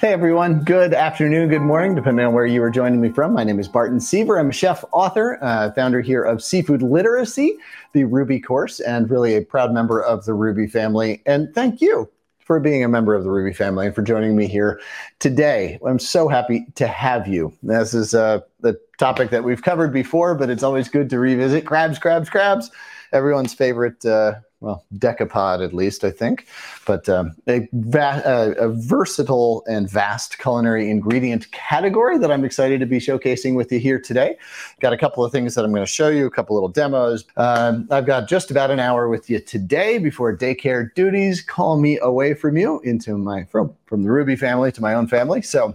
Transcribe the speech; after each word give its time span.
Hey 0.00 0.14
everyone, 0.14 0.64
good 0.64 0.94
afternoon, 0.94 1.50
good 1.50 1.60
morning, 1.60 1.94
depending 1.94 2.24
on 2.24 2.32
where 2.32 2.46
you 2.46 2.62
are 2.62 2.70
joining 2.70 3.02
me 3.02 3.10
from. 3.10 3.34
My 3.34 3.44
name 3.44 3.60
is 3.60 3.68
Barton 3.68 4.00
Seaver. 4.00 4.38
I'm 4.38 4.48
a 4.48 4.52
chef, 4.52 4.82
author, 4.92 5.38
uh, 5.42 5.72
founder 5.72 6.00
here 6.00 6.22
of 6.22 6.42
Seafood 6.42 6.80
Literacy, 6.80 7.58
the 7.92 8.04
Rouxbe 8.04 8.42
course, 8.42 8.80
and 8.80 9.10
really 9.10 9.36
a 9.36 9.42
proud 9.42 9.74
member 9.74 10.02
of 10.02 10.24
the 10.24 10.32
Rouxbe 10.32 10.70
family. 10.70 11.20
And 11.26 11.54
thank 11.54 11.82
you 11.82 12.08
for 12.38 12.58
being 12.60 12.82
a 12.82 12.88
member 12.88 13.14
of 13.14 13.24
the 13.24 13.28
Rouxbe 13.28 13.54
family 13.54 13.88
and 13.88 13.94
for 13.94 14.00
joining 14.00 14.34
me 14.36 14.46
here 14.46 14.80
today. 15.18 15.78
I'm 15.86 15.98
so 15.98 16.28
happy 16.28 16.64
to 16.76 16.86
have 16.86 17.28
you. 17.28 17.52
This 17.62 17.92
is 17.92 18.14
uh, 18.14 18.40
the 18.60 18.80
topic 18.96 19.28
that 19.28 19.44
we've 19.44 19.62
covered 19.62 19.92
before, 19.92 20.34
but 20.34 20.48
it's 20.48 20.62
always 20.62 20.88
good 20.88 21.10
to 21.10 21.18
revisit 21.18 21.66
crabs, 21.66 21.98
crabs, 21.98 22.30
crabs. 22.30 22.70
Everyone's 23.12 23.52
favorite 23.52 24.02
uh, 24.06 24.36
well, 24.60 24.84
decapod 24.94 25.64
at 25.64 25.72
least, 25.72 26.04
I 26.04 26.10
think, 26.10 26.46
but 26.86 27.08
um, 27.08 27.34
a, 27.48 27.66
va- 27.72 28.22
uh, 28.26 28.54
a, 28.58 28.68
versatile 28.68 29.64
and 29.66 29.90
vast 29.90 30.38
culinary 30.38 30.90
ingredient 30.90 31.50
category 31.52 32.18
that 32.18 32.30
I'm 32.30 32.44
excited 32.44 32.78
to 32.80 32.86
be 32.86 32.98
showcasing 32.98 33.54
with 33.54 33.72
you 33.72 33.78
here 33.78 33.98
today. 33.98 34.36
Got 34.80 34.92
a 34.92 34.98
couple 34.98 35.24
of 35.24 35.32
things 35.32 35.54
that 35.54 35.64
I'm 35.64 35.70
going 35.70 35.82
to 35.82 35.90
show 35.90 36.08
you, 36.08 36.26
a 36.26 36.30
couple 36.30 36.56
little 36.56 36.68
demos. 36.68 37.24
Um, 37.38 37.88
I've 37.90 38.04
got 38.04 38.28
just 38.28 38.50
about 38.50 38.70
an 38.70 38.80
hour 38.80 39.08
with 39.08 39.30
you 39.30 39.40
today 39.40 39.96
before 39.96 40.36
daycare 40.36 40.92
duties 40.94 41.40
call 41.40 41.80
me 41.80 41.98
away 42.00 42.34
from 42.34 42.58
you 42.58 42.80
into 42.80 43.16
my 43.16 43.44
from 43.44 43.74
from 43.86 44.02
the 44.02 44.10
Rouxbe 44.10 44.38
family 44.38 44.70
to 44.72 44.80
my 44.82 44.94
own 44.94 45.06
family. 45.06 45.42
So. 45.42 45.74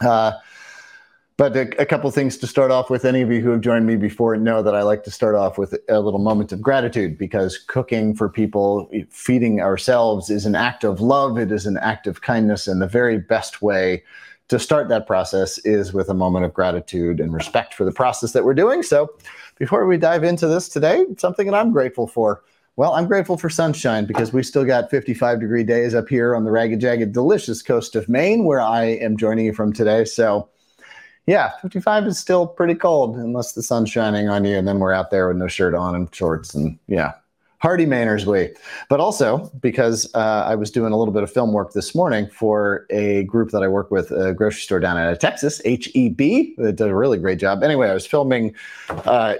Uh, 0.00 0.32
but 1.36 1.56
a, 1.56 1.82
a 1.82 1.86
couple 1.86 2.10
things 2.10 2.36
to 2.38 2.46
start 2.46 2.70
off 2.70 2.90
with. 2.90 3.04
Any 3.04 3.20
of 3.20 3.30
you 3.30 3.40
who 3.40 3.50
have 3.50 3.60
joined 3.60 3.86
me 3.86 3.96
before 3.96 4.36
know 4.36 4.62
that 4.62 4.74
I 4.74 4.82
like 4.82 5.02
to 5.04 5.10
start 5.10 5.34
off 5.34 5.58
with 5.58 5.74
a 5.88 6.00
little 6.00 6.20
moment 6.20 6.52
of 6.52 6.62
gratitude 6.62 7.18
because 7.18 7.58
cooking 7.58 8.14
for 8.14 8.28
people, 8.28 8.88
feeding 9.10 9.60
ourselves 9.60 10.30
is 10.30 10.46
an 10.46 10.54
act 10.54 10.84
of 10.84 11.00
love. 11.00 11.38
It 11.38 11.50
is 11.50 11.66
an 11.66 11.76
act 11.78 12.06
of 12.06 12.20
kindness. 12.20 12.68
And 12.68 12.80
the 12.80 12.86
very 12.86 13.18
best 13.18 13.62
way 13.62 14.04
to 14.48 14.58
start 14.58 14.88
that 14.88 15.06
process 15.06 15.58
is 15.58 15.92
with 15.92 16.08
a 16.08 16.14
moment 16.14 16.44
of 16.44 16.54
gratitude 16.54 17.18
and 17.18 17.32
respect 17.32 17.74
for 17.74 17.84
the 17.84 17.92
process 17.92 18.32
that 18.32 18.44
we're 18.44 18.54
doing. 18.54 18.82
So 18.82 19.10
before 19.58 19.86
we 19.86 19.96
dive 19.96 20.22
into 20.22 20.46
this 20.46 20.68
today, 20.68 21.04
something 21.18 21.46
that 21.46 21.54
I'm 21.54 21.72
grateful 21.72 22.06
for. 22.06 22.42
Well, 22.76 22.92
I'm 22.94 23.06
grateful 23.06 23.36
for 23.36 23.48
sunshine 23.48 24.04
because 24.04 24.32
we 24.32 24.42
still 24.42 24.64
got 24.64 24.90
55 24.90 25.40
degree 25.40 25.62
days 25.62 25.94
up 25.94 26.08
here 26.08 26.34
on 26.34 26.44
the 26.44 26.50
ragged, 26.50 26.80
jagged, 26.80 27.12
delicious 27.12 27.62
coast 27.62 27.94
of 27.94 28.08
Maine, 28.08 28.44
where 28.44 28.60
I 28.60 28.84
am 28.84 29.16
joining 29.16 29.46
you 29.46 29.52
from 29.52 29.72
today. 29.72 30.04
So 30.04 30.48
yeah, 31.26 31.52
55 31.62 32.06
is 32.06 32.18
still 32.18 32.46
pretty 32.46 32.74
cold 32.74 33.16
unless 33.16 33.52
the 33.52 33.62
sun's 33.62 33.90
shining 33.90 34.28
on 34.28 34.44
you, 34.44 34.56
and 34.56 34.68
then 34.68 34.78
we're 34.78 34.92
out 34.92 35.10
there 35.10 35.28
with 35.28 35.36
no 35.36 35.48
shirt 35.48 35.74
on 35.74 35.94
and 35.94 36.14
shorts, 36.14 36.54
and 36.54 36.78
yeah, 36.86 37.12
hardy 37.58 37.86
Mainers 37.86 38.26
we. 38.26 38.54
But 38.90 39.00
also 39.00 39.50
because 39.60 40.10
uh, 40.14 40.44
I 40.46 40.54
was 40.54 40.70
doing 40.70 40.92
a 40.92 40.96
little 40.98 41.14
bit 41.14 41.22
of 41.22 41.32
film 41.32 41.52
work 41.52 41.72
this 41.72 41.94
morning 41.94 42.28
for 42.28 42.86
a 42.90 43.24
group 43.24 43.50
that 43.52 43.62
I 43.62 43.68
work 43.68 43.90
with, 43.90 44.10
a 44.10 44.34
grocery 44.34 44.60
store 44.60 44.80
down 44.80 44.98
in 44.98 45.16
Texas, 45.18 45.62
HEB. 45.64 46.18
They 46.18 46.52
did 46.56 46.80
a 46.82 46.94
really 46.94 47.18
great 47.18 47.38
job. 47.38 47.62
Anyway, 47.62 47.88
I 47.88 47.94
was 47.94 48.06
filming. 48.06 48.54
Uh, 48.90 49.36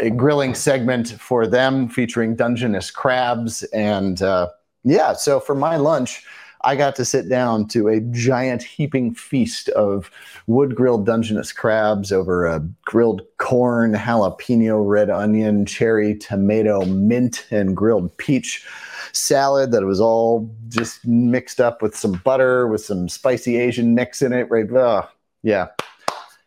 a 0.00 0.10
grilling 0.10 0.54
segment 0.54 1.08
for 1.20 1.46
them 1.46 1.88
featuring 1.88 2.36
Dungeness 2.36 2.90
crabs. 2.90 3.64
And 3.64 4.22
uh, 4.22 4.48
yeah, 4.84 5.12
so 5.12 5.40
for 5.40 5.54
my 5.54 5.76
lunch, 5.76 6.24
I 6.68 6.76
got 6.76 6.96
to 6.96 7.04
sit 7.06 7.30
down 7.30 7.66
to 7.68 7.88
a 7.88 7.98
giant 8.10 8.62
heaping 8.62 9.14
feast 9.14 9.70
of 9.70 10.10
wood 10.48 10.74
grilled 10.76 11.06
Dungeness 11.06 11.50
crabs 11.50 12.12
over 12.12 12.44
a 12.44 12.60
grilled 12.84 13.22
corn, 13.38 13.94
jalapeno, 13.94 14.86
red 14.86 15.08
onion, 15.08 15.64
cherry, 15.64 16.14
tomato, 16.14 16.84
mint, 16.84 17.46
and 17.50 17.74
grilled 17.74 18.14
peach 18.18 18.66
salad 19.12 19.72
that 19.72 19.84
was 19.84 19.98
all 19.98 20.54
just 20.68 21.06
mixed 21.06 21.58
up 21.58 21.80
with 21.80 21.96
some 21.96 22.20
butter, 22.22 22.68
with 22.68 22.84
some 22.84 23.08
spicy 23.08 23.56
Asian 23.56 23.94
mix 23.94 24.20
in 24.20 24.34
it. 24.34 24.50
Right? 24.50 24.70
Oh, 24.70 25.08
yeah. 25.42 25.68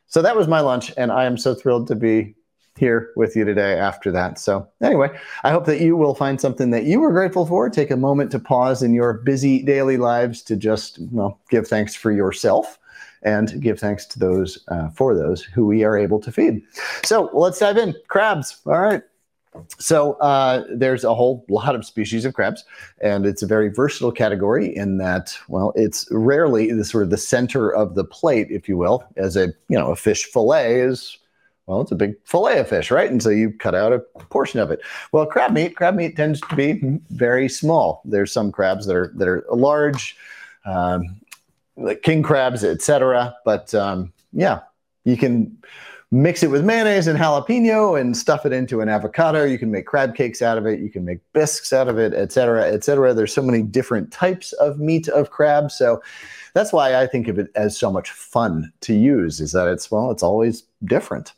So 0.05 0.21
that 0.21 0.35
was 0.35 0.47
my 0.47 0.59
lunch, 0.59 0.93
and 0.97 1.11
I 1.11 1.25
am 1.25 1.35
so 1.35 1.55
thrilled 1.55 1.87
to 1.87 1.95
be 1.95 2.35
here 2.77 3.11
with 3.15 3.35
you 3.35 3.45
today 3.45 3.77
after 3.77 4.11
that. 4.11 4.39
So, 4.39 4.67
anyway, 4.81 5.09
I 5.43 5.51
hope 5.51 5.65
that 5.65 5.81
you 5.81 5.95
will 5.95 6.15
find 6.15 6.39
something 6.39 6.71
that 6.71 6.85
you 6.85 7.03
are 7.03 7.11
grateful 7.11 7.45
for. 7.45 7.69
Take 7.69 7.91
a 7.91 7.97
moment 7.97 8.31
to 8.31 8.39
pause 8.39 8.81
in 8.81 8.93
your 8.93 9.13
busy 9.13 9.61
daily 9.61 9.97
lives 9.97 10.41
to 10.43 10.55
just, 10.55 10.99
well, 11.11 11.39
give 11.49 11.67
thanks 11.67 11.95
for 11.95 12.11
yourself 12.11 12.79
and 13.23 13.61
give 13.61 13.79
thanks 13.79 14.05
to 14.07 14.19
those 14.19 14.57
uh, 14.69 14.89
for 14.89 15.13
those 15.13 15.43
who 15.43 15.65
we 15.67 15.83
are 15.83 15.97
able 15.97 16.19
to 16.21 16.31
feed. 16.31 16.61
So, 17.03 17.29
let's 17.33 17.59
dive 17.59 17.77
in. 17.77 17.95
Crabs. 18.07 18.61
All 18.65 18.79
right. 18.79 19.03
So 19.79 20.13
uh, 20.13 20.63
there's 20.73 21.03
a 21.03 21.13
whole 21.13 21.45
lot 21.49 21.75
of 21.75 21.85
species 21.85 22.23
of 22.23 22.33
crabs, 22.33 22.63
and 23.01 23.25
it's 23.25 23.43
a 23.43 23.45
very 23.47 23.67
versatile 23.67 24.13
category 24.13 24.73
in 24.73 24.97
that, 24.99 25.37
well, 25.49 25.73
it's 25.75 26.07
rarely 26.09 26.71
the 26.71 26.85
sort 26.85 27.03
of 27.03 27.09
the 27.09 27.17
center 27.17 27.69
of 27.69 27.95
the 27.95 28.05
plate, 28.05 28.47
if 28.49 28.69
you 28.69 28.77
will, 28.77 29.03
as 29.17 29.35
a 29.35 29.47
you 29.67 29.77
know 29.77 29.91
a 29.91 29.95
fish 29.97 30.23
fillet 30.23 30.79
is 30.79 31.17
well, 31.67 31.81
it's 31.81 31.91
a 31.91 31.95
big 31.95 32.15
fillet 32.25 32.59
of 32.59 32.67
fish, 32.67 32.91
right? 32.91 33.09
And 33.09 33.21
so 33.21 33.29
you 33.29 33.51
cut 33.51 33.75
out 33.75 33.93
a 33.93 33.99
portion 33.99 34.59
of 34.59 34.71
it. 34.71 34.81
Well, 35.11 35.25
crab 35.25 35.53
meat, 35.53 35.75
crab 35.75 35.95
meat 35.95 36.15
tends 36.15 36.41
to 36.41 36.55
be 36.55 36.81
very 37.11 37.47
small. 37.47 38.01
There's 38.03 38.31
some 38.31 38.51
crabs 38.51 38.85
that 38.87 38.95
are 38.95 39.11
that 39.15 39.27
are 39.27 39.45
large, 39.51 40.17
um, 40.65 41.21
like 41.77 42.01
king 42.01 42.23
crabs, 42.23 42.63
etc. 42.63 43.35
But 43.45 43.73
um, 43.73 44.11
yeah, 44.33 44.61
you 45.05 45.17
can 45.17 45.57
mix 46.11 46.43
it 46.43 46.51
with 46.51 46.65
mayonnaise 46.65 47.07
and 47.07 47.17
jalapeno 47.17 47.99
and 47.99 48.17
stuff 48.17 48.45
it 48.45 48.51
into 48.51 48.81
an 48.81 48.89
avocado. 48.89 49.45
You 49.45 49.57
can 49.57 49.71
make 49.71 49.85
crab 49.85 50.13
cakes 50.13 50.41
out 50.41 50.57
of 50.57 50.65
it. 50.65 50.81
You 50.81 50.89
can 50.89 51.05
make 51.05 51.19
bisques 51.31 51.71
out 51.71 51.87
of 51.87 51.97
it, 51.97 52.13
etc., 52.13 52.65
etc. 52.65 53.13
There's 53.13 53.33
so 53.33 53.41
many 53.41 53.63
different 53.63 54.11
types 54.11 54.51
of 54.53 54.79
meat 54.79 55.07
of 55.07 55.29
crab. 55.29 55.71
So 55.71 56.01
that's 56.53 56.73
why 56.73 56.95
I 56.95 57.07
think 57.07 57.29
of 57.29 57.39
it 57.39 57.49
as 57.55 57.77
so 57.77 57.89
much 57.89 58.11
fun 58.11 58.73
to 58.81 58.93
use. 58.93 59.39
Is 59.39 59.53
that 59.53 59.67
it's 59.67 59.89
well, 59.89 60.11
it's 60.11 60.23
always 60.23 60.63
different. 60.83 61.33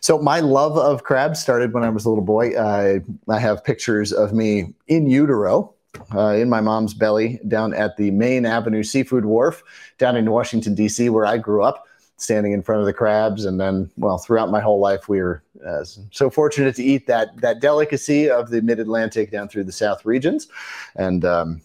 So 0.00 0.18
my 0.18 0.40
love 0.40 0.76
of 0.76 1.02
crabs 1.02 1.40
started 1.40 1.72
when 1.72 1.82
I 1.82 1.88
was 1.88 2.04
a 2.04 2.08
little 2.08 2.24
boy. 2.24 2.58
I 2.58 3.00
have 3.28 3.64
pictures 3.64 4.12
of 4.12 4.32
me 4.32 4.74
in 4.86 5.08
utero, 5.08 5.74
uh, 6.14 6.34
in 6.34 6.48
my 6.48 6.60
mom's 6.60 6.94
belly, 6.94 7.40
down 7.48 7.74
at 7.74 7.96
the 7.96 8.10
Main 8.10 8.46
Avenue 8.46 8.82
Seafood 8.82 9.24
Wharf, 9.24 9.62
down 9.98 10.16
in 10.16 10.30
Washington 10.30 10.74
D.C., 10.74 11.08
where 11.08 11.26
I 11.26 11.38
grew 11.38 11.62
up, 11.62 11.86
standing 12.18 12.52
in 12.52 12.62
front 12.62 12.80
of 12.80 12.86
the 12.86 12.92
crabs. 12.92 13.44
And 13.44 13.58
then, 13.58 13.90
well, 13.96 14.18
throughout 14.18 14.50
my 14.50 14.60
whole 14.60 14.78
life, 14.78 15.08
we 15.08 15.20
were 15.20 15.42
uh, 15.66 15.84
so 16.12 16.30
fortunate 16.30 16.76
to 16.76 16.84
eat 16.84 17.06
that 17.06 17.36
that 17.40 17.60
delicacy 17.60 18.30
of 18.30 18.50
the 18.50 18.62
Mid 18.62 18.78
Atlantic 18.78 19.30
down 19.30 19.48
through 19.48 19.64
the 19.64 19.72
South 19.72 20.04
regions, 20.04 20.48
and. 20.94 21.24
Um, 21.24 21.62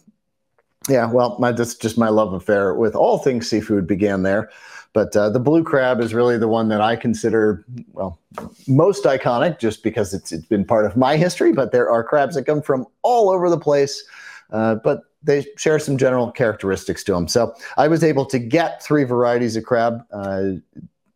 yeah, 0.88 1.08
well, 1.08 1.36
my, 1.38 1.52
that's 1.52 1.76
just 1.76 1.96
my 1.96 2.08
love 2.08 2.32
affair 2.32 2.74
with 2.74 2.96
all 2.96 3.18
things 3.18 3.48
seafood 3.48 3.86
began 3.86 4.24
there. 4.24 4.50
But 4.92 5.16
uh, 5.16 5.30
the 5.30 5.40
blue 5.40 5.64
crab 5.64 6.00
is 6.00 6.12
really 6.12 6.36
the 6.36 6.48
one 6.48 6.68
that 6.68 6.80
I 6.82 6.96
consider, 6.96 7.64
well, 7.92 8.18
most 8.66 9.04
iconic 9.04 9.58
just 9.58 9.82
because 9.82 10.12
it's, 10.12 10.32
it's 10.32 10.44
been 10.46 10.64
part 10.66 10.84
of 10.84 10.96
my 10.96 11.16
history. 11.16 11.52
But 11.52 11.72
there 11.72 11.90
are 11.90 12.04
crabs 12.04 12.34
that 12.34 12.44
come 12.44 12.60
from 12.60 12.86
all 13.02 13.30
over 13.30 13.48
the 13.48 13.58
place, 13.58 14.04
uh, 14.50 14.74
but 14.76 15.04
they 15.22 15.46
share 15.56 15.78
some 15.78 15.96
general 15.96 16.30
characteristics 16.30 17.02
to 17.04 17.12
them. 17.12 17.26
So 17.26 17.54
I 17.78 17.88
was 17.88 18.04
able 18.04 18.26
to 18.26 18.38
get 18.38 18.82
three 18.82 19.04
varieties 19.04 19.56
of 19.56 19.64
crab. 19.64 20.04
Uh, 20.12 20.52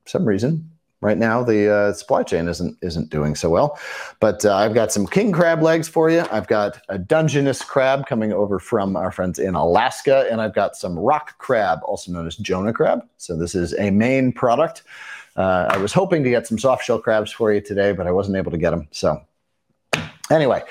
some 0.06 0.25
reason 0.25 0.70
right 1.00 1.18
now 1.18 1.42
the 1.42 1.72
uh, 1.72 1.92
supply 1.92 2.22
chain 2.22 2.48
isn't 2.48 2.76
isn't 2.82 3.10
doing 3.10 3.34
so 3.34 3.50
well. 3.50 3.78
But 4.20 4.44
uh, 4.44 4.54
I've 4.54 4.74
got 4.74 4.92
some 4.92 5.06
king 5.06 5.32
crab 5.32 5.62
legs 5.62 5.88
for 5.88 6.10
you. 6.10 6.24
I've 6.30 6.48
got 6.48 6.80
a 6.88 6.98
Dungeness 6.98 7.62
crab 7.62 8.06
coming 8.06 8.32
over 8.32 8.58
from 8.58 8.96
our 8.96 9.10
friends 9.12 9.38
in 9.38 9.54
Alaska, 9.54 10.26
and 10.30 10.40
I've 10.40 10.54
got 10.54 10.76
some 10.76 10.98
rock 10.98 11.38
crab, 11.38 11.80
also 11.84 12.12
known 12.12 12.26
as 12.26 12.36
Jonah 12.36 12.72
crab. 12.72 13.00
So 13.18 13.36
this 13.36 13.54
is 13.54 13.74
a 13.78 13.90
Maine 13.90 14.32
product. 14.32 14.82
Uh, 15.36 15.68
I 15.70 15.76
was 15.76 15.92
hoping 15.92 16.24
to 16.24 16.30
get 16.30 16.46
some 16.46 16.58
soft 16.58 16.84
shell 16.84 16.98
crabs 16.98 17.30
for 17.30 17.52
you 17.52 17.60
today, 17.60 17.92
but 17.92 18.06
I 18.06 18.10
wasn't 18.12 18.38
able 18.38 18.50
to 18.50 18.58
get 18.58 18.70
them. 18.70 18.88
So 18.90 19.22
anyway, 20.30 20.62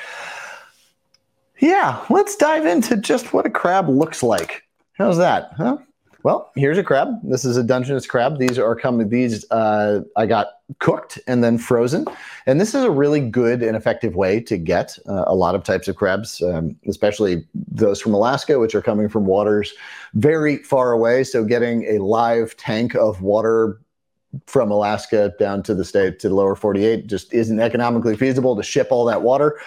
yeah, 1.59 2.03
let's 2.09 2.35
dive 2.35 2.65
into 2.65 2.97
just 2.97 3.31
what 3.31 3.45
a 3.45 3.49
crab 3.49 3.87
looks 3.87 4.23
like. 4.23 4.63
How's 4.93 5.17
that? 5.17 5.51
Huh? 5.55 5.77
Well, 6.25 6.49
here's 6.55 6.79
a 6.79 6.83
crab. 6.83 7.19
This 7.21 7.45
is 7.45 7.55
a 7.55 7.61
Dungeness 7.61 8.07
crab. 8.07 8.39
These 8.39 8.57
are 8.57 8.75
coming. 8.75 9.09
These 9.09 9.45
uh, 9.51 10.01
I 10.17 10.25
got 10.25 10.53
cooked 10.79 11.19
and 11.27 11.43
then 11.43 11.59
frozen, 11.59 12.07
and 12.47 12.59
this 12.59 12.73
is 12.73 12.83
a 12.83 12.89
really 12.89 13.19
good 13.19 13.61
and 13.61 13.77
effective 13.77 14.15
way 14.15 14.39
to 14.39 14.57
get 14.57 14.97
uh, 15.07 15.25
a 15.27 15.35
lot 15.35 15.53
of 15.53 15.63
types 15.63 15.87
of 15.87 15.97
crabs, 15.97 16.41
um, 16.41 16.75
especially 16.87 17.45
those 17.53 18.01
from 18.01 18.15
Alaska, 18.15 18.57
which 18.57 18.73
are 18.73 18.81
coming 18.81 19.07
from 19.07 19.27
waters 19.27 19.71
very 20.15 20.57
far 20.63 20.93
away. 20.93 21.23
So 21.23 21.43
getting 21.43 21.83
a 21.95 21.99
live 21.99 22.57
tank 22.57 22.95
of 22.95 23.21
water 23.21 23.79
from 24.47 24.71
Alaska 24.71 25.31
down 25.37 25.61
to 25.61 25.75
the 25.75 25.85
state 25.85 26.17
to 26.21 26.29
the 26.29 26.33
lower 26.33 26.55
48 26.55 27.05
just 27.05 27.31
isn't 27.35 27.59
economically 27.59 28.17
feasible 28.17 28.55
to 28.55 28.63
ship 28.63 28.87
all 28.89 29.05
that 29.05 29.21
water. 29.21 29.59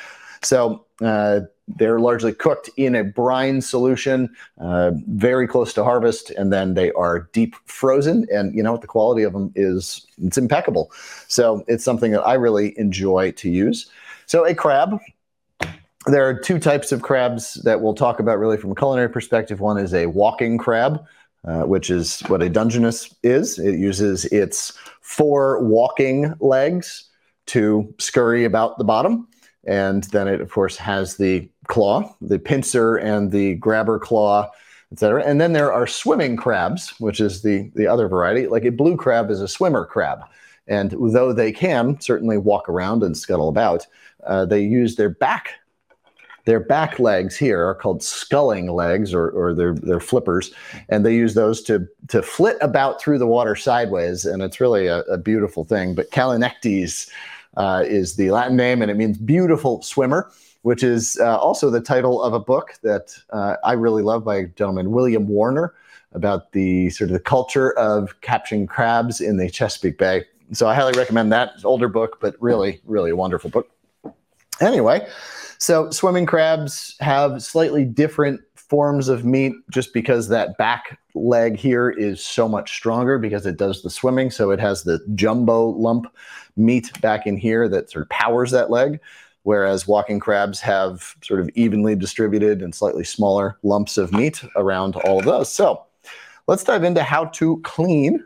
So 0.43 0.85
uh, 1.03 1.43
they're 1.77 2.01
largely 2.01 2.33
cooked 2.33 2.71
in 2.77 2.95
a 2.95 3.05
brine 3.05 3.61
solution, 3.61 4.35
uh, 4.61 4.93
very 5.07 5.47
close 5.47 5.73
to 5.75 5.85
harvest, 5.85 6.31
and 6.31 6.53
then 6.53 6.75
they 6.75 6.91
are 6.93 7.29
deep 7.33 7.55
frozen. 7.67 8.27
And 8.33 8.55
you 8.55 8.63
know 8.63 8.73
what? 8.73 8.81
The 8.81 8.87
quality 8.87 9.23
of 9.23 9.33
them 9.33 9.53
is 9.55 10.07
it's 10.23 10.39
impeccable. 10.39 10.91
So 11.29 11.65
it's 11.69 11.85
something 11.85 12.13
that 12.13 12.23
I 12.23 12.35
really 12.35 12.79
enjoy 12.79 13.33
to 13.33 13.51
use. 13.51 13.91
So 14.27 14.47
a 14.47 14.55
crab. 14.55 14.99
There 16.07 16.27
are 16.27 16.39
two 16.39 16.59
types 16.59 16.91
of 16.93 17.03
crabs 17.03 17.55
that 17.65 17.81
we'll 17.83 17.95
talk 17.95 18.19
about 18.19 18.39
really 18.39 18.57
from 18.57 18.73
a 18.73 18.75
culinary 18.75 19.11
perspective. 19.11 19.61
One 19.61 19.77
is 19.77 19.93
a 19.93 20.07
walking 20.07 20.57
crab, 20.57 21.05
uh, 21.47 21.63
which 21.63 21.91
is 21.91 22.21
what 22.29 22.41
a 22.41 22.49
Dungeness 22.49 23.15
is. 23.23 23.59
It 23.59 23.79
uses 23.79 24.25
its 24.27 24.73
four 25.01 25.63
walking 25.63 26.35
legs 26.41 27.05
to 27.47 27.93
scurry 27.99 28.45
about 28.45 28.79
the 28.79 28.85
bottom. 28.85 29.29
And 29.67 30.05
then 30.05 30.29
it, 30.29 30.41
of 30.41 30.51
course, 30.51 30.77
has 30.77 31.17
the 31.17 31.49
claw, 31.69 32.15
the 32.21 32.39
pincer 32.39 32.97
and 32.97 33.31
the 33.31 33.55
grabber 33.55 33.99
claw, 33.99 34.51
etc. 34.93 35.23
And 35.25 35.41
then 35.41 35.53
there 35.53 35.73
are 35.73 35.87
swimming 35.87 36.37
crabs, 36.37 36.91
which 36.99 37.21
is 37.21 37.43
the, 37.43 37.71
the 37.75 37.87
other 37.87 38.09
variety. 38.09 38.47
Like 38.47 38.65
a 38.65 38.71
blue 38.71 38.97
crab 38.97 39.31
is 39.31 39.41
a 39.41 39.49
swimmer 39.49 39.85
crab. 39.85 40.21
And 40.67 40.91
though 41.13 41.33
they 41.33 41.53
can 41.53 42.01
certainly 42.01 42.37
walk 42.37 42.69
around 42.69 43.03
and 43.03 43.17
scuttle 43.17 43.49
about, 43.49 43.87
uh, 44.27 44.45
they 44.45 44.63
use 44.63 44.97
their 44.97 45.09
back 45.09 45.55
their 46.49 46.61
back 46.61 46.99
legs 46.99 47.37
here 47.37 47.63
are 47.63 47.75
called 47.75 48.03
sculling 48.03 48.73
legs 48.73 49.13
or, 49.13 49.29
or 49.33 49.53
their, 49.53 49.75
their 49.75 50.01
flippers, 50.01 50.51
and 50.89 51.05
they 51.05 51.15
use 51.15 51.35
those 51.35 51.61
to, 51.65 51.87
to 52.09 52.23
flit 52.23 52.57
about 52.63 52.99
through 52.99 53.19
the 53.19 53.27
water 53.27 53.55
sideways, 53.55 54.25
and 54.25 54.41
it's 54.41 54.59
really 54.59 54.87
a, 54.87 55.01
a 55.01 55.19
beautiful 55.19 55.63
thing. 55.63 55.95
But 55.95 56.11
Callinectes 56.11 57.11
uh, 57.59 57.85
is 57.87 58.17
the 58.17 58.31
Latin 58.31 58.57
name, 58.57 58.81
and 58.81 58.91
it 58.91 58.97
means 58.97 59.19
beautiful 59.19 59.83
swimmer, 59.83 60.31
which 60.63 60.83
is 60.83 61.19
uh, 61.21 61.39
also 61.39 61.71
the 61.71 61.81
title 61.81 62.23
of 62.23 62.33
a 62.33 62.41
book 62.41 62.75
that 62.83 63.17
uh, 63.31 63.57
I 63.65 63.73
really 63.73 64.03
love 64.03 64.25
by 64.25 64.37
a 64.37 64.47
gentleman, 64.47 64.91
William 64.91 65.29
Warner, 65.29 65.75
about 66.13 66.53
the 66.53 66.91
sort 66.91 67.11
of 67.11 67.15
the 67.15 67.21
culture 67.21 67.73
of 67.79 68.21
catching 68.21 68.67
crabs 68.67 69.21
in 69.21 69.37
the 69.37 69.51
Chesapeake 69.51 69.99
Bay. 69.99 70.25
So 70.53 70.67
I 70.67 70.75
highly 70.75 70.99
recommend 70.99 71.33
that. 71.33 71.53
Older 71.65 71.89
book, 71.89 72.19
but 72.21 72.35
really, 72.41 72.81
really 72.85 73.11
a 73.11 73.17
wonderful 73.17 73.51
book. 73.51 73.71
Anyway, 74.61 75.07
so 75.59 75.91
swimming 75.91 76.27
crabs 76.27 76.97
have 77.01 77.43
slightly 77.43 77.85
different 77.85 78.41
forms 78.55 79.09
of 79.09 79.25
meat 79.25 79.55
just 79.71 79.93
because 79.95 80.29
that 80.29 80.57
back 80.59 80.99
leg 81.15 81.57
here 81.57 81.91
is 81.91 82.23
so 82.23 82.49
much 82.49 82.75
stronger 82.75 83.19
because 83.19 83.47
it 83.47 83.57
does 83.57 83.83
the 83.83 83.91
swimming. 83.91 84.31
So 84.31 84.51
it 84.51 84.61
has 84.61 84.83
the 84.83 85.01
jumbo 85.15 85.71
lump 85.71 86.07
meat 86.57 86.91
back 87.01 87.27
in 87.27 87.37
here 87.37 87.69
that 87.69 87.91
sort 87.91 88.03
of 88.03 88.09
powers 88.11 88.51
that 88.51 88.71
leg. 88.71 89.01
Whereas 89.49 89.89
walking 89.89 90.21
crabs 90.21 90.61
have 90.61 91.17
sort 91.23 91.41
of 91.41 91.49
evenly 91.55 91.97
distributed 91.97 92.61
and 92.61 92.75
slightly 92.75 93.03
smaller 93.03 93.57
lumps 93.63 93.97
of 93.97 94.13
meat 94.13 94.45
around 94.57 94.95
all 94.97 95.21
of 95.21 95.25
those. 95.25 95.51
So 95.51 95.87
let's 96.47 96.63
dive 96.63 96.85
into 96.85 97.03
how 97.03 97.25
to 97.25 97.59
clean 97.63 98.23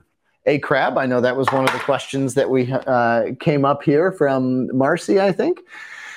a 0.47 0.59
crab. 0.59 0.99
I 0.99 1.07
know 1.07 1.21
that 1.21 1.37
was 1.37 1.47
one 1.53 1.65
of 1.65 1.73
the 1.73 1.79
questions 1.79 2.35
that 2.35 2.51
we 2.51 2.73
uh, 2.73 3.35
came 3.39 3.65
up 3.65 3.85
here 3.85 4.11
from 4.11 4.77
Marcy, 4.77 5.21
I 5.21 5.31
think. 5.31 5.61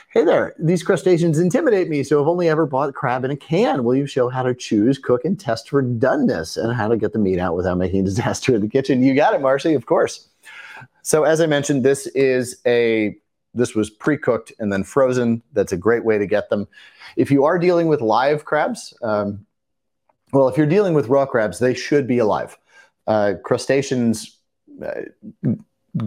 Hey 0.09 0.25
there, 0.25 0.55
these 0.57 0.81
crustaceans 0.81 1.37
intimidate 1.37 1.87
me, 1.87 2.01
so 2.01 2.19
I've 2.19 2.27
only 2.27 2.49
ever 2.49 2.65
bought 2.65 2.91
crab 2.95 3.23
in 3.23 3.29
a 3.29 3.37
can. 3.37 3.83
Will 3.83 3.95
you 3.95 4.07
show 4.07 4.29
how 4.29 4.41
to 4.41 4.55
choose, 4.55 4.97
cook, 4.97 5.23
and 5.23 5.39
test 5.39 5.69
for 5.69 5.83
doneness 5.83 6.57
and 6.57 6.73
how 6.73 6.87
to 6.87 6.97
get 6.97 7.13
the 7.13 7.19
meat 7.19 7.37
out 7.37 7.55
without 7.55 7.77
making 7.77 7.99
a 7.99 8.05
disaster 8.05 8.55
in 8.55 8.61
the 8.61 8.67
kitchen? 8.67 9.03
You 9.03 9.13
got 9.13 9.35
it, 9.35 9.41
Marcy, 9.41 9.75
of 9.75 9.85
course. 9.85 10.29
So 11.03 11.25
as 11.25 11.41
I 11.41 11.45
mentioned, 11.45 11.85
this 11.85 12.07
is 12.07 12.59
a 12.65 13.15
this 13.55 13.73
was 13.73 13.89
pre-cooked 13.89 14.51
and 14.59 14.71
then 14.71 14.83
frozen. 14.83 15.41
That's 15.53 15.71
a 15.71 15.77
great 15.77 16.03
way 16.03 16.17
to 16.17 16.27
get 16.27 16.49
them. 16.49 16.67
If 17.15 17.31
you 17.31 17.45
are 17.45 17.57
dealing 17.57 17.87
with 17.87 18.01
live 18.01 18.45
crabs, 18.45 18.93
um, 19.01 19.45
well, 20.31 20.47
if 20.47 20.57
you're 20.57 20.67
dealing 20.67 20.93
with 20.93 21.07
raw 21.07 21.25
crabs, 21.25 21.59
they 21.59 21.73
should 21.73 22.07
be 22.07 22.17
alive. 22.17 22.57
Uh, 23.07 23.33
crustaceans 23.43 24.37
uh, 24.83 25.01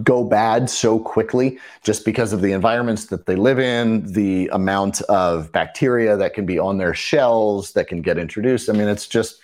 go 0.03 0.23
bad 0.23 0.69
so 0.69 0.99
quickly 0.99 1.57
just 1.83 2.05
because 2.05 2.31
of 2.31 2.41
the 2.41 2.51
environments 2.51 3.05
that 3.05 3.25
they 3.25 3.35
live 3.35 3.59
in, 3.59 4.11
the 4.13 4.47
amount 4.53 5.01
of 5.03 5.51
bacteria 5.51 6.15
that 6.15 6.35
can 6.35 6.45
be 6.45 6.59
on 6.59 6.77
their 6.77 6.93
shells 6.93 7.73
that 7.73 7.87
can 7.87 8.01
get 8.01 8.17
introduced. 8.17 8.69
I 8.69 8.73
mean, 8.73 8.87
it's 8.87 9.07
just, 9.07 9.39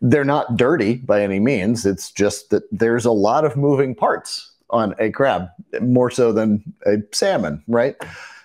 they're 0.00 0.24
not 0.24 0.56
dirty 0.56 0.96
by 0.96 1.22
any 1.22 1.40
means. 1.40 1.84
It's 1.84 2.12
just 2.12 2.50
that 2.50 2.62
there's 2.70 3.04
a 3.04 3.10
lot 3.10 3.44
of 3.44 3.56
moving 3.56 3.94
parts 3.94 4.49
on 4.70 4.94
a 4.98 5.10
crab, 5.10 5.48
more 5.80 6.10
so 6.10 6.32
than 6.32 6.62
a 6.86 6.96
salmon, 7.12 7.62
right? 7.66 7.96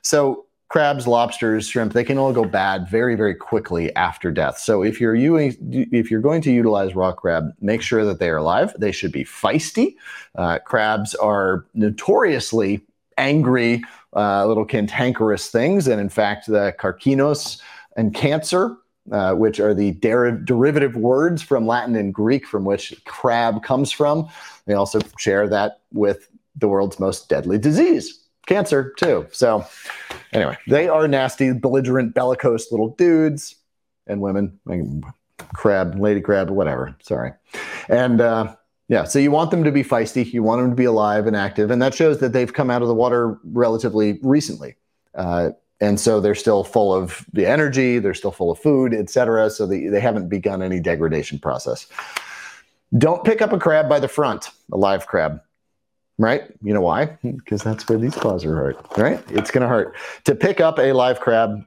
So 0.02 0.46
crabs, 0.70 1.08
lobsters, 1.08 1.68
shrimp, 1.68 1.94
they 1.94 2.04
can 2.04 2.18
all 2.18 2.34
go 2.34 2.44
bad 2.44 2.90
very, 2.90 3.16
very 3.16 3.36
quickly 3.36 3.96
after 3.96 4.32
death. 4.32 4.58
So 4.58 4.84
if 4.84 5.00
you're 5.00 5.16
using, 5.16 5.88
if 5.92 6.10
you're 6.10 6.22
going 6.22 6.42
to 6.42 6.52
utilize 6.52 6.96
raw 6.96 7.12
crab, 7.12 7.52
make 7.62 7.82
sure 7.82 8.04
that 8.04 8.20
they 8.20 8.30
are 8.30 8.38
alive. 8.38 8.74
They 8.78 8.92
should 8.92 9.12
be 9.12 9.24
feisty. 9.24 9.96
Uh, 10.36 10.60
crabs 10.60 11.16
are 11.16 11.66
notoriously 11.76 12.82
angry, 13.18 13.84
uh, 14.16 14.46
little 14.46 14.66
cantankerous 14.66 15.50
things, 15.50 15.88
and 15.88 16.02
in 16.02 16.10
fact, 16.10 16.48
the 16.48 16.76
carcinos 16.80 17.62
and 17.96 18.14
cancer. 18.14 18.76
Uh, 19.12 19.36
which 19.36 19.60
are 19.60 19.76
the 19.76 19.92
der- 19.92 20.32
derivative 20.32 20.96
words 20.96 21.44
from 21.44 21.68
Latin 21.68 21.96
and 21.96 22.12
Greek 22.12 22.44
from 22.48 22.66
which 22.66 22.92
crab 23.06 23.62
comes 23.62 23.92
from. 23.92 24.28
They 24.66 24.74
also 24.74 25.00
share 25.20 25.48
that 25.48 25.82
with 25.94 26.28
the 26.56 26.68
world's 26.68 27.00
most 27.00 27.30
deadly 27.30 27.60
disease, 27.60 28.20
cancer 28.48 28.96
too. 28.98 29.28
So 29.32 29.64
anyway, 30.34 30.58
they 30.68 30.90
are 30.90 31.08
nasty, 31.08 31.54
belligerent, 31.54 32.16
bellicose 32.16 32.72
little 32.72 32.96
dudes 32.96 33.58
and 34.08 34.22
women, 34.22 34.60
crab, 35.54 36.00
lady 36.00 36.20
crab, 36.20 36.50
whatever. 36.50 36.96
Sorry. 37.04 37.32
And 37.90 38.22
uh, 38.22 38.56
yeah, 38.88 39.04
so 39.04 39.20
you 39.20 39.30
want 39.30 39.52
them 39.52 39.64
to 39.66 39.72
be 39.72 39.84
feisty. 39.84 40.34
You 40.34 40.42
want 40.42 40.62
them 40.62 40.72
to 40.72 40.76
be 40.76 40.86
alive 40.86 41.28
and 41.28 41.36
active, 41.36 41.70
and 41.70 41.80
that 41.80 41.94
shows 41.94 42.18
that 42.22 42.34
they've 42.34 42.52
come 42.52 42.72
out 42.72 42.82
of 42.82 42.88
the 42.88 42.96
water 42.96 43.38
relatively 43.44 44.20
recently. 44.24 44.78
Uh, 45.14 45.52
and 45.82 46.00
so 46.00 46.20
they're 46.20 46.36
still 46.36 46.64
full 46.64 46.94
of 46.94 47.26
the 47.34 47.46
energy, 47.46 48.00
they're 48.00 48.14
still 48.14 48.32
full 48.32 48.52
of 48.52 48.60
food, 48.60 48.94
etc. 48.94 49.50
So 49.50 49.68
they, 49.68 49.88
they 49.88 50.00
haven't 50.00 50.30
begun 50.30 50.62
any 50.62 50.80
degradation 50.80 51.40
process. 51.40 51.88
Don't 52.98 53.24
pick 53.24 53.42
up 53.42 53.52
a 53.52 53.60
crab 53.60 53.90
by 53.90 54.00
the 54.00 54.08
front, 54.08 54.52
a 54.72 54.78
live 54.78 55.08
crab 55.08 55.42
right? 56.18 56.44
You 56.62 56.74
know 56.74 56.82
why? 56.82 57.18
Because 57.24 57.64
that's 57.64 57.88
where 57.88 57.98
these 57.98 58.16
claws 58.16 58.46
are 58.46 58.56
hurt, 58.56 58.98
right? 58.98 59.24
It's 59.30 59.52
going 59.52 59.62
to 59.62 59.68
hurt. 59.68 59.96
To 60.26 60.36
pick 60.36 60.60
up 60.60 60.80
a 60.80 60.94
live 60.94 61.20
crab, 61.20 61.64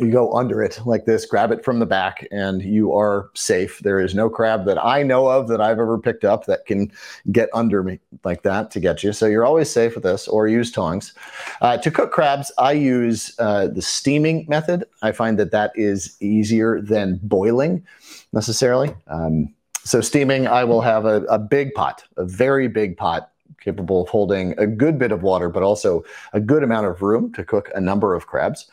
you 0.00 0.10
go 0.10 0.32
under 0.32 0.62
it 0.62 0.80
like 0.84 1.04
this, 1.04 1.24
grab 1.26 1.52
it 1.52 1.64
from 1.64 1.78
the 1.78 1.86
back, 1.86 2.26
and 2.30 2.62
you 2.62 2.92
are 2.92 3.30
safe. 3.34 3.80
There 3.80 4.00
is 4.00 4.14
no 4.14 4.28
crab 4.28 4.64
that 4.66 4.82
I 4.84 5.02
know 5.02 5.28
of 5.28 5.48
that 5.48 5.60
I've 5.60 5.78
ever 5.78 5.98
picked 5.98 6.24
up 6.24 6.46
that 6.46 6.66
can 6.66 6.92
get 7.30 7.48
under 7.52 7.82
me 7.82 8.00
like 8.24 8.42
that 8.42 8.70
to 8.72 8.80
get 8.80 9.02
you. 9.02 9.12
So 9.12 9.26
you're 9.26 9.44
always 9.44 9.70
safe 9.70 9.94
with 9.94 10.04
this, 10.04 10.28
or 10.28 10.48
use 10.48 10.70
tongs. 10.70 11.14
Uh, 11.60 11.76
to 11.78 11.90
cook 11.90 12.12
crabs, 12.12 12.52
I 12.58 12.72
use 12.72 13.34
uh, 13.38 13.68
the 13.68 13.82
steaming 13.82 14.46
method. 14.48 14.84
I 15.02 15.12
find 15.12 15.38
that 15.38 15.50
that 15.52 15.72
is 15.74 16.16
easier 16.20 16.80
than 16.80 17.20
boiling 17.22 17.84
necessarily. 18.32 18.94
Um, 19.08 19.54
so 19.84 20.00
steaming, 20.00 20.46
I 20.46 20.64
will 20.64 20.82
have 20.82 21.04
a, 21.06 21.22
a 21.24 21.38
big 21.38 21.74
pot, 21.74 22.04
a 22.16 22.24
very 22.24 22.68
big 22.68 22.96
pot 22.96 23.30
capable 23.60 24.02
of 24.02 24.08
holding 24.08 24.58
a 24.58 24.66
good 24.66 24.98
bit 24.98 25.12
of 25.12 25.22
water, 25.22 25.48
but 25.48 25.62
also 25.62 26.02
a 26.32 26.40
good 26.40 26.62
amount 26.62 26.86
of 26.86 27.02
room 27.02 27.32
to 27.34 27.44
cook 27.44 27.70
a 27.74 27.80
number 27.80 28.14
of 28.14 28.26
crabs. 28.26 28.70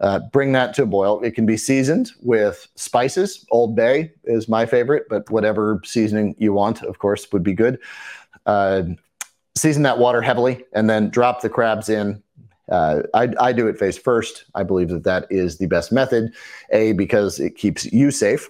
Uh, 0.00 0.18
bring 0.32 0.52
that 0.52 0.72
to 0.74 0.82
a 0.82 0.86
boil. 0.86 1.22
It 1.22 1.32
can 1.32 1.44
be 1.44 1.56
seasoned 1.56 2.10
with 2.22 2.66
spices. 2.74 3.44
Old 3.50 3.76
Bay 3.76 4.12
is 4.24 4.48
my 4.48 4.64
favorite, 4.64 5.04
but 5.10 5.28
whatever 5.30 5.80
seasoning 5.84 6.34
you 6.38 6.52
want, 6.52 6.82
of 6.82 6.98
course, 6.98 7.30
would 7.32 7.42
be 7.42 7.52
good. 7.52 7.78
Uh, 8.46 8.82
season 9.56 9.82
that 9.82 9.98
water 9.98 10.22
heavily 10.22 10.64
and 10.72 10.88
then 10.88 11.10
drop 11.10 11.42
the 11.42 11.50
crabs 11.50 11.88
in. 11.88 12.22
Uh, 12.70 13.02
I, 13.14 13.28
I 13.40 13.52
do 13.52 13.66
it 13.66 13.78
face 13.78 13.98
first. 13.98 14.44
I 14.54 14.62
believe 14.62 14.88
that 14.88 15.04
that 15.04 15.26
is 15.28 15.58
the 15.58 15.66
best 15.66 15.92
method. 15.92 16.32
A, 16.70 16.92
because 16.92 17.40
it 17.40 17.56
keeps 17.56 17.84
you 17.92 18.10
safe, 18.10 18.48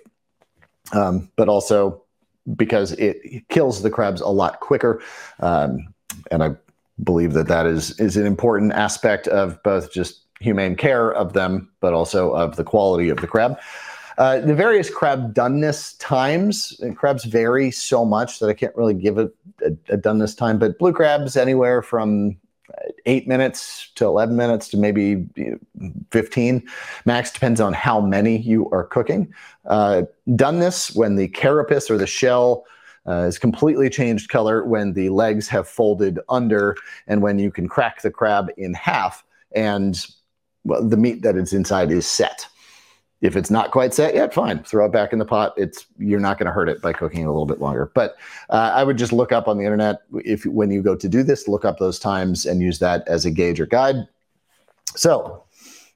um, 0.93 1.31
but 1.37 1.49
also 1.49 2.03
because 2.57 2.93
it 2.93 3.49
kills 3.49 3.83
the 3.83 3.91
crabs 3.91 4.21
a 4.21 4.29
lot 4.29 4.61
quicker. 4.61 5.03
Um, 5.41 5.93
and 6.31 6.43
I 6.43 6.51
believe 7.03 7.33
that 7.33 7.49
that 7.49 7.67
is 7.67 7.99
is 7.99 8.17
an 8.17 8.27
important 8.27 8.73
aspect 8.73 9.27
of 9.29 9.63
both 9.63 9.93
just 9.93 10.20
humane 10.41 10.75
care 10.75 11.13
of 11.13 11.33
them, 11.35 11.71
but 11.81 11.93
also 11.93 12.33
of 12.33 12.57
the 12.57 12.65
quality 12.65 13.09
of 13.09 13.19
the 13.19 13.27
crab. 13.27 13.59
Uh, 14.19 14.41
the 14.41 14.55
various 14.55 14.91
crab 14.91 15.33
doneness 15.33 15.97
times, 15.99 16.79
crabs 16.97 17.25
vary 17.25 17.71
so 17.71 18.05
much 18.05 18.39
that 18.39 18.49
I 18.49 18.55
can't 18.55 18.77
really 18.77 18.95
give 18.95 19.19
a, 19.19 19.31
a, 19.65 19.71
a 19.89 19.97
doneness 19.97 20.37
time, 20.37 20.59
but 20.59 20.79
blue 20.79 20.93
crabs 20.93 21.37
anywhere 21.37 21.81
from 21.81 22.37
eight 23.07 23.27
minutes 23.27 23.91
to 23.95 24.05
11 24.05 24.37
minutes 24.37 24.69
to 24.69 24.77
maybe 24.77 25.27
15 26.11 26.63
max 27.05 27.31
depends 27.31 27.61
on 27.61 27.73
how 27.73 28.01
many 28.01 28.39
you 28.39 28.69
are 28.71 28.85
cooking 28.85 29.33
uh, 29.67 30.03
doneness 30.29 30.95
when 30.95 31.17
the 31.17 31.29
carapace 31.29 31.91
or 31.91 31.99
the 31.99 32.07
shell 32.07 32.65
uh, 33.07 33.23
is 33.23 33.39
completely 33.39 33.89
changed 33.89 34.29
color 34.29 34.65
when 34.65 34.93
the 34.93 35.09
legs 35.09 35.49
have 35.49 35.67
folded 35.67 36.19
under 36.29 36.77
and 37.07 37.23
when 37.23 37.39
you 37.39 37.51
can 37.51 37.69
crack 37.69 38.03
the 38.03 38.11
crab 38.11 38.51
in 38.57 38.75
half 38.75 39.25
and 39.53 40.07
well, 40.71 40.89
the 40.89 40.97
meat 40.97 41.23
that 41.23 41.37
is 41.37 41.53
inside 41.53 41.91
is 41.91 42.07
set 42.07 42.47
if 43.21 43.37
it's 43.37 43.51
not 43.51 43.71
quite 43.71 43.93
set 43.93 44.15
yet, 44.15 44.33
fine. 44.33 44.63
Throw 44.63 44.87
it 44.87 44.93
back 44.93 45.13
in 45.13 45.19
the 45.19 45.27
pot. 45.27 45.53
It's 45.57 45.87
you're 45.99 46.21
not 46.21 46.39
going 46.39 46.47
to 46.47 46.53
hurt 46.53 46.69
it 46.69 46.81
by 46.81 46.93
cooking 46.93 47.23
it 47.23 47.25
a 47.25 47.31
little 47.31 47.47
bit 47.47 47.61
longer. 47.61 47.91
But 47.95 48.17
uh, 48.49 48.73
I 48.75 48.83
would 48.83 48.97
just 48.97 49.13
look 49.13 49.31
up 49.31 49.47
on 49.47 49.59
the 49.59 49.65
internet 49.65 50.01
if 50.25 50.47
when 50.47 50.71
you 50.71 50.83
go 50.83 50.97
to 50.97 51.09
do 51.09 51.23
this, 51.23 51.47
look 51.47 51.65
up 51.65 51.79
those 51.79 51.99
times 51.99 52.47
and 52.47 52.63
use 52.63 52.79
that 52.79 53.07
as 53.07 53.27
a 53.27 53.31
gauge 53.31 53.61
or 53.61 53.67
guide. 53.67 54.09
So 54.97 55.45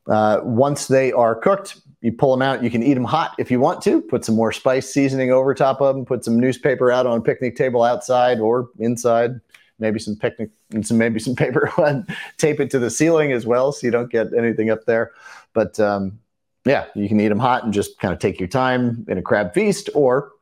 uh, 0.06 0.40
once 0.42 0.88
they 0.88 1.12
are 1.12 1.34
cooked, 1.34 1.80
you 2.02 2.12
pull 2.12 2.30
them 2.30 2.42
out. 2.42 2.62
You 2.62 2.70
can 2.70 2.82
eat 2.82 2.94
them 2.94 3.04
hot 3.04 3.34
if 3.38 3.50
you 3.50 3.58
want 3.58 3.80
to. 3.84 4.02
Put 4.02 4.26
some 4.26 4.34
more 4.34 4.52
spice 4.52 4.92
seasoning 4.92 5.32
over 5.32 5.54
top 5.54 5.80
of 5.80 5.96
them. 5.96 6.04
Put 6.04 6.24
some 6.24 6.38
newspaper 6.38 6.92
out 6.92 7.06
on 7.06 7.18
a 7.18 7.22
picnic 7.22 7.56
table 7.56 7.82
outside 7.82 8.38
or 8.38 8.68
inside. 8.78 9.40
Maybe 9.78 9.98
some 9.98 10.16
picnic 10.16 10.50
and 10.72 10.86
some 10.86 10.98
maybe 10.98 11.18
some 11.18 11.34
paper. 11.44 11.70
And 11.78 12.08
tape 12.38 12.60
it 12.60 12.70
to 12.70 12.78
the 12.78 12.90
ceiling 12.90 13.32
as 13.32 13.46
well, 13.46 13.72
so 13.72 13.86
you 13.86 13.90
don't 13.90 14.10
get 14.10 14.32
anything 14.34 14.70
up 14.70 14.84
there. 14.84 15.12
But 15.52 15.78
um, 15.80 16.18
yeah, 16.64 16.86
you 16.94 17.08
can 17.08 17.20
eat 17.20 17.28
them 17.28 17.38
hot 17.38 17.64
and 17.64 17.72
just 17.72 17.98
kind 17.98 18.12
of 18.12 18.20
take 18.20 18.40
your 18.40 18.48
time 18.48 19.04
in 19.08 19.18
a 19.18 19.22
crab 19.22 19.54
feast, 19.54 19.90
or 19.94 20.32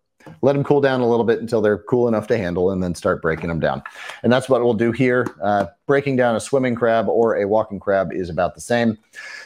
let 0.42 0.52
them 0.52 0.64
cool 0.64 0.80
down 0.80 1.00
a 1.00 1.08
little 1.08 1.24
bit 1.24 1.40
until 1.40 1.60
they're 1.60 1.78
cool 1.78 2.08
enough 2.08 2.26
to 2.28 2.36
handle 2.36 2.70
and 2.70 2.82
then 2.82 2.94
start 2.94 3.22
breaking 3.22 3.48
them 3.48 3.60
down. 3.60 3.82
And 4.22 4.32
that's 4.32 4.48
what 4.48 4.62
we'll 4.62 4.74
do 4.74 4.92
here. 4.92 5.26
Uh, 5.42 5.66
breaking 5.86 6.16
down 6.16 6.36
a 6.36 6.40
swimming 6.40 6.74
crab 6.74 7.08
or 7.08 7.36
a 7.36 7.46
walking 7.46 7.80
crab 7.80 8.12
is 8.12 8.30
about 8.30 8.54
the 8.54 8.60
same. 8.60 8.98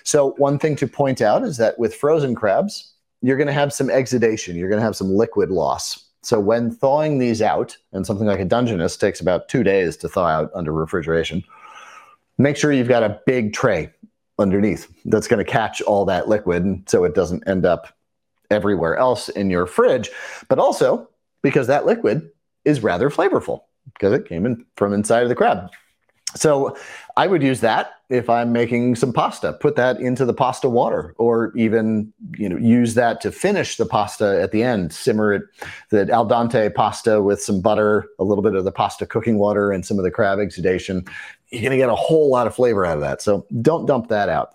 So, 0.03 0.33
one 0.33 0.59
thing 0.59 0.77
to 0.77 0.87
point 0.87 1.21
out 1.21 1.43
is 1.43 1.57
that 1.57 1.79
with 1.79 1.95
frozen 1.95 2.35
crabs, 2.35 2.93
you're 3.23 3.37
going 3.37 3.47
to 3.47 3.53
have 3.53 3.73
some 3.73 3.89
exudation, 3.89 4.57
you're 4.57 4.69
going 4.69 4.81
to 4.81 4.85
have 4.85 4.97
some 4.97 5.11
liquid 5.11 5.51
loss. 5.51 6.06
So, 6.27 6.41
when 6.41 6.73
thawing 6.73 7.19
these 7.19 7.41
out, 7.41 7.77
and 7.93 8.05
something 8.05 8.27
like 8.27 8.41
a 8.41 8.45
Dungeness 8.45 8.97
takes 8.97 9.21
about 9.21 9.49
two 9.49 9.63
days 9.63 9.97
to 9.99 10.09
thaw 10.09 10.27
out 10.27 10.51
under 10.57 10.73
refrigeration, 10.73 11.45
make 12.37 12.57
sure 12.57 12.73
you've 12.73 12.89
got 12.89 13.05
a 13.05 13.21
big 13.27 13.53
tray 13.53 13.93
underneath 14.37 14.93
that's 15.05 15.29
going 15.29 15.39
to 15.39 15.49
catch 15.49 15.81
all 15.83 16.05
that 16.07 16.29
liquid 16.29 16.83
so 16.91 17.05
it 17.05 17.15
doesn't 17.15 17.47
end 17.47 17.65
up 17.65 17.95
everywhere 18.51 18.97
else 18.97 19.29
in 19.29 19.51
your 19.51 19.67
fridge, 19.67 20.11
but 20.49 20.59
also 20.59 21.09
because 21.43 21.69
that 21.69 21.87
liquid 21.87 22.29
is 22.65 22.83
rather 22.83 23.09
flavorful 23.09 23.61
because 23.95 24.13
it 24.13 24.29
came 24.29 24.45
in 24.47 24.67
from 24.75 24.93
inside 24.93 25.23
of 25.23 25.29
the 25.29 25.37
crab. 25.37 25.71
So 26.35 26.77
I 27.17 27.29
would 27.29 27.41
use 27.41 27.61
that 27.61 27.93
if 28.09 28.31
I'm 28.31 28.53
making 28.53 28.97
some 28.97 29.13
pasta, 29.13 29.55
put 29.55 29.77
that 29.77 29.99
into 29.99 30.25
the 30.25 30.35
pasta 30.35 30.69
water, 30.69 31.15
or 31.19 31.53
even 31.57 32.13
you 32.37 32.49
know 32.49 32.57
use 32.57 32.95
that 32.95 33.21
to 33.23 33.33
finish 33.33 33.77
the 33.77 33.87
pasta 33.87 34.41
at 34.41 34.53
the 34.53 34.63
end. 34.63 34.93
Simmer 34.93 35.33
it, 35.33 35.43
the 35.91 36.11
al 36.11 36.27
dente 36.27 36.75
pasta 36.75 37.21
with 37.23 37.43
some 37.43 37.61
butter, 37.61 38.07
a 38.19 38.25
little 38.25 38.43
bit 38.43 38.55
of 38.55 38.65
the 38.65 38.73
pasta 38.73 39.07
cooking 39.07 39.39
water, 39.39 39.73
and 39.73 39.85
some 39.85 39.99
of 39.99 40.05
the 40.05 40.11
crab 40.11 40.39
exudation. 40.39 41.07
You're 41.51 41.63
gonna 41.63 41.77
get 41.77 41.89
a 41.89 41.95
whole 41.95 42.31
lot 42.31 42.47
of 42.47 42.55
flavor 42.55 42.85
out 42.85 42.97
of 42.97 43.03
that. 43.03 43.23
So 43.23 43.47
don't 43.63 43.87
dump 43.87 44.09
that 44.09 44.29
out. 44.29 44.55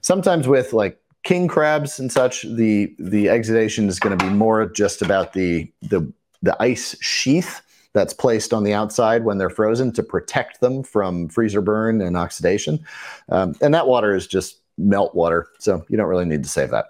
Sometimes 0.00 0.46
with 0.46 0.72
like 0.72 0.98
king 1.22 1.48
crabs 1.48 1.98
and 1.98 2.12
such, 2.12 2.42
the 2.42 2.94
the 2.98 3.26
exudation 3.26 3.88
is 3.88 3.98
going 3.98 4.16
to 4.16 4.24
be 4.24 4.30
more 4.30 4.66
just 4.66 5.02
about 5.02 5.32
the 5.32 5.70
the 5.82 6.10
the 6.42 6.56
ice 6.62 6.96
sheath 7.00 7.62
that's 7.94 8.12
placed 8.12 8.52
on 8.52 8.64
the 8.64 8.74
outside 8.74 9.24
when 9.24 9.38
they're 9.38 9.50
frozen 9.50 9.92
to 9.92 10.02
protect 10.02 10.60
them 10.60 10.82
from 10.82 11.28
freezer 11.28 11.60
burn 11.60 12.00
and 12.00 12.16
oxidation. 12.16 12.84
Um, 13.30 13.54
and 13.62 13.72
that 13.72 13.86
water 13.86 14.14
is 14.14 14.26
just 14.26 14.60
melt 14.76 15.14
water, 15.14 15.48
so 15.58 15.84
you 15.88 15.96
don't 15.96 16.08
really 16.08 16.24
need 16.24 16.42
to 16.42 16.48
save 16.48 16.70
that. 16.70 16.86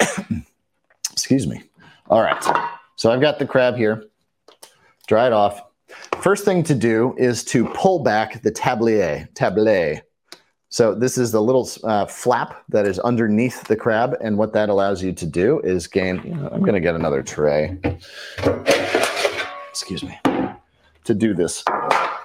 Excuse 1.12 1.46
me. 1.46 1.62
All 2.10 2.20
right, 2.20 2.44
so 2.96 3.10
I've 3.10 3.20
got 3.20 3.38
the 3.38 3.46
crab 3.46 3.76
here. 3.76 4.04
Dry 5.06 5.28
it 5.28 5.32
off. 5.32 5.62
First 6.20 6.44
thing 6.44 6.62
to 6.64 6.74
do 6.74 7.14
is 7.16 7.44
to 7.44 7.66
pull 7.68 8.00
back 8.00 8.42
the 8.42 8.50
tablier, 8.50 9.32
tablier 9.34 10.02
so 10.72 10.94
this 10.94 11.18
is 11.18 11.32
the 11.32 11.42
little 11.42 11.68
uh, 11.84 12.06
flap 12.06 12.64
that 12.70 12.86
is 12.86 12.98
underneath 13.00 13.64
the 13.64 13.76
crab, 13.76 14.16
and 14.22 14.38
what 14.38 14.54
that 14.54 14.70
allows 14.70 15.02
you 15.02 15.12
to 15.12 15.26
do 15.26 15.60
is 15.60 15.86
gain. 15.86 16.18
I'm 16.50 16.62
going 16.62 16.72
to 16.72 16.80
get 16.80 16.94
another 16.94 17.22
tray. 17.22 17.76
Excuse 19.68 20.02
me. 20.02 20.31
To 21.06 21.14
do 21.14 21.34
this 21.34 21.64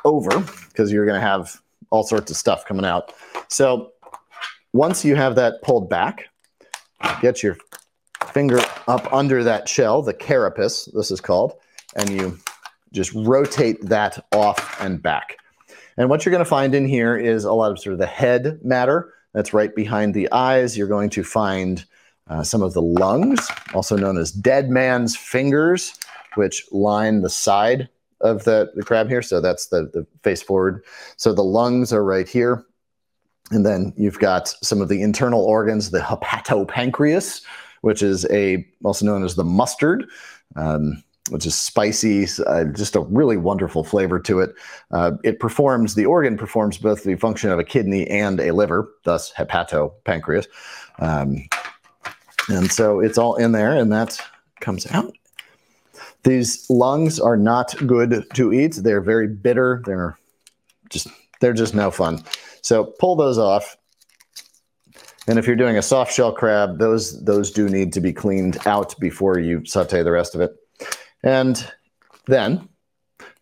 over, 0.06 0.40
because 0.70 0.92
you're 0.92 1.06
going 1.06 1.20
to 1.20 1.28
have 1.28 1.60
all 1.90 2.04
sorts 2.04 2.30
of 2.30 2.38
stuff 2.38 2.64
coming 2.66 2.86
out. 2.86 3.12
So 3.48 3.92
once 4.72 5.04
you 5.04 5.16
have 5.16 5.36
that 5.36 5.64
pulled 5.64 5.90
back, 5.90 6.30
get 7.22 7.42
your 7.42 7.58
finger 8.28 8.60
up 8.88 9.12
under 9.12 9.44
that 9.44 9.68
shell, 9.68 10.04
the 10.04 10.14
carapace, 10.14 10.86
this 10.94 11.10
is 11.10 11.20
called, 11.20 11.54
and 11.96 12.10
you 12.10 12.38
just 12.94 13.14
rotate 13.16 13.82
that 13.82 14.24
off 14.32 14.80
and 14.80 15.02
back. 15.02 15.38
And 15.98 16.10
what 16.10 16.24
you're 16.24 16.32
going 16.32 16.44
to 16.44 16.50
find 16.50 16.76
in 16.76 16.88
here 16.88 17.18
is 17.18 17.44
a 17.44 17.54
lot 17.54 17.72
of 17.72 17.80
sort 17.80 17.94
of 17.94 18.00
the 18.00 18.06
head 18.06 18.60
matter 18.64 19.12
that's 19.34 19.54
right 19.54 19.74
behind 19.74 20.14
the 20.14 20.32
eyes. 20.32 20.78
You're 20.78 20.88
going 20.88 21.10
to 21.12 21.24
find 21.24 21.84
uh, 22.28 22.44
some 22.44 22.62
of 22.62 22.74
the 22.74 22.82
lungs, 22.82 23.50
also 23.74 23.98
known 23.98 24.18
as 24.18 24.32
dead 24.32 24.70
man's 24.70 25.18
fingers, 25.18 25.98
which 26.36 26.64
line 26.72 27.22
the 27.22 27.30
side 27.30 27.90
of 28.22 28.44
the, 28.44 28.72
the 28.76 28.84
crab 28.84 29.10
here. 29.10 29.22
So 29.22 29.40
that's 29.40 29.68
the, 29.68 29.90
the 29.94 30.06
face 30.24 30.42
forward. 30.42 30.84
So 31.18 31.34
the 31.34 31.44
lungs 31.44 31.94
are 31.94 32.04
right 32.04 32.28
here. 32.28 32.66
And 33.52 33.66
then 33.66 33.94
you've 33.96 34.20
got 34.20 34.50
some 34.62 34.82
of 34.82 34.90
the 34.90 35.02
internal 35.02 35.44
organs, 35.44 35.92
the 35.92 36.00
hepatopancreas, 36.00 37.44
which 37.82 38.04
is 38.04 38.26
a 38.30 38.68
also 38.84 39.06
known 39.06 39.24
as 39.24 39.36
the 39.36 39.46
mustard. 39.46 40.06
Um, 40.56 41.04
which 41.30 41.46
is 41.46 41.56
spicy, 41.56 42.26
uh, 42.46 42.66
just 42.66 42.96
a 42.96 43.02
really 43.02 43.38
wonderful 43.38 43.84
flavor 43.84 44.20
to 44.20 44.40
it. 44.40 44.56
Uh, 44.92 45.12
it 45.24 45.40
performs, 45.40 45.96
the 45.96 46.06
organ 46.06 46.38
performs 46.38 46.78
both 46.78 47.04
the 47.04 47.16
function 47.16 47.52
of 47.52 47.60
a 47.60 47.64
kidney 47.64 48.08
and 48.08 48.40
a 48.40 48.52
liver, 48.52 48.90
thus 49.04 49.34
hepatopancreas. 49.34 50.48
Um, 51.00 51.48
and 52.50 52.72
so 52.72 53.00
it's 53.02 53.18
all 53.18 53.36
in 53.36 53.52
there, 53.52 53.76
and 53.76 53.92
that 53.92 54.20
comes 54.62 54.88
out. 54.92 55.14
These 56.24 56.70
lungs 56.70 57.20
are 57.20 57.38
not 57.38 57.76
good 57.86 58.26
to 58.34 58.54
eat. 58.54 58.76
They're 58.76 59.02
very 59.02 59.28
bitter. 59.28 59.82
They're 59.86 60.18
just 60.90 61.08
they're 61.40 61.54
just 61.54 61.76
no 61.76 61.92
fun. 61.92 62.24
So 62.62 62.86
pull 63.00 63.16
those 63.16 63.38
off. 63.38 63.78
And 65.28 65.38
if 65.38 65.46
you're 65.46 65.56
doing 65.56 65.78
a 65.78 65.82
soft 65.82 66.14
shell 66.14 66.32
crab, 66.32 66.80
those 66.80 67.24
those 67.24 67.52
do 67.52 67.70
need 67.70 67.94
to 67.94 68.02
be 68.02 68.14
cleaned 68.14 68.58
out 68.66 68.98
before 69.00 69.40
you 69.40 69.64
saute 69.66 70.04
the 70.04 70.12
rest 70.12 70.36
of 70.36 70.42
it. 70.42 70.56
And 71.24 71.72
then 72.26 72.68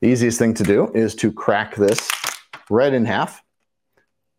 the 0.02 0.08
easiest 0.08 0.40
thing 0.40 0.54
to 0.56 0.64
do 0.64 0.92
is 0.94 1.16
to 1.16 1.32
crack 1.32 1.76
this 1.76 2.10
right 2.70 2.94
in 2.94 3.06
half. 3.06 3.42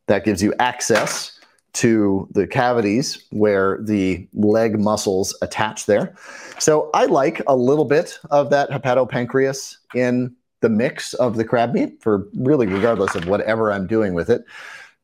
That 0.08 0.24
gives 0.24 0.40
you 0.40 0.54
access 0.60 1.35
to 1.76 2.26
the 2.32 2.46
cavities 2.46 3.22
where 3.30 3.78
the 3.82 4.26
leg 4.32 4.80
muscles 4.80 5.36
attach 5.42 5.84
there. 5.84 6.14
So 6.58 6.90
I 6.94 7.04
like 7.04 7.42
a 7.46 7.54
little 7.54 7.84
bit 7.84 8.18
of 8.30 8.48
that 8.48 8.70
hepatopancreas 8.70 9.76
in 9.94 10.34
the 10.62 10.70
mix 10.70 11.12
of 11.14 11.36
the 11.36 11.44
crab 11.44 11.74
meat 11.74 12.02
for 12.02 12.28
really 12.34 12.66
regardless 12.66 13.14
of 13.14 13.28
whatever 13.28 13.70
I'm 13.70 13.86
doing 13.86 14.14
with 14.14 14.30
it. 14.30 14.44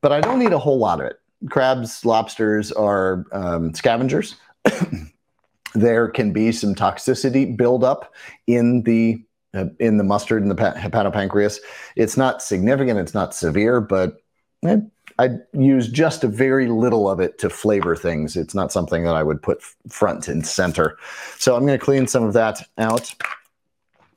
But 0.00 0.12
I 0.12 0.22
don't 0.22 0.38
need 0.38 0.54
a 0.54 0.58
whole 0.58 0.78
lot 0.78 0.98
of 1.00 1.06
it. 1.06 1.20
Crabs, 1.50 2.06
lobsters 2.06 2.72
are 2.72 3.26
um, 3.32 3.74
scavengers. 3.74 4.36
there 5.74 6.08
can 6.08 6.32
be 6.32 6.52
some 6.52 6.74
toxicity 6.74 7.54
buildup 7.54 8.14
in 8.46 8.82
the 8.84 9.22
uh, 9.54 9.66
in 9.78 9.98
the 9.98 10.04
mustard 10.04 10.40
and 10.40 10.50
the 10.50 10.54
hepatopancreas. 10.54 11.58
It's 11.96 12.16
not 12.16 12.40
significant, 12.40 12.98
it's 12.98 13.12
not 13.12 13.34
severe, 13.34 13.82
but 13.82 14.22
I, 14.64 14.80
I 15.22 15.28
use 15.52 15.86
just 15.86 16.24
a 16.24 16.28
very 16.28 16.66
little 16.66 17.08
of 17.08 17.20
it 17.20 17.38
to 17.38 17.48
flavor 17.48 17.94
things. 17.94 18.36
It's 18.36 18.54
not 18.54 18.72
something 18.72 19.04
that 19.04 19.14
I 19.14 19.22
would 19.22 19.40
put 19.40 19.62
front 19.88 20.26
and 20.26 20.44
center. 20.44 20.98
So 21.38 21.54
I'm 21.54 21.64
going 21.64 21.78
to 21.78 21.84
clean 21.84 22.08
some 22.08 22.24
of 22.24 22.32
that 22.32 22.68
out. 22.78 23.14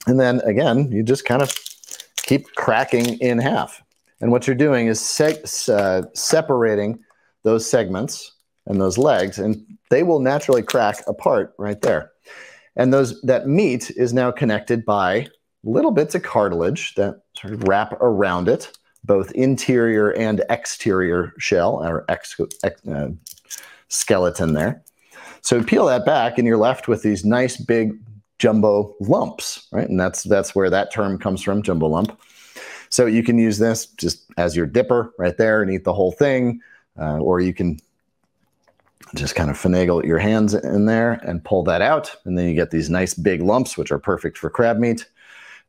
And 0.07 0.19
then 0.19 0.41
again, 0.41 0.91
you 0.91 1.03
just 1.03 1.25
kind 1.25 1.43
of 1.43 1.53
keep 2.17 2.55
cracking 2.55 3.19
in 3.19 3.37
half. 3.37 3.83
And 4.19 4.31
what 4.31 4.47
you're 4.47 4.55
doing 4.55 4.87
is 4.87 4.99
se 4.99 5.43
uh, 5.71 6.03
separating 6.13 6.97
those 7.43 7.69
segments 7.69 8.31
and 8.65 8.81
those 8.81 8.97
legs, 8.97 9.37
and 9.37 9.63
they 9.91 10.01
will 10.01 10.19
naturally 10.19 10.63
crack 10.63 11.03
apart 11.07 11.53
right 11.59 11.81
there. 11.81 12.11
And 12.75 12.91
those 12.91 13.21
that 13.21 13.47
meat 13.47 13.91
is 13.91 14.11
now 14.13 14.31
connected 14.31 14.85
by 14.85 15.27
little 15.63 15.91
bits 15.91 16.15
of 16.15 16.23
cartilage 16.23 16.95
that 16.95 17.21
sort 17.37 17.53
of 17.53 17.63
wrap 17.67 17.93
around 18.01 18.47
it, 18.47 18.71
both 19.05 19.31
interior 19.31 20.11
and 20.11 20.43
exterior 20.49 21.33
shell 21.37 21.83
or 21.83 22.05
ex, 22.09 22.39
ex 22.63 22.87
uh, 22.87 23.09
skeleton 23.87 24.53
there. 24.53 24.81
So 25.41 25.63
peel 25.63 25.85
that 25.85 26.05
back, 26.05 26.37
and 26.37 26.47
you're 26.47 26.57
left 26.57 26.87
with 26.87 27.03
these 27.03 27.23
nice 27.23 27.57
big 27.57 27.99
jumbo 28.39 28.95
lumps, 28.99 29.67
right? 29.71 29.87
And 29.87 29.99
that's 29.99 30.23
that's 30.23 30.55
where 30.55 30.69
that 30.69 30.91
term 30.91 31.19
comes 31.19 31.41
from, 31.41 31.61
jumbo 31.61 31.87
lump. 31.87 32.19
So 32.89 33.05
you 33.05 33.23
can 33.23 33.37
use 33.37 33.57
this 33.57 33.85
just 33.85 34.25
as 34.37 34.55
your 34.55 34.65
dipper 34.65 35.13
right 35.17 35.37
there 35.37 35.61
and 35.61 35.71
eat 35.71 35.83
the 35.83 35.93
whole 35.93 36.11
thing, 36.11 36.61
uh, 36.99 37.17
or 37.17 37.39
you 37.39 37.53
can 37.53 37.79
just 39.13 39.35
kind 39.35 39.49
of 39.49 39.57
finagle 39.57 40.03
your 40.03 40.17
hands 40.17 40.53
in 40.53 40.85
there 40.85 41.13
and 41.23 41.43
pull 41.43 41.63
that 41.63 41.81
out. 41.81 42.15
And 42.25 42.37
then 42.37 42.47
you 42.47 42.55
get 42.55 42.71
these 42.71 42.89
nice 42.89 43.13
big 43.13 43.41
lumps, 43.41 43.77
which 43.77 43.91
are 43.91 43.99
perfect 43.99 44.37
for 44.37 44.49
crab 44.49 44.77
meat. 44.77 45.07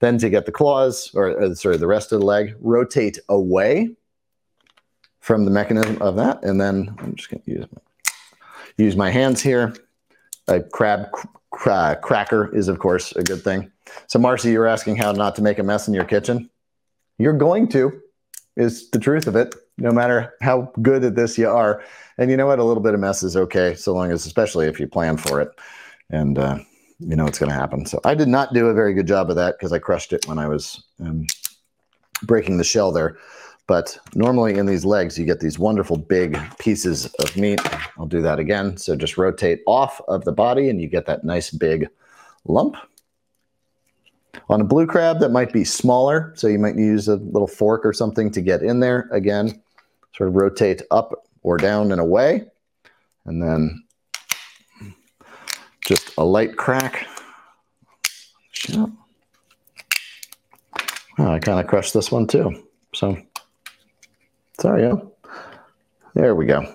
Then 0.00 0.18
to 0.18 0.28
get 0.28 0.46
the 0.46 0.52
claws, 0.52 1.10
or, 1.14 1.30
or 1.40 1.54
sorry, 1.54 1.78
the 1.78 1.86
rest 1.86 2.12
of 2.12 2.20
the 2.20 2.26
leg, 2.26 2.54
rotate 2.60 3.18
away 3.28 3.96
from 5.20 5.44
the 5.44 5.50
mechanism 5.50 6.00
of 6.02 6.16
that. 6.16 6.42
And 6.44 6.60
then 6.60 6.94
I'm 6.98 7.14
just 7.14 7.30
going 7.30 7.42
to 7.42 7.50
use 7.50 7.66
my, 7.72 8.12
use 8.76 8.96
my 8.96 9.10
hands 9.10 9.42
here. 9.42 9.74
A 10.48 10.60
crab 10.60 11.10
cr 11.50 11.94
cracker 12.02 12.54
is, 12.54 12.68
of 12.68 12.78
course, 12.78 13.12
a 13.16 13.22
good 13.22 13.42
thing. 13.42 13.72
So, 14.06 14.18
Marcy, 14.18 14.50
you 14.50 14.58
were 14.58 14.66
asking 14.66 14.96
how 14.96 15.12
not 15.12 15.34
to 15.36 15.42
make 15.42 15.58
a 15.58 15.62
mess 15.62 15.88
in 15.88 15.94
your 15.94 16.04
kitchen. 16.04 16.50
You're 17.18 17.32
going 17.32 17.68
to, 17.68 18.00
is 18.56 18.90
the 18.90 18.98
truth 18.98 19.26
of 19.26 19.34
it. 19.34 19.54
no 19.78 19.92
matter 19.92 20.34
how 20.40 20.72
good 20.80 21.04
at 21.04 21.14
this 21.14 21.36
you 21.36 21.48
are. 21.48 21.82
And 22.18 22.30
you 22.30 22.36
know 22.36 22.46
what? 22.46 22.58
A 22.58 22.64
little 22.64 22.82
bit 22.82 22.94
of 22.94 23.00
mess 23.00 23.22
is 23.22 23.36
okay, 23.36 23.74
so 23.74 23.92
long 23.92 24.10
as, 24.10 24.26
especially 24.26 24.66
if 24.66 24.80
you 24.80 24.86
plan 24.86 25.16
for 25.16 25.40
it, 25.40 25.50
and 26.10 26.38
uh, 26.38 26.58
you 27.00 27.16
know 27.16 27.26
it's 27.26 27.38
going 27.38 27.50
to 27.50 27.56
happen. 27.56 27.86
So 27.86 28.00
I 28.04 28.14
did 28.14 28.28
not 28.28 28.54
do 28.54 28.66
a 28.66 28.74
very 28.74 28.94
good 28.94 29.06
job 29.06 29.30
of 29.30 29.36
that 29.36 29.58
because 29.58 29.72
I 29.72 29.78
crushed 29.78 30.12
it 30.12 30.26
when 30.26 30.38
I 30.38 30.48
was 30.48 30.84
um, 31.00 31.26
breaking 32.22 32.58
the 32.58 32.64
shell 32.64 32.92
there. 32.92 33.16
But 33.66 33.98
normally 34.14 34.58
in 34.58 34.66
these 34.66 34.84
legs, 34.84 35.18
you 35.18 35.26
get 35.26 35.40
these 35.40 35.58
wonderful 35.58 35.96
big 35.96 36.38
pieces 36.58 37.06
of 37.18 37.36
meat. 37.36 37.60
I'll 37.98 38.06
do 38.06 38.22
that 38.22 38.38
again. 38.38 38.76
So 38.76 38.94
just 38.94 39.18
rotate 39.18 39.60
off 39.66 40.00
of 40.06 40.24
the 40.24 40.32
body 40.32 40.70
and 40.70 40.80
you 40.80 40.86
get 40.86 41.06
that 41.06 41.24
nice 41.24 41.50
big 41.50 41.88
lump. 42.44 42.76
On 44.48 44.60
a 44.60 44.64
blue 44.64 44.86
crab, 44.86 45.18
that 45.18 45.30
might 45.30 45.52
be 45.52 45.64
smaller. 45.64 46.32
So 46.36 46.46
you 46.46 46.60
might 46.60 46.76
use 46.76 47.08
a 47.08 47.16
little 47.16 47.48
fork 47.48 47.84
or 47.84 47.92
something 47.92 48.30
to 48.32 48.40
get 48.40 48.62
in 48.62 48.78
there. 48.78 49.08
Again, 49.10 49.60
sort 50.16 50.28
of 50.28 50.36
rotate 50.36 50.82
up 50.92 51.26
or 51.42 51.56
down 51.56 51.90
and 51.90 52.00
away. 52.00 52.46
And 53.24 53.42
then 53.42 53.82
just 55.86 56.12
a 56.18 56.24
light 56.24 56.56
crack. 56.56 57.06
Oh, 58.68 58.92
I 61.18 61.38
kind 61.38 61.58
of 61.58 61.66
crushed 61.66 61.94
this 61.94 62.12
one 62.12 62.26
too. 62.26 62.62
So 62.94 63.16
Sorry, 64.60 64.82
yeah. 64.82 64.94
There 66.14 66.34
we 66.34 66.46
go. 66.46 66.66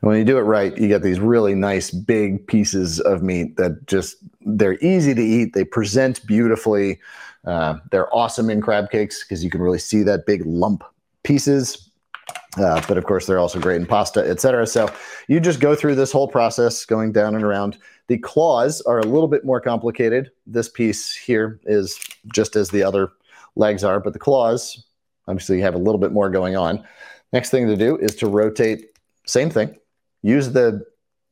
When 0.00 0.18
you 0.18 0.24
do 0.24 0.38
it 0.38 0.42
right, 0.42 0.76
you 0.76 0.88
get 0.88 1.02
these 1.02 1.20
really 1.20 1.54
nice 1.54 1.90
big 1.90 2.46
pieces 2.46 3.00
of 3.00 3.22
meat 3.22 3.56
that 3.56 3.86
just 3.86 4.16
they're 4.40 4.78
easy 4.78 5.14
to 5.14 5.22
eat. 5.22 5.52
They 5.52 5.64
present 5.64 6.26
beautifully. 6.26 6.98
Uh, 7.44 7.78
they're 7.90 8.14
awesome 8.14 8.48
in 8.48 8.60
crab 8.60 8.90
cakes 8.90 9.22
because 9.22 9.44
you 9.44 9.50
can 9.50 9.60
really 9.60 9.78
see 9.78 10.02
that 10.04 10.26
big 10.26 10.44
lump 10.46 10.82
pieces. 11.24 11.85
Uh, 12.56 12.82
but 12.88 12.96
of 12.96 13.04
course, 13.04 13.26
they're 13.26 13.38
also 13.38 13.60
great 13.60 13.76
in 13.76 13.86
pasta, 13.86 14.20
etc. 14.20 14.66
So 14.66 14.90
you 15.28 15.40
just 15.40 15.60
go 15.60 15.74
through 15.74 15.94
this 15.94 16.10
whole 16.10 16.28
process, 16.28 16.84
going 16.86 17.12
down 17.12 17.34
and 17.34 17.44
around. 17.44 17.78
The 18.08 18.18
claws 18.18 18.80
are 18.82 18.98
a 18.98 19.04
little 19.04 19.28
bit 19.28 19.44
more 19.44 19.60
complicated. 19.60 20.30
This 20.46 20.68
piece 20.68 21.14
here 21.14 21.60
is 21.64 21.98
just 22.32 22.56
as 22.56 22.70
the 22.70 22.82
other 22.82 23.12
legs 23.56 23.84
are, 23.84 24.00
but 24.00 24.12
the 24.12 24.18
claws 24.18 24.86
Obviously, 25.28 25.56
you 25.56 25.62
have 25.62 25.74
a 25.74 25.78
little 25.78 25.98
bit 25.98 26.12
more 26.12 26.30
going 26.30 26.56
on. 26.56 26.84
Next 27.32 27.50
thing 27.50 27.66
to 27.66 27.76
do 27.76 27.96
is 27.98 28.14
to 28.16 28.28
rotate, 28.28 28.86
same 29.26 29.50
thing. 29.50 29.76
Use 30.22 30.52
the 30.52 30.84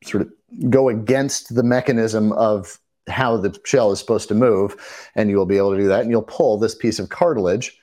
sort 0.03 0.23
of 0.23 0.33
go 0.71 0.89
against 0.89 1.55
the 1.55 1.63
mechanism 1.63 2.33
of 2.33 2.79
how 3.09 3.37
the 3.37 3.57
shell 3.65 3.93
is 3.93 3.99
supposed 3.99 4.29
to 4.29 4.35
move, 4.35 4.77
and 5.15 5.31
you 5.31 5.37
will 5.37 5.47
be 5.47 5.57
able 5.57 5.73
to 5.73 5.79
do 5.79 5.89
that. 5.89 6.01
And 6.01 6.11
you'll 6.11 6.23
pull 6.23 6.59
this 6.59 6.75
piece 6.75 6.99
of 6.99 7.09
cartilage 7.09 7.79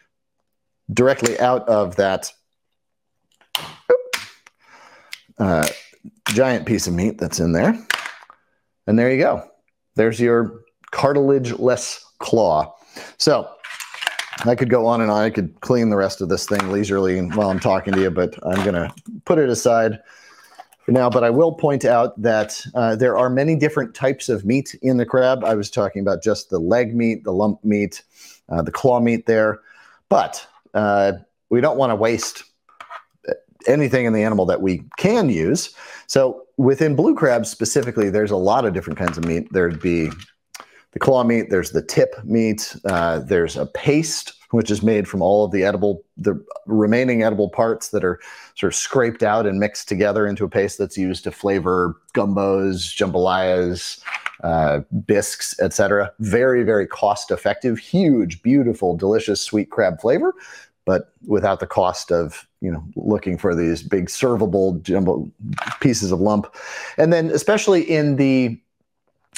directly 0.91 1.39
out 1.39 1.67
of 1.69 1.95
that 1.95 2.31
uh, 5.37 5.67
giant 6.29 6.65
piece 6.65 6.87
of 6.87 6.93
meat 6.93 7.17
that's 7.17 7.39
in 7.39 7.51
there. 7.51 7.77
And 8.87 8.97
there 8.97 9.11
you 9.11 9.17
go. 9.17 9.47
There's 9.95 10.19
your 10.19 10.61
cartilageless 10.91 12.03
claw. 12.19 12.75
So 13.17 13.49
I 14.45 14.55
could 14.55 14.69
go 14.69 14.85
on 14.85 15.01
and 15.01 15.11
on. 15.11 15.21
I 15.23 15.29
could 15.29 15.59
clean 15.61 15.89
the 15.89 15.97
rest 15.97 16.21
of 16.21 16.29
this 16.29 16.47
thing 16.47 16.71
leisurely 16.71 17.19
while 17.21 17.49
I'm 17.49 17.59
talking 17.59 17.93
to 17.93 18.01
you, 18.01 18.11
but 18.11 18.37
I'm 18.45 18.63
going 18.63 18.75
to 18.75 18.93
put 19.25 19.37
it 19.37 19.49
aside 19.49 19.99
for 20.85 20.91
now. 20.91 21.09
But 21.09 21.23
I 21.23 21.29
will 21.29 21.51
point 21.51 21.85
out 21.85 22.19
that 22.21 22.59
uh, 22.73 22.95
there 22.95 23.17
are 23.17 23.29
many 23.29 23.55
different 23.55 23.93
types 23.93 24.29
of 24.29 24.45
meat 24.45 24.75
in 24.81 24.97
the 24.97 25.05
crab. 25.05 25.43
I 25.43 25.55
was 25.55 25.69
talking 25.69 26.01
about 26.01 26.23
just 26.23 26.49
the 26.49 26.59
leg 26.59 26.95
meat, 26.95 27.23
the 27.23 27.33
lump 27.33 27.63
meat, 27.63 28.03
uh, 28.49 28.61
the 28.61 28.71
claw 28.71 28.99
meat 28.99 29.25
there. 29.27 29.59
But 30.09 30.45
uh, 30.73 31.13
we 31.49 31.61
don't 31.61 31.77
want 31.77 31.91
to 31.91 31.95
waste 31.95 32.43
anything 33.67 34.05
in 34.05 34.13
the 34.13 34.23
animal 34.23 34.45
that 34.45 34.61
we 34.61 34.83
can 34.97 35.29
use. 35.29 35.73
So 36.07 36.43
within 36.57 36.95
blue 36.95 37.15
crabs 37.15 37.49
specifically, 37.49 38.09
there's 38.09 38.31
a 38.31 38.37
lot 38.37 38.65
of 38.65 38.73
different 38.73 38.99
kinds 38.99 39.17
of 39.17 39.25
meat. 39.25 39.47
There'd 39.51 39.81
be 39.81 40.09
the 40.91 40.99
claw 40.99 41.23
meat, 41.23 41.49
there's 41.49 41.71
the 41.71 41.81
tip 41.81 42.23
meat, 42.23 42.75
uh, 42.85 43.19
there's 43.19 43.55
a 43.57 43.65
paste 43.65 44.33
which 44.51 44.69
is 44.69 44.83
made 44.83 45.07
from 45.07 45.21
all 45.21 45.45
of 45.45 45.51
the 45.51 45.63
edible, 45.63 46.03
the 46.17 46.43
remaining 46.65 47.23
edible 47.23 47.49
parts 47.49 47.89
that 47.89 48.03
are 48.03 48.19
sort 48.55 48.73
of 48.73 48.75
scraped 48.75 49.23
out 49.23 49.45
and 49.45 49.59
mixed 49.59 49.87
together 49.87 50.27
into 50.27 50.43
a 50.43 50.49
paste 50.49 50.77
that's 50.77 50.97
used 50.97 51.23
to 51.23 51.31
flavor 51.31 51.95
gumbos, 52.13 52.93
jambalayas, 52.93 54.03
uh, 54.43 54.79
bisques, 55.05 55.57
etc. 55.61 56.11
Very, 56.19 56.63
very 56.63 56.85
cost 56.85 57.31
effective, 57.31 57.79
huge, 57.79 58.41
beautiful, 58.41 58.97
delicious 58.97 59.39
sweet 59.39 59.69
crab 59.69 60.01
flavor, 60.01 60.33
but 60.85 61.13
without 61.25 61.59
the 61.59 61.67
cost 61.67 62.11
of 62.11 62.47
you 62.61 62.71
know 62.71 62.83
looking 62.95 63.37
for 63.37 63.55
these 63.55 63.83
big 63.83 64.07
servable 64.07 64.81
jumbo 64.81 65.29
pieces 65.81 66.11
of 66.11 66.21
lump. 66.21 66.53
And 66.97 67.11
then 67.11 67.29
especially 67.29 67.81
in 67.81 68.15
the 68.15 68.59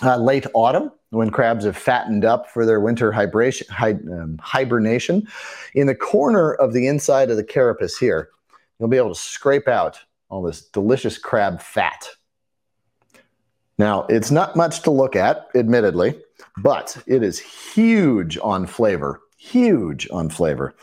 uh, 0.04 0.18
late 0.18 0.46
autumn, 0.54 0.92
when 1.14 1.30
crabs 1.30 1.66
have 1.66 1.78
fattened 1.78 2.26
up 2.26 2.50
for 2.50 2.66
their 2.66 2.80
winter 2.80 3.14
um, 3.14 4.38
hibernation. 4.42 5.28
In 5.76 5.88
the 5.88 5.96
corner 5.96 6.54
of 6.54 6.74
the 6.74 6.88
inside 6.88 7.30
of 7.30 7.38
the 7.38 7.44
carapace 7.44 7.98
here, 7.98 8.30
you'll 8.80 8.90
be 8.90 8.98
able 8.98 9.14
to 9.14 9.20
scrape 9.20 9.68
out 9.68 10.00
all 10.30 10.42
this 10.42 10.62
delicious 10.62 11.18
crab 11.18 11.62
fat. 11.62 12.10
Now, 13.78 14.06
it's 14.10 14.32
not 14.32 14.56
much 14.56 14.82
to 14.82 14.92
look 14.92 15.16
at, 15.16 15.48
admittedly, 15.56 16.20
but 16.58 16.98
it 17.06 17.24
is 17.24 17.40
huge 17.40 18.38
on 18.42 18.66
flavor. 18.66 19.22
Huge 19.44 20.08
on 20.10 20.30
flavor. 20.30 20.74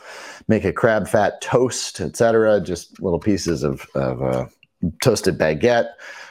Make 0.46 0.64
a 0.64 0.72
crab 0.72 1.08
fat 1.08 1.40
toast, 1.40 1.98
etc. 1.98 2.60
Just 2.60 3.00
little 3.00 3.18
pieces 3.18 3.62
of, 3.62 3.86
of 3.94 4.22
uh, 4.22 4.46
toasted 5.02 5.38
baguette, 5.38 5.88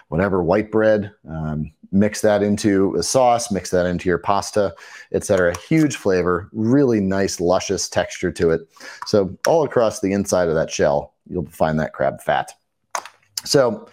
whatever, 0.10 0.44
white 0.44 0.70
bread. 0.70 1.12
Um, 1.28 1.72
mix 1.92 2.22
that 2.22 2.44
into 2.44 2.96
a 2.96 3.02
sauce, 3.02 3.52
mix 3.52 3.72
that 3.72 3.88
into 3.88 4.08
your 4.08 4.20
pasta, 4.20 4.76
etc. 5.12 5.58
Huge 5.58 5.96
flavor, 5.96 6.48
really 6.54 7.02
nice, 7.02 7.40
luscious 7.40 7.90
texture 7.90 8.32
to 8.32 8.52
it. 8.52 8.62
So 9.08 9.36
all 9.48 9.64
across 9.64 10.00
the 10.00 10.14
inside 10.14 10.50
of 10.50 10.56
that 10.56 10.70
shell, 10.70 11.16
you'll 11.28 11.48
find 11.48 11.80
that 11.80 11.94
crab 11.94 12.22
fat. 12.22 12.52
So 13.44 13.90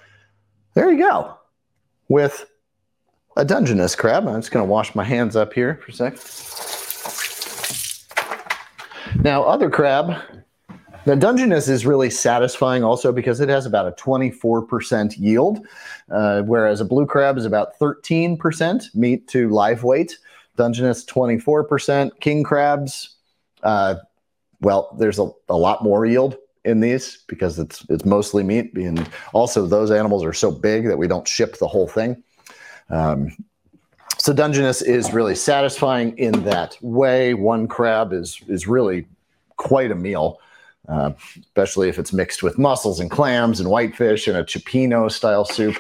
there 0.75 0.93
you 0.93 0.99
go 0.99 1.39
with 2.09 2.45
a 3.39 3.47
Dungeness 3.47 3.97
crab. 3.97 4.29
I'm 4.29 4.43
just 4.43 4.53
going 4.53 4.65
to 4.65 4.71
wash 4.71 4.95
my 4.95 5.05
hands 5.05 5.37
up 5.37 5.55
here 5.55 5.81
for 5.83 5.91
a 5.91 5.95
sec. 5.95 6.66
Now, 9.27 9.43
other 9.43 9.69
crab 9.69 10.23
the 11.05 11.17
Dungeness 11.17 11.69
is 11.69 11.85
really 11.85 12.11
satisfying 12.11 12.85
also 12.85 13.11
because 13.11 13.41
it 13.41 13.49
has 13.49 13.67
about 13.67 13.89
a 13.89 13.91
24% 14.01 15.19
yield, 15.19 15.67
uh, 16.13 16.43
whereas 16.43 16.81
a 16.81 16.85
blue 16.85 17.07
crab 17.07 17.37
is 17.37 17.45
about 17.45 17.77
13% 17.81 18.95
meat 18.95 19.27
to 19.27 19.49
live 19.51 19.83
weight. 19.83 20.17
Dungeness 20.55 21.05
24%. 21.07 22.21
King 22.21 22.45
crabs, 22.45 23.17
uh, 23.65 23.97
well, 24.61 24.97
there's 24.97 25.19
a, 25.19 25.29
a 25.49 25.57
lot 25.57 25.83
more 25.83 26.07
yield 26.07 26.37
in 26.65 26.79
these 26.79 27.25
because 27.27 27.59
it's 27.59 27.85
it's 27.89 28.05
mostly 28.05 28.45
meat. 28.45 28.77
And 28.77 29.11
also, 29.33 29.67
those 29.67 29.91
animals 29.91 30.25
are 30.25 30.33
so 30.33 30.53
big 30.53 30.87
that 30.87 30.99
we 30.99 31.09
don't 31.09 31.27
ship 31.27 31.59
the 31.59 31.67
whole 31.67 31.89
thing. 31.89 32.23
Um, 32.91 33.37
so 34.19 34.33
Dungeness 34.33 34.83
is 34.83 35.13
really 35.13 35.35
satisfying 35.35 36.17
in 36.17 36.45
that 36.45 36.79
way. 36.81 37.35
One 37.35 37.67
crab 37.67 38.13
is 38.13 38.41
is 38.47 38.69
really 38.69 39.05
quite 39.57 39.91
a 39.91 39.97
meal. 39.97 40.41
Uh, 40.89 41.11
especially 41.41 41.89
if 41.89 41.99
it's 41.99 42.13
mixed 42.13 42.45
with 42.45 42.59
mussels 42.59 43.01
and 43.01 43.11
clams 43.11 43.59
and 43.59 43.69
whitefish 43.69 44.29
and 44.29 44.37
a 44.37 44.45
cioppino 44.45 45.11
style 45.11 45.45
soup. 45.45 45.77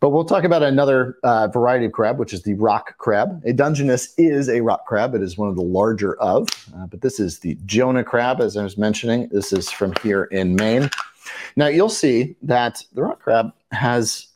But 0.00 0.10
we'll 0.10 0.24
talk 0.24 0.44
about 0.44 0.62
another 0.62 1.18
uh, 1.22 1.46
variety 1.48 1.84
of 1.84 1.92
crab, 1.92 2.18
which 2.18 2.32
is 2.32 2.42
the 2.42 2.54
rock 2.54 2.96
crab. 2.96 3.40
A 3.44 3.52
Dungeness 3.52 4.14
is 4.16 4.48
a 4.48 4.62
rock 4.62 4.86
crab. 4.86 5.14
It 5.14 5.22
is 5.22 5.36
one 5.38 5.50
of 5.50 5.56
the 5.56 5.62
larger 5.62 6.18
of, 6.20 6.48
uh, 6.74 6.86
but 6.86 7.02
this 7.02 7.20
is 7.20 7.40
the 7.40 7.56
Jonah 7.66 8.02
crab, 8.02 8.40
as 8.40 8.56
I 8.56 8.64
was 8.64 8.78
mentioning. 8.78 9.28
This 9.28 9.52
is 9.52 9.70
from 9.70 9.92
here 10.02 10.24
in 10.24 10.56
Maine. 10.56 10.90
Now 11.54 11.66
you'll 11.66 11.90
see 11.90 12.34
that 12.42 12.82
the 12.94 13.02
rock 13.02 13.20
crab 13.20 13.52
has 13.72 14.26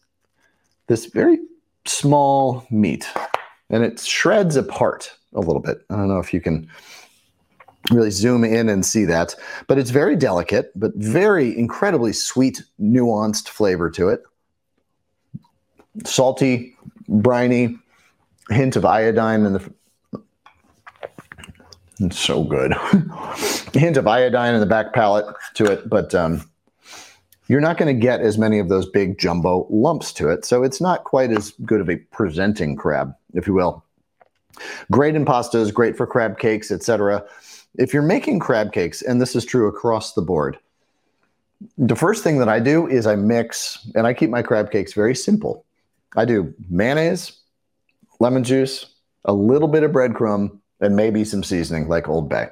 this 0.86 1.06
very 1.06 1.38
small 1.86 2.66
meat, 2.70 3.08
and 3.70 3.82
it 3.82 3.98
shreds 3.98 4.56
apart 4.56 5.16
a 5.32 5.40
little 5.40 5.62
bit. 5.62 5.84
I 5.88 5.96
don't 5.96 6.08
know 6.08 6.20
if 6.20 6.34
you 6.34 6.40
can 6.40 6.68
really 7.90 8.10
zoom 8.10 8.44
in 8.44 8.68
and 8.68 8.84
see 8.84 9.04
that. 9.04 9.34
But 9.66 9.78
it's 9.78 9.90
very 9.90 10.16
delicate, 10.16 10.72
but 10.74 10.92
very 10.96 11.56
incredibly 11.56 12.12
sweet, 12.12 12.62
nuanced 12.80 13.48
flavor 13.48 13.90
to 13.90 14.08
it. 14.08 14.22
Salty, 16.04 16.76
briny, 17.08 17.76
hint 18.50 18.76
of 18.76 18.84
iodine 18.84 19.44
in 19.44 19.52
the. 19.54 19.72
It's 22.00 22.18
so 22.18 22.42
good. 22.42 22.72
hint 23.72 23.96
of 23.96 24.06
iodine 24.06 24.54
in 24.54 24.60
the 24.60 24.66
back 24.66 24.92
palate 24.92 25.32
to 25.54 25.64
it, 25.70 25.88
but 25.88 26.12
um, 26.14 26.42
you're 27.46 27.60
not 27.60 27.78
going 27.78 27.94
to 27.94 28.00
get 28.00 28.20
as 28.20 28.36
many 28.36 28.58
of 28.58 28.68
those 28.68 28.88
big 28.88 29.18
jumbo 29.18 29.66
lumps 29.70 30.12
to 30.14 30.28
it. 30.28 30.44
So 30.44 30.64
it's 30.64 30.80
not 30.80 31.04
quite 31.04 31.30
as 31.30 31.52
good 31.64 31.80
of 31.80 31.88
a 31.88 31.96
presenting 31.96 32.74
crab, 32.74 33.14
if 33.34 33.46
you 33.46 33.54
will. 33.54 33.84
Great 34.90 35.14
in 35.14 35.24
pastas, 35.24 35.72
great 35.72 35.96
for 35.96 36.06
crab 36.06 36.38
cakes, 36.38 36.72
etc 36.72 37.24
if 37.76 37.92
you're 37.92 38.02
making 38.02 38.38
crab 38.38 38.72
cakes, 38.72 39.02
and 39.02 39.20
this 39.20 39.34
is 39.34 39.44
true 39.44 39.68
across 39.68 40.14
the 40.14 40.22
board, 40.22 40.58
the 41.78 41.96
first 41.96 42.22
thing 42.22 42.38
that 42.38 42.48
I 42.48 42.60
do 42.60 42.86
is 42.86 43.06
I 43.06 43.16
mix, 43.16 43.90
and 43.94 44.06
I 44.06 44.14
keep 44.14 44.30
my 44.30 44.42
crab 44.42 44.70
cakes 44.70 44.92
very 44.92 45.14
simple. 45.14 45.64
I 46.16 46.24
do 46.24 46.54
mayonnaise, 46.68 47.40
lemon 48.20 48.44
juice, 48.44 48.86
a 49.24 49.32
little 49.32 49.68
bit 49.68 49.82
of 49.82 49.92
breadcrumb, 49.92 50.58
and 50.80 50.96
maybe 50.96 51.24
some 51.24 51.42
seasoning 51.42 51.88
like 51.88 52.08
Old 52.08 52.28
Bay. 52.28 52.48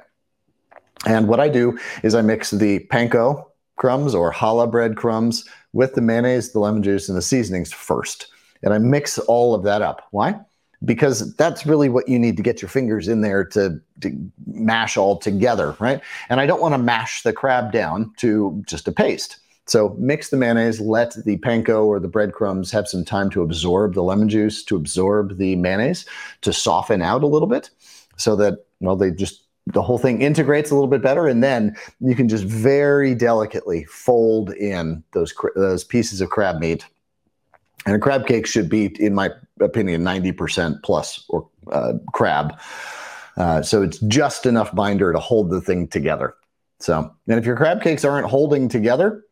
And 1.05 1.27
what 1.27 1.39
I 1.39 1.49
do 1.49 1.77
is 2.01 2.15
I 2.15 2.21
mix 2.21 2.51
the 2.51 2.79
panko 2.91 3.45
crumbs 3.75 4.15
or 4.15 4.31
challah 4.31 4.71
bread 4.71 4.95
crumbs 4.95 5.47
with 5.73 5.95
the 5.95 6.01
mayonnaise, 6.01 6.51
the 6.51 6.59
lemon 6.59 6.83
juice, 6.83 7.09
and 7.09 7.17
the 7.17 7.21
seasonings 7.21 7.71
first. 7.71 8.27
And 8.61 8.73
I 8.73 8.77
mix 8.77 9.19
all 9.19 9.53
of 9.53 9.63
that 9.63 9.81
up. 9.81 10.07
Why? 10.11 10.39
Because 10.85 11.33
that's 11.35 11.65
really 11.65 11.87
what 11.87 12.09
you 12.09 12.19
need 12.19 12.35
to 12.37 12.43
get 12.43 12.61
your 12.61 12.69
fingers 12.69 13.07
in 13.07 13.21
there 13.21 13.45
to, 13.45 13.79
to 14.01 14.31
mash 14.45 14.97
all 14.97 15.17
together, 15.17 15.75
right? 15.79 16.01
And 16.29 16.39
I 16.39 16.45
don't 16.45 16.61
want 16.61 16.73
to 16.73 16.77
mash 16.77 17.23
the 17.23 17.31
crab 17.31 17.71
down 17.71 18.11
to 18.17 18.61
just 18.67 18.87
a 18.87 18.91
paste. 18.91 19.37
So 19.65 19.95
mix 19.97 20.29
the 20.29 20.37
mayonnaise, 20.37 20.81
let 20.81 21.15
the 21.23 21.37
panko 21.37 21.85
or 21.85 21.99
the 21.99 22.09
breadcrumbs 22.09 22.69
have 22.71 22.87
some 22.87 23.05
time 23.05 23.29
to 23.29 23.41
absorb 23.41 23.93
the 23.93 24.03
lemon 24.03 24.27
juice, 24.27 24.61
to 24.65 24.75
absorb 24.75 25.37
the 25.37 25.55
mayonnaise, 25.55 26.05
to 26.41 26.51
soften 26.51 27.01
out 27.01 27.23
a 27.23 27.27
little 27.27 27.47
bit 27.47 27.69
so 28.17 28.35
that, 28.35 28.65
well, 28.81 28.97
they 28.97 29.11
just 29.11 29.43
the 29.67 29.81
whole 29.81 29.97
thing 29.97 30.21
integrates 30.21 30.71
a 30.71 30.73
little 30.73 30.89
bit 30.89 31.01
better 31.01 31.27
and 31.27 31.41
then 31.41 31.75
you 32.01 32.15
can 32.15 32.27
just 32.27 32.43
very 32.43 33.15
delicately 33.15 33.85
fold 33.85 34.51
in 34.55 35.01
those 35.13 35.33
those 35.55 35.83
pieces 35.83 36.19
of 36.19 36.29
crab 36.29 36.59
meat 36.59 36.85
and 37.85 37.95
a 37.95 37.99
crab 37.99 38.27
cake 38.27 38.45
should 38.45 38.69
be 38.69 38.95
in 39.03 39.13
my 39.13 39.31
opinion 39.59 40.03
90% 40.03 40.81
plus 40.83 41.23
or 41.29 41.47
uh, 41.71 41.93
crab 42.13 42.59
uh, 43.37 43.61
so 43.61 43.81
it's 43.81 43.99
just 43.99 44.45
enough 44.45 44.73
binder 44.75 45.11
to 45.11 45.19
hold 45.19 45.49
the 45.49 45.61
thing 45.61 45.87
together 45.87 46.35
so 46.79 47.11
and 47.27 47.39
if 47.39 47.45
your 47.45 47.55
crab 47.55 47.81
cakes 47.81 48.03
aren't 48.03 48.27
holding 48.27 48.67
together 48.67 49.23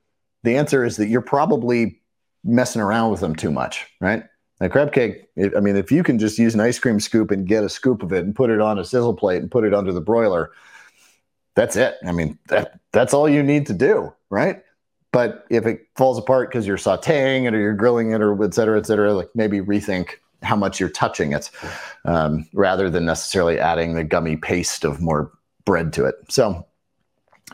the 0.44 0.56
answer 0.56 0.84
is 0.84 0.98
that 0.98 1.08
you're 1.08 1.22
probably 1.22 2.00
messing 2.44 2.82
around 2.82 3.12
with 3.12 3.20
them 3.20 3.36
too 3.36 3.52
much 3.52 3.88
right 4.00 4.24
a 4.62 4.70
crab 4.70 4.94
cake, 4.94 5.28
I 5.40 5.60
mean, 5.60 5.76
if 5.76 5.92
you 5.92 6.04
can 6.04 6.20
just 6.20 6.38
use 6.38 6.54
an 6.54 6.60
ice 6.60 6.78
cream 6.78 7.00
scoop 7.00 7.32
and 7.32 7.48
get 7.48 7.64
a 7.64 7.70
scoop 7.70 8.04
of 8.04 8.14
it 8.14 8.24
and 8.24 8.36
put 8.36 8.52
it 8.52 8.62
on 8.62 8.78
a 8.78 8.86
sizzle 8.86 9.16
plate 9.16 9.42
and 9.42 9.50
put 9.50 9.64
it 9.64 9.74
under 9.74 9.92
the 9.92 10.02
broiler, 10.02 10.52
that's 11.56 11.76
it. 11.76 11.96
I 12.06 12.12
mean, 12.12 12.38
that 12.48 12.80
that's 12.92 13.12
all 13.12 13.28
you 13.28 13.42
need 13.42 13.66
to 13.68 13.74
do, 13.74 14.14
right? 14.30 14.62
But 15.12 15.46
if 15.50 15.66
it 15.66 15.88
falls 15.96 16.18
apart 16.18 16.50
because 16.50 16.66
you're 16.66 16.78
sauteing 16.78 17.46
it 17.46 17.54
or 17.54 17.60
you're 17.60 17.74
grilling 17.74 18.12
it 18.12 18.22
or 18.22 18.42
et 18.44 18.54
cetera, 18.54 18.78
et 18.80 18.86
cetera, 18.86 19.14
like 19.14 19.30
maybe 19.36 19.60
rethink 19.60 20.12
how 20.42 20.56
much 20.56 20.80
you're 20.80 20.90
touching 20.90 21.34
it 21.34 21.52
um, 22.06 22.48
rather 22.54 22.90
than 22.90 23.06
necessarily 23.06 23.60
adding 23.60 23.94
the 23.94 24.04
gummy 24.04 24.38
paste 24.38 24.86
of 24.86 25.02
more 25.02 25.32
bread 25.66 25.94
to 25.94 26.06
it. 26.06 26.16
So 26.30 26.66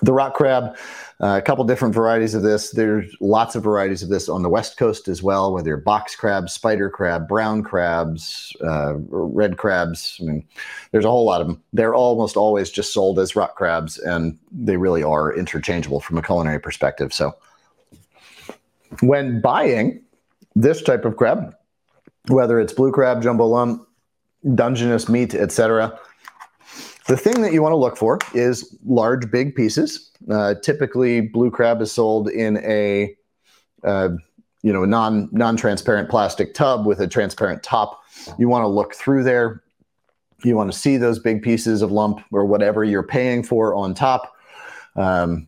the 0.04 0.13
rock 0.13 0.36
crab, 0.36 0.78
uh, 1.20 1.38
a 1.38 1.41
couple 1.41 1.65
different 1.65 1.96
varieties 1.96 2.36
of 2.36 2.43
this. 2.43 2.70
There's 2.70 3.12
lots 3.20 3.56
of 3.56 3.63
varieties 3.63 4.04
of 4.04 4.10
this 4.10 4.30
on 4.30 4.43
the 4.43 4.50
west 4.50 4.78
coast 4.78 5.08
as 5.08 5.24
well, 5.24 5.52
whether 5.52 5.70
you're 5.70 5.78
box 5.78 6.15
crab, 6.15 6.52
spider 6.52 6.89
crab, 6.91 7.28
brown 7.28 7.63
crabs, 7.63 8.56
uh, 8.63 8.93
red 9.10 9.58
crabs. 9.58 10.20
I 10.22 10.26
mean, 10.26 10.48
there's 10.91 11.06
a 11.06 11.10
whole 11.10 11.26
lot 11.26 11.41
of 11.41 11.48
them. 11.48 11.63
They're 11.74 11.96
almost 11.96 12.38
always 12.38 12.70
just 12.70 12.93
sold 12.93 13.17
as 13.17 13.36
rock 13.36 13.56
crabs, 13.56 13.98
and 13.98 14.38
they 14.52 14.78
really 14.78 15.02
are 15.02 15.36
interchangeable 15.36 16.00
from 16.00 16.20
a 16.20 16.22
culinary 16.22 16.60
perspective. 16.60 17.12
So, 17.12 17.36
when 19.02 19.41
buying 19.41 20.02
this 20.56 20.82
type 20.82 21.06
of 21.06 21.15
crab, 21.17 21.54
whether 22.28 22.60
it's 22.60 22.73
blue 22.73 22.91
crab, 22.91 23.21
jumbo 23.21 23.45
lump, 23.45 23.88
Dungeness 24.56 25.10
meat, 25.10 25.34
etc., 25.34 26.00
the 27.08 27.17
thing 27.17 27.41
that 27.41 27.54
you 27.54 27.62
want 27.62 27.71
to 27.71 27.78
look 27.78 27.97
for 27.97 28.19
is 28.34 28.78
large, 28.86 29.32
big 29.32 29.56
pieces. 29.56 30.12
Uh, 30.30 30.56
typically, 30.62 31.21
blue 31.21 31.50
crab 31.50 31.82
is 31.82 31.91
sold 31.91 32.30
in 32.30 32.58
a 32.58 33.15
uh, 33.84 34.10
you 34.62 34.73
know 34.73 34.84
non 34.84 35.30
non 35.32 35.56
transparent 35.56 36.10
plastic 36.10 36.54
tub 36.54 36.86
with 36.86 37.00
a 37.00 37.08
transparent 37.08 37.63
top. 37.63 38.02
You 38.38 38.50
want 38.50 38.63
to 38.63 38.67
look 38.67 38.93
through 38.93 39.23
there. 39.23 39.63
You 40.43 40.56
want 40.56 40.71
to 40.71 40.78
see 40.78 40.97
those 40.97 41.17
big 41.17 41.41
pieces 41.41 41.82
of 41.82 41.91
lump 41.91 42.21
or 42.32 42.45
whatever 42.45 42.84
you're 42.84 43.04
paying 43.04 43.41
for 43.41 43.73
on 43.73 43.93
top. 43.93 44.34
Um, 44.95 45.47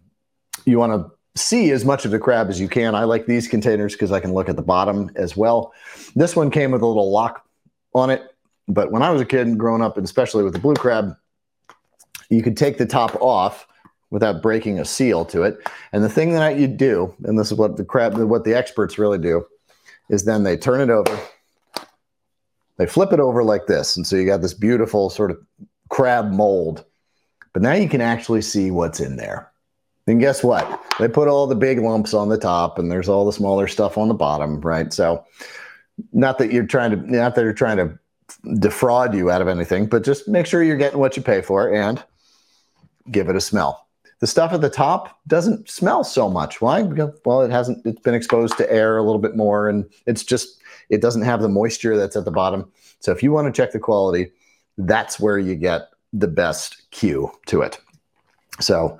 you 0.65 0.79
want 0.79 0.93
to 0.93 1.11
see 1.39 1.71
as 1.71 1.85
much 1.85 2.05
of 2.05 2.11
the 2.11 2.19
crab 2.19 2.49
as 2.49 2.59
you 2.59 2.67
can. 2.67 2.95
I 2.95 3.03
like 3.05 3.25
these 3.25 3.47
containers 3.47 3.93
because 3.93 4.11
I 4.11 4.19
can 4.19 4.33
look 4.33 4.49
at 4.49 4.55
the 4.55 4.61
bottom 4.61 5.11
as 5.15 5.35
well. 5.35 5.73
This 6.15 6.35
one 6.35 6.51
came 6.51 6.71
with 6.71 6.81
a 6.81 6.85
little 6.85 7.11
lock 7.11 7.45
on 7.93 8.09
it, 8.09 8.23
but 8.67 8.91
when 8.91 9.01
I 9.01 9.09
was 9.09 9.21
a 9.21 9.25
kid 9.25 9.47
and 9.47 9.59
growing 9.59 9.81
up, 9.81 9.97
and 9.97 10.05
especially 10.05 10.43
with 10.43 10.53
the 10.53 10.59
blue 10.59 10.75
crab, 10.75 11.15
you 12.29 12.43
could 12.43 12.57
take 12.57 12.77
the 12.77 12.85
top 12.85 13.15
off 13.21 13.67
without 14.11 14.41
breaking 14.41 14.79
a 14.79 14.85
seal 14.85 15.25
to 15.25 15.43
it. 15.43 15.57
And 15.91 16.03
the 16.03 16.09
thing 16.09 16.31
that 16.31 16.57
you 16.57 16.67
do, 16.67 17.13
and 17.23 17.37
this 17.37 17.51
is 17.51 17.57
what 17.57 17.77
the 17.77 17.85
crab, 17.85 18.17
what 18.17 18.43
the 18.43 18.55
experts 18.55 18.97
really 18.97 19.17
do, 19.17 19.45
is 20.09 20.25
then 20.25 20.43
they 20.43 20.57
turn 20.57 20.81
it 20.81 20.91
over, 20.91 21.19
they 22.77 22.85
flip 22.85 23.13
it 23.13 23.19
over 23.19 23.43
like 23.43 23.67
this, 23.67 23.97
and 23.97 24.07
so 24.07 24.15
you 24.15 24.25
got 24.25 24.41
this 24.41 24.53
beautiful 24.53 25.09
sort 25.09 25.31
of 25.31 25.37
crab 25.89 26.31
mold. 26.31 26.85
But 27.53 27.61
now 27.61 27.73
you 27.73 27.89
can 27.89 28.01
actually 28.01 28.41
see 28.41 28.71
what's 28.71 28.99
in 28.99 29.15
there. 29.15 29.48
And 30.09 30.19
guess 30.19 30.43
what? 30.43 30.83
They 30.99 31.07
put 31.07 31.27
all 31.27 31.47
the 31.47 31.55
big 31.55 31.79
lumps 31.79 32.13
on 32.13 32.29
the 32.29 32.37
top, 32.37 32.79
and 32.79 32.91
there's 32.91 33.07
all 33.07 33.25
the 33.25 33.33
smaller 33.33 33.67
stuff 33.67 33.97
on 33.97 34.07
the 34.07 34.13
bottom, 34.13 34.59
right? 34.61 34.91
So, 34.91 35.23
not 36.13 36.37
that 36.39 36.51
you're 36.51 36.65
trying 36.65 36.91
to, 36.91 36.97
not 36.97 37.35
that 37.35 37.43
you're 37.43 37.53
trying 37.53 37.77
to 37.77 37.99
defraud 38.59 39.13
you 39.15 39.29
out 39.29 39.41
of 39.41 39.47
anything, 39.47 39.85
but 39.85 40.03
just 40.03 40.27
make 40.27 40.45
sure 40.45 40.63
you're 40.63 40.77
getting 40.77 40.99
what 40.99 41.15
you 41.17 41.23
pay 41.23 41.41
for 41.41 41.73
and 41.73 42.03
give 43.11 43.29
it 43.29 43.35
a 43.35 43.41
smell. 43.41 43.87
The 44.19 44.27
stuff 44.27 44.51
at 44.51 44.61
the 44.61 44.69
top 44.69 45.19
doesn't 45.27 45.69
smell 45.69 46.03
so 46.03 46.29
much. 46.29 46.61
Why? 46.61 46.81
Well, 46.81 47.41
it 47.41 47.51
hasn't, 47.51 47.85
it's 47.85 48.01
been 48.01 48.13
exposed 48.13 48.57
to 48.57 48.71
air 48.71 48.97
a 48.97 49.03
little 49.03 49.21
bit 49.21 49.35
more 49.35 49.69
and 49.69 49.89
it's 50.05 50.23
just, 50.23 50.59
it 50.89 51.01
doesn't 51.01 51.21
have 51.21 51.41
the 51.41 51.49
moisture 51.49 51.95
that's 51.97 52.15
at 52.15 52.25
the 52.25 52.31
bottom. 52.31 52.69
So 52.99 53.11
if 53.11 53.23
you 53.23 53.31
want 53.31 53.53
to 53.53 53.61
check 53.61 53.71
the 53.71 53.79
quality, 53.79 54.31
that's 54.77 55.19
where 55.19 55.39
you 55.39 55.55
get 55.55 55.89
the 56.11 56.27
best 56.27 56.89
cue 56.91 57.31
to 57.45 57.61
it. 57.61 57.79
So 58.59 58.99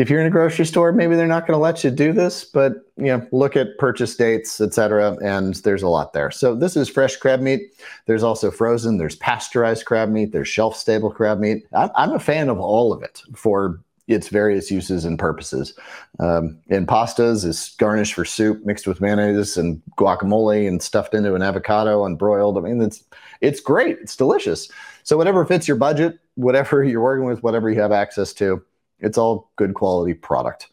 if 0.00 0.08
you're 0.08 0.20
in 0.20 0.26
a 0.26 0.30
grocery 0.30 0.64
store, 0.64 0.92
maybe 0.92 1.14
they're 1.14 1.26
not 1.26 1.46
going 1.46 1.54
to 1.54 1.60
let 1.60 1.84
you 1.84 1.90
do 1.90 2.10
this, 2.14 2.42
but 2.42 2.86
you 2.96 3.04
know, 3.04 3.26
look 3.32 3.54
at 3.54 3.76
purchase 3.76 4.16
dates, 4.16 4.58
etc. 4.58 5.18
And 5.22 5.56
there's 5.56 5.82
a 5.82 5.88
lot 5.88 6.14
there. 6.14 6.30
So 6.30 6.54
this 6.54 6.74
is 6.74 6.88
fresh 6.88 7.16
crab 7.16 7.40
meat. 7.40 7.74
There's 8.06 8.22
also 8.22 8.50
frozen. 8.50 8.96
There's 8.96 9.16
pasteurized 9.16 9.84
crab 9.84 10.08
meat. 10.08 10.32
There's 10.32 10.48
shelf 10.48 10.74
stable 10.74 11.10
crab 11.10 11.38
meat. 11.38 11.66
I'm 11.74 12.12
a 12.12 12.18
fan 12.18 12.48
of 12.48 12.58
all 12.58 12.94
of 12.94 13.02
it 13.02 13.20
for 13.34 13.78
its 14.08 14.28
various 14.28 14.70
uses 14.70 15.04
and 15.04 15.18
purposes. 15.18 15.74
Um, 16.18 16.58
in 16.68 16.86
pastas, 16.86 17.44
is 17.44 17.74
garnished 17.78 18.14
for 18.14 18.24
soup, 18.24 18.64
mixed 18.64 18.86
with 18.86 19.02
mayonnaise 19.02 19.58
and 19.58 19.82
guacamole, 19.98 20.66
and 20.66 20.82
stuffed 20.82 21.12
into 21.12 21.34
an 21.34 21.42
avocado 21.42 22.06
and 22.06 22.18
broiled. 22.18 22.56
I 22.56 22.62
mean, 22.62 22.80
it's 22.80 23.04
it's 23.42 23.60
great. 23.60 23.98
It's 24.00 24.16
delicious. 24.16 24.70
So 25.02 25.18
whatever 25.18 25.44
fits 25.44 25.68
your 25.68 25.76
budget, 25.76 26.20
whatever 26.36 26.82
you're 26.84 27.02
working 27.02 27.26
with, 27.26 27.42
whatever 27.42 27.70
you 27.70 27.78
have 27.82 27.92
access 27.92 28.32
to 28.34 28.64
it's 29.00 29.18
all 29.18 29.50
good 29.56 29.74
quality 29.74 30.14
product. 30.14 30.68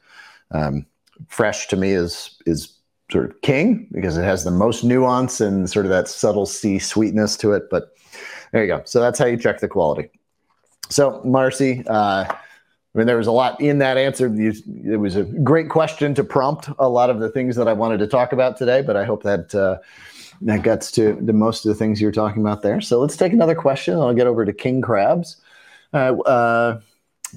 Um, 0.52 0.86
fresh 1.28 1.68
to 1.68 1.76
me 1.76 1.92
is 1.92 2.38
is 2.46 2.74
sort 3.12 3.26
of 3.26 3.42
king 3.42 3.88
because 3.92 4.18
it 4.18 4.24
has 4.24 4.44
the 4.44 4.52
most 4.52 4.84
nuance 4.84 5.40
and 5.40 5.70
sort 5.70 5.86
of 5.86 5.90
that 5.90 6.08
subtle 6.08 6.46
sea 6.46 6.80
sweetness 6.80 7.38
to 7.38 7.54
it. 7.54 7.70
But 7.70 7.96
there 8.52 8.62
you 8.62 8.68
go. 8.68 8.82
So 8.86 9.00
that's 9.00 9.18
how 9.18 9.26
you 9.26 9.38
check 9.38 9.60
the 9.60 9.68
quality. 9.68 10.10
So 10.90 11.22
Marcy, 11.24 11.84
uh, 11.88 12.26
I 12.28 12.98
mean, 12.98 13.08
there 13.08 13.18
was 13.18 13.28
a 13.28 13.32
lot 13.32 13.60
in 13.62 13.78
that 13.80 13.98
answer. 13.98 14.34
It 14.36 15.00
was 15.00 15.16
a 15.16 15.24
great 15.24 15.70
question 15.70 16.14
to 16.16 16.24
prompt 16.24 16.70
a 16.80 16.90
lot 16.90 17.10
of 17.10 17.20
the 17.20 17.30
things 17.30 17.56
that 17.56 17.68
I 17.68 17.74
wanted 17.74 18.00
to 18.00 18.08
talk 18.08 18.32
about 18.32 18.58
today. 18.58 18.82
But 18.82 18.96
I 18.96 19.06
hope 19.06 19.24
that 19.24 19.54
uh, 19.54 19.78
that 20.42 20.64
gets 20.64 20.92
to 20.92 21.18
the 21.22 21.34
most 21.34 21.66
of 21.66 21.70
the 21.70 21.76
things 21.76 22.02
you're 22.02 22.12
talking 22.12 22.42
about 22.42 22.62
there. 22.62 22.82
So 22.82 23.00
let's 23.00 23.18
take 23.18 23.34
another 23.34 23.56
question. 23.56 23.96
I'll 23.96 24.14
get 24.14 24.28
over 24.28 24.46
to 24.46 24.54
king 24.54 24.82
crabs. 24.82 25.38
Uh, 25.94 26.18
uh 26.22 26.82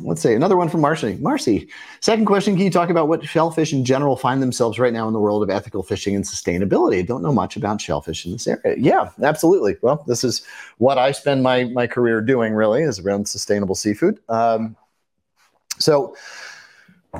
let's 0.03 0.21
say 0.21 0.35
another 0.35 0.57
one 0.57 0.69
from 0.69 0.81
Marcy. 0.81 1.17
Marcy, 1.21 1.69
second 2.01 2.25
question: 2.25 2.55
Can 2.55 2.65
you 2.65 2.71
talk 2.71 2.91
about 2.91 3.09
what 3.09 3.25
shellfish 3.25 3.73
in 3.73 3.85
general 3.85 4.17
find 4.17 4.43
themselves 4.43 4.79
right 4.79 4.93
now 4.93 5.07
in 5.07 5.13
the 5.13 5.21
world 5.21 5.43
of 5.43 5.51
ethical 5.51 5.83
fishing 5.83 6.15
and 6.15 6.25
sustainability? 6.25 6.99
I 6.99 7.03
don't 7.03 7.23
know 7.23 7.33
much 7.33 7.57
about 7.57 7.81
shellfish 7.81 8.27
in 8.27 8.33
this 8.33 8.47
area. 8.47 8.77
Yeah, 8.79 9.11
absolutely. 9.23 9.77
Well, 9.83 10.05
this 10.07 10.25
is 10.25 10.43
what 10.79 10.99
I 10.99 11.13
spend 11.13 11.43
my 11.43 11.65
my 11.65 11.87
career 11.87 12.21
doing. 12.21 12.55
Really, 12.55 12.83
is 12.83 12.99
around 12.99 13.29
sustainable 13.29 13.75
seafood. 13.75 14.19
Um, 14.29 14.77
so, 15.79 16.15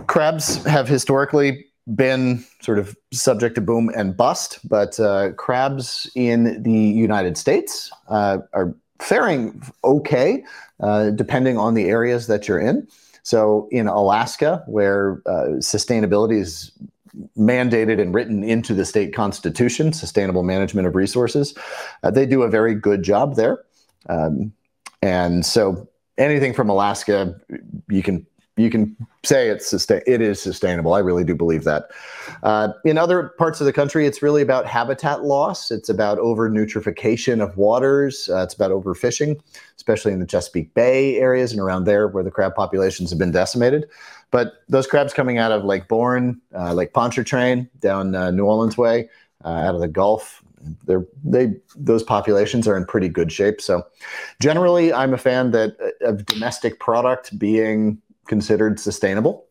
crabs 0.07 0.65
have 0.65 0.89
historically 0.89 1.67
been 1.95 2.45
sort 2.61 2.79
of 2.79 2.97
subject 3.13 3.55
to 3.57 3.61
boom 3.61 3.91
and 3.97 4.17
bust, 4.17 4.61
but 4.69 5.01
uh, 5.01 5.33
crabs 5.33 6.11
in 6.15 6.63
the 6.63 6.71
United 6.71 7.37
States 7.37 7.91
uh, 8.09 8.39
are 8.53 8.75
faring 9.01 9.63
okay, 9.83 10.45
uh, 10.81 11.11
depending 11.11 11.59
on 11.59 11.75
the 11.75 11.89
areas 11.89 12.27
that 12.27 12.47
you're 12.47 12.61
in. 12.61 12.87
So 13.23 13.69
in 13.71 13.87
Alaska, 13.87 14.63
where 14.67 15.23
uh, 15.27 15.59
sustainability 15.59 16.41
is 16.41 16.73
mandated 17.37 18.01
and 18.01 18.15
written 18.15 18.45
into 18.45 18.73
the 18.75 18.85
state 18.85 19.15
constitution, 19.15 19.93
sustainable 19.93 20.43
management 20.43 20.87
of 20.87 20.95
resources, 20.95 21.55
uh, 22.03 22.11
they 22.11 22.27
do 22.27 22.43
a 22.43 22.49
very 22.49 22.75
good 22.75 23.03
job 23.03 23.37
there. 23.37 23.65
Um, 24.09 24.53
and 25.03 25.45
so 25.45 25.89
anything 26.19 26.55
from 26.55 26.69
Alaska, 26.69 27.39
you 27.89 28.03
can 28.03 28.27
you 28.57 28.71
can 28.71 28.97
say 29.25 29.49
it's 29.49 29.67
sustain 29.69 30.03
it 30.07 30.21
is 30.21 30.41
sustainable. 30.41 30.95
I 30.95 30.99
really 30.99 31.25
do 31.25 31.35
believe 31.35 31.65
that. 31.65 31.91
Uh, 32.43 32.73
in 32.85 32.99
other 32.99 33.29
parts 33.39 33.61
of 33.61 33.67
the 33.67 33.73
country, 33.73 34.07
it's 34.07 34.23
really 34.23 34.43
about 34.43 34.67
habitat 34.67 35.25
loss. 35.25 35.71
It's 35.71 35.89
about 35.89 36.19
over 36.19 36.51
nutrification 36.51 37.43
of 37.43 37.57
waters. 37.57 38.29
Uh, 38.29 38.43
it's 38.43 38.55
about 38.55 38.71
overfishing, 38.71 39.41
especially 39.77 40.13
in 40.13 40.21
the 40.21 40.27
Chesapeake 40.27 40.73
Bay 40.75 41.17
areas 41.17 41.53
and 41.53 41.61
around 41.61 41.85
there 41.85 42.09
where 42.09 42.25
the 42.25 42.31
crab 42.31 42.55
populations 42.55 43.11
have 43.11 43.19
been 43.19 43.33
decimated. 43.33 43.89
But 44.31 44.63
those 44.69 44.87
crabs 44.87 45.13
coming 45.13 45.39
out 45.39 45.53
of 45.53 45.65
Lake 45.65 45.89
Borgne, 45.89 46.41
uh, 46.55 46.73
Lake 46.73 46.93
Pontchartrain, 46.93 47.69
down 47.81 48.15
uh, 48.15 48.31
New 48.31 48.45
Orleans 48.45 48.77
way, 48.77 49.09
uh, 49.45 49.49
out 49.49 49.75
of 49.75 49.81
the 49.81 49.89
Gulf, 49.89 50.43
they're 50.85 51.07
they 51.25 51.55
those 51.75 52.03
populations 52.03 52.69
are 52.69 52.77
in 52.77 52.85
pretty 52.85 53.09
good 53.09 53.33
shape. 53.33 53.61
So 53.61 53.87
generally, 54.41 54.93
I'm 54.93 55.15
a 55.15 55.19
fan 55.19 55.53
that 55.53 55.77
uh, 55.81 56.09
of 56.09 56.27
domestic 56.27 56.81
product 56.81 57.39
being 57.39 58.01
considered 58.31 58.81
sustainable, 58.81 59.45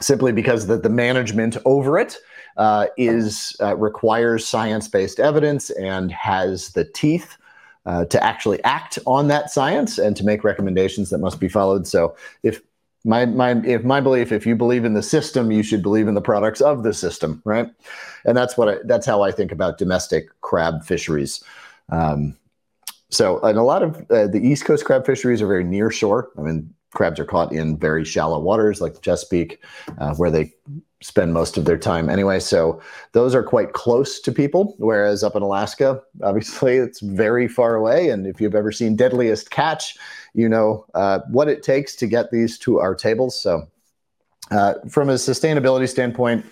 simply 0.00 0.32
because 0.32 0.66
the, 0.66 0.76
the 0.76 0.88
management 0.88 1.56
over 1.64 1.98
it 1.98 2.16
uh, 2.56 2.86
is 2.96 3.54
uh, 3.60 3.76
requires 3.76 4.44
science-based 4.44 5.20
evidence 5.20 5.70
and 5.70 6.10
has 6.10 6.72
the 6.72 6.84
teeth. 6.84 7.36
Uh, 7.84 8.04
to 8.04 8.20
actually 8.20 8.60
act 8.64 8.98
on 9.06 9.28
that 9.28 9.48
science 9.48 9.96
and 9.96 10.16
to 10.16 10.24
make 10.24 10.42
recommendations 10.42 11.08
that 11.08 11.18
must 11.18 11.38
be 11.38 11.46
followed. 11.46 11.86
So, 11.86 12.16
if 12.42 12.60
my 13.06 13.24
my 13.24 13.52
if 13.64 13.84
my 13.84 14.00
belief 14.00 14.32
if 14.32 14.44
you 14.44 14.56
believe 14.56 14.84
in 14.84 14.94
the 14.94 15.02
system 15.02 15.52
you 15.52 15.62
should 15.62 15.82
believe 15.82 16.08
in 16.08 16.14
the 16.14 16.20
products 16.20 16.60
of 16.60 16.82
the 16.82 16.92
system 16.92 17.40
right 17.44 17.70
and 18.24 18.36
that's 18.36 18.58
what 18.58 18.68
I, 18.68 18.76
that's 18.84 19.06
how 19.06 19.22
i 19.22 19.30
think 19.30 19.52
about 19.52 19.78
domestic 19.78 20.28
crab 20.40 20.84
fisheries 20.84 21.42
um, 21.90 22.36
so 23.10 23.38
and 23.40 23.56
a 23.56 23.62
lot 23.62 23.84
of 23.84 24.10
uh, 24.10 24.26
the 24.26 24.40
east 24.40 24.64
coast 24.64 24.84
crab 24.84 25.06
fisheries 25.06 25.40
are 25.40 25.46
very 25.46 25.62
near 25.62 25.90
shore 25.90 26.30
i 26.36 26.42
mean 26.42 26.74
crabs 26.96 27.20
are 27.20 27.24
caught 27.24 27.52
in 27.52 27.78
very 27.78 28.04
shallow 28.04 28.40
waters 28.40 28.80
like 28.80 28.94
the 28.94 29.00
chesapeake 29.00 29.62
uh, 29.98 30.14
where 30.14 30.30
they 30.30 30.52
spend 31.02 31.32
most 31.32 31.58
of 31.58 31.66
their 31.66 31.76
time 31.76 32.08
anyway 32.08 32.40
so 32.40 32.80
those 33.12 33.34
are 33.34 33.42
quite 33.42 33.74
close 33.74 34.18
to 34.18 34.32
people 34.32 34.74
whereas 34.78 35.22
up 35.22 35.36
in 35.36 35.42
alaska 35.42 36.00
obviously 36.24 36.76
it's 36.86 37.00
very 37.00 37.46
far 37.46 37.76
away 37.76 38.08
and 38.08 38.26
if 38.26 38.40
you've 38.40 38.54
ever 38.54 38.72
seen 38.72 38.96
deadliest 38.96 39.50
catch 39.50 39.96
you 40.36 40.48
know 40.48 40.84
uh, 40.94 41.20
what 41.30 41.48
it 41.48 41.62
takes 41.62 41.96
to 41.96 42.06
get 42.06 42.30
these 42.30 42.58
to 42.58 42.78
our 42.78 42.94
tables. 42.94 43.40
So, 43.40 43.66
uh, 44.50 44.74
from 44.88 45.08
a 45.08 45.14
sustainability 45.14 45.88
standpoint, 45.88 46.44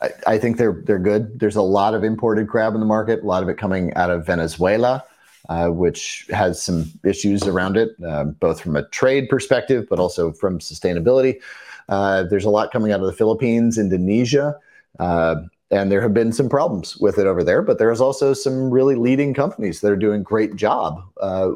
I, 0.00 0.10
I, 0.26 0.38
think 0.38 0.58
they're 0.58 0.82
they're 0.84 0.98
good. 0.98 1.40
There's 1.40 1.56
a 1.56 1.62
lot 1.62 1.94
of 1.94 2.04
imported 2.04 2.48
crab 2.48 2.74
in 2.74 2.80
the 2.80 2.86
market, 2.86 3.22
a 3.22 3.26
lot 3.26 3.42
of 3.42 3.48
it 3.48 3.56
coming 3.56 3.92
out 3.94 4.10
of 4.10 4.26
Venezuela, 4.26 5.04
uh, 5.48 5.68
which 5.68 6.26
has 6.30 6.62
some 6.62 6.90
issues 7.04 7.44
around 7.44 7.76
it, 7.76 7.90
uh, 8.06 8.24
both 8.24 8.60
from 8.60 8.76
a 8.76 8.86
trade 8.88 9.28
perspective, 9.28 9.86
but 9.88 9.98
also 9.98 10.32
from 10.32 10.58
sustainability. 10.58 11.40
Uh, 11.88 12.22
there's 12.24 12.44
a 12.44 12.50
lot 12.50 12.70
coming 12.70 12.92
out 12.92 13.00
of 13.00 13.06
the 13.06 13.12
Philippines, 13.12 13.78
Indonesia. 13.78 14.56
Uh, 14.98 15.36
and 15.70 15.92
there 15.92 16.00
have 16.00 16.14
been 16.14 16.32
some 16.32 16.48
problems 16.48 16.96
with 16.96 17.18
it 17.18 17.26
over 17.26 17.44
there, 17.44 17.60
but 17.60 17.78
there's 17.78 18.00
also 18.00 18.32
some 18.32 18.70
really 18.70 18.94
leading 18.94 19.34
companies 19.34 19.80
that 19.82 19.92
are 19.92 19.96
doing 19.96 20.22
great 20.22 20.56
job 20.56 21.02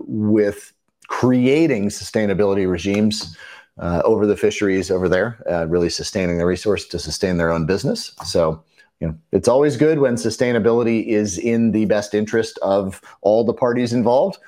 with 0.07 0.73
creating 1.09 1.89
sustainability 1.89 2.71
regimes 2.71 3.37
uh, 3.79 4.03
over 4.05 4.27
the 4.27 4.37
fisheries 4.37 4.91
over 4.91 5.09
there, 5.09 5.43
uh, 5.51 5.67
really 5.67 5.89
sustaining 5.89 6.39
the 6.39 6.47
resource 6.47 6.87
to 6.87 6.99
sustain 6.99 7.37
their 7.37 7.51
own 7.51 7.67
business. 7.67 8.13
So, 8.25 8.63
you 9.03 9.09
know, 9.09 9.19
it's 9.33 9.49
always 9.49 9.77
good 9.77 9.99
when 9.99 10.15
sustainability 10.15 11.05
is 11.09 11.37
in 11.37 11.73
the 11.73 11.87
best 11.87 12.15
interest 12.15 12.57
of 12.63 13.01
all 13.21 13.43
the 13.43 13.53
parties 13.53 13.93
involved, 13.93 14.39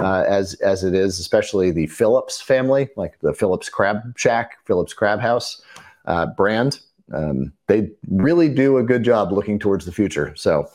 uh, 0.00 0.22
as 0.28 0.54
as 0.60 0.84
it 0.84 0.94
is, 0.94 1.18
especially 1.18 1.72
the 1.72 1.88
Phillips 1.88 2.40
family, 2.40 2.88
like 2.96 3.18
the 3.22 3.34
Phillips 3.34 3.68
Crab 3.68 4.16
Shack, 4.16 4.64
Phillips 4.66 4.94
Crab 4.94 5.18
House 5.18 5.60
uh, 6.04 6.26
brand. 6.26 6.78
Um, 7.12 7.52
they 7.66 7.90
really 8.08 8.48
do 8.48 8.78
a 8.78 8.84
good 8.84 9.02
job 9.02 9.32
looking 9.32 9.58
towards 9.58 9.84
the 9.84 9.90
future. 9.90 10.32
So, 10.36 10.70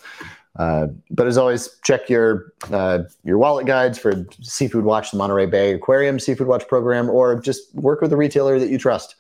uh, 0.57 0.87
but 1.09 1.25
as 1.25 1.37
always, 1.37 1.69
check 1.85 2.09
your 2.09 2.51
uh, 2.73 3.03
your 3.23 3.37
wallet 3.37 3.65
guides 3.65 3.97
for 3.97 4.25
Seafood 4.41 4.83
Watch, 4.83 5.11
the 5.11 5.17
Monterey 5.17 5.45
Bay 5.45 5.75
Aquarium 5.75 6.19
Seafood 6.19 6.47
Watch 6.47 6.67
program, 6.67 7.09
or 7.09 7.39
just 7.39 7.73
work 7.73 8.01
with 8.01 8.11
a 8.11 8.17
retailer 8.17 8.59
that 8.59 8.67
you 8.67 8.77
trust. 8.77 9.15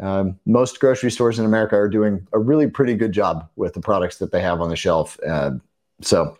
Um, 0.00 0.38
most 0.46 0.80
grocery 0.80 1.10
stores 1.10 1.38
in 1.38 1.44
America 1.44 1.76
are 1.76 1.88
doing 1.88 2.26
a 2.32 2.38
really 2.38 2.68
pretty 2.68 2.94
good 2.94 3.12
job 3.12 3.48
with 3.56 3.74
the 3.74 3.80
products 3.80 4.18
that 4.18 4.32
they 4.32 4.40
have 4.40 4.60
on 4.60 4.70
the 4.70 4.76
shelf. 4.76 5.18
Uh, 5.26 5.52
so, 6.00 6.36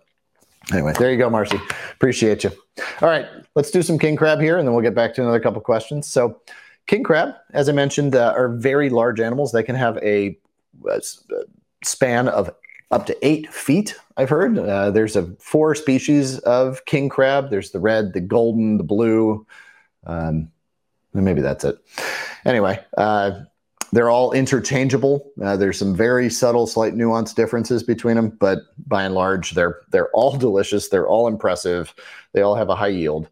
anyway, 0.72 0.94
there 0.98 1.12
you 1.12 1.18
go, 1.18 1.28
Marcy. 1.28 1.60
Appreciate 1.92 2.44
you. 2.44 2.50
All 3.00 3.08
right, 3.08 3.26
let's 3.54 3.70
do 3.70 3.82
some 3.82 3.98
king 3.98 4.16
crab 4.16 4.40
here, 4.40 4.58
and 4.58 4.66
then 4.66 4.74
we'll 4.74 4.82
get 4.82 4.94
back 4.94 5.14
to 5.14 5.22
another 5.22 5.40
couple 5.40 5.60
questions. 5.60 6.06
So, 6.06 6.40
king 6.86 7.02
crab, 7.02 7.34
as 7.52 7.68
I 7.68 7.72
mentioned, 7.72 8.14
uh, 8.14 8.32
are 8.36 8.48
very 8.48 8.88
large 8.88 9.20
animals. 9.20 9.52
They 9.52 9.62
can 9.62 9.76
have 9.76 9.98
a, 9.98 10.38
a 10.90 11.00
span 11.84 12.28
of 12.28 12.50
up 12.90 13.06
to 13.06 13.26
eight 13.26 13.52
feet. 13.52 13.96
I've 14.16 14.28
heard 14.28 14.58
uh, 14.58 14.90
there's 14.90 15.16
a 15.16 15.26
four 15.38 15.74
species 15.74 16.38
of 16.40 16.84
king 16.84 17.08
crab. 17.08 17.50
There's 17.50 17.70
the 17.70 17.80
red, 17.80 18.12
the 18.12 18.20
golden, 18.20 18.76
the 18.76 18.84
blue. 18.84 19.46
Um, 20.06 20.50
maybe 21.14 21.40
that's 21.40 21.64
it. 21.64 21.78
Anyway, 22.44 22.82
uh, 22.96 23.42
they're 23.92 24.10
all 24.10 24.32
interchangeable. 24.32 25.30
Uh, 25.42 25.56
there's 25.56 25.78
some 25.78 25.94
very 25.94 26.30
subtle, 26.30 26.66
slight 26.66 26.94
nuance 26.94 27.34
differences 27.34 27.82
between 27.82 28.16
them, 28.16 28.30
but 28.30 28.60
by 28.86 29.04
and 29.04 29.14
large, 29.14 29.52
they're 29.52 29.80
they're 29.90 30.10
all 30.10 30.36
delicious. 30.38 30.88
They're 30.88 31.06
all 31.06 31.28
impressive. 31.28 31.94
They 32.32 32.42
all 32.42 32.54
have 32.54 32.70
a 32.70 32.76
high 32.76 32.88
yield. 32.88 33.28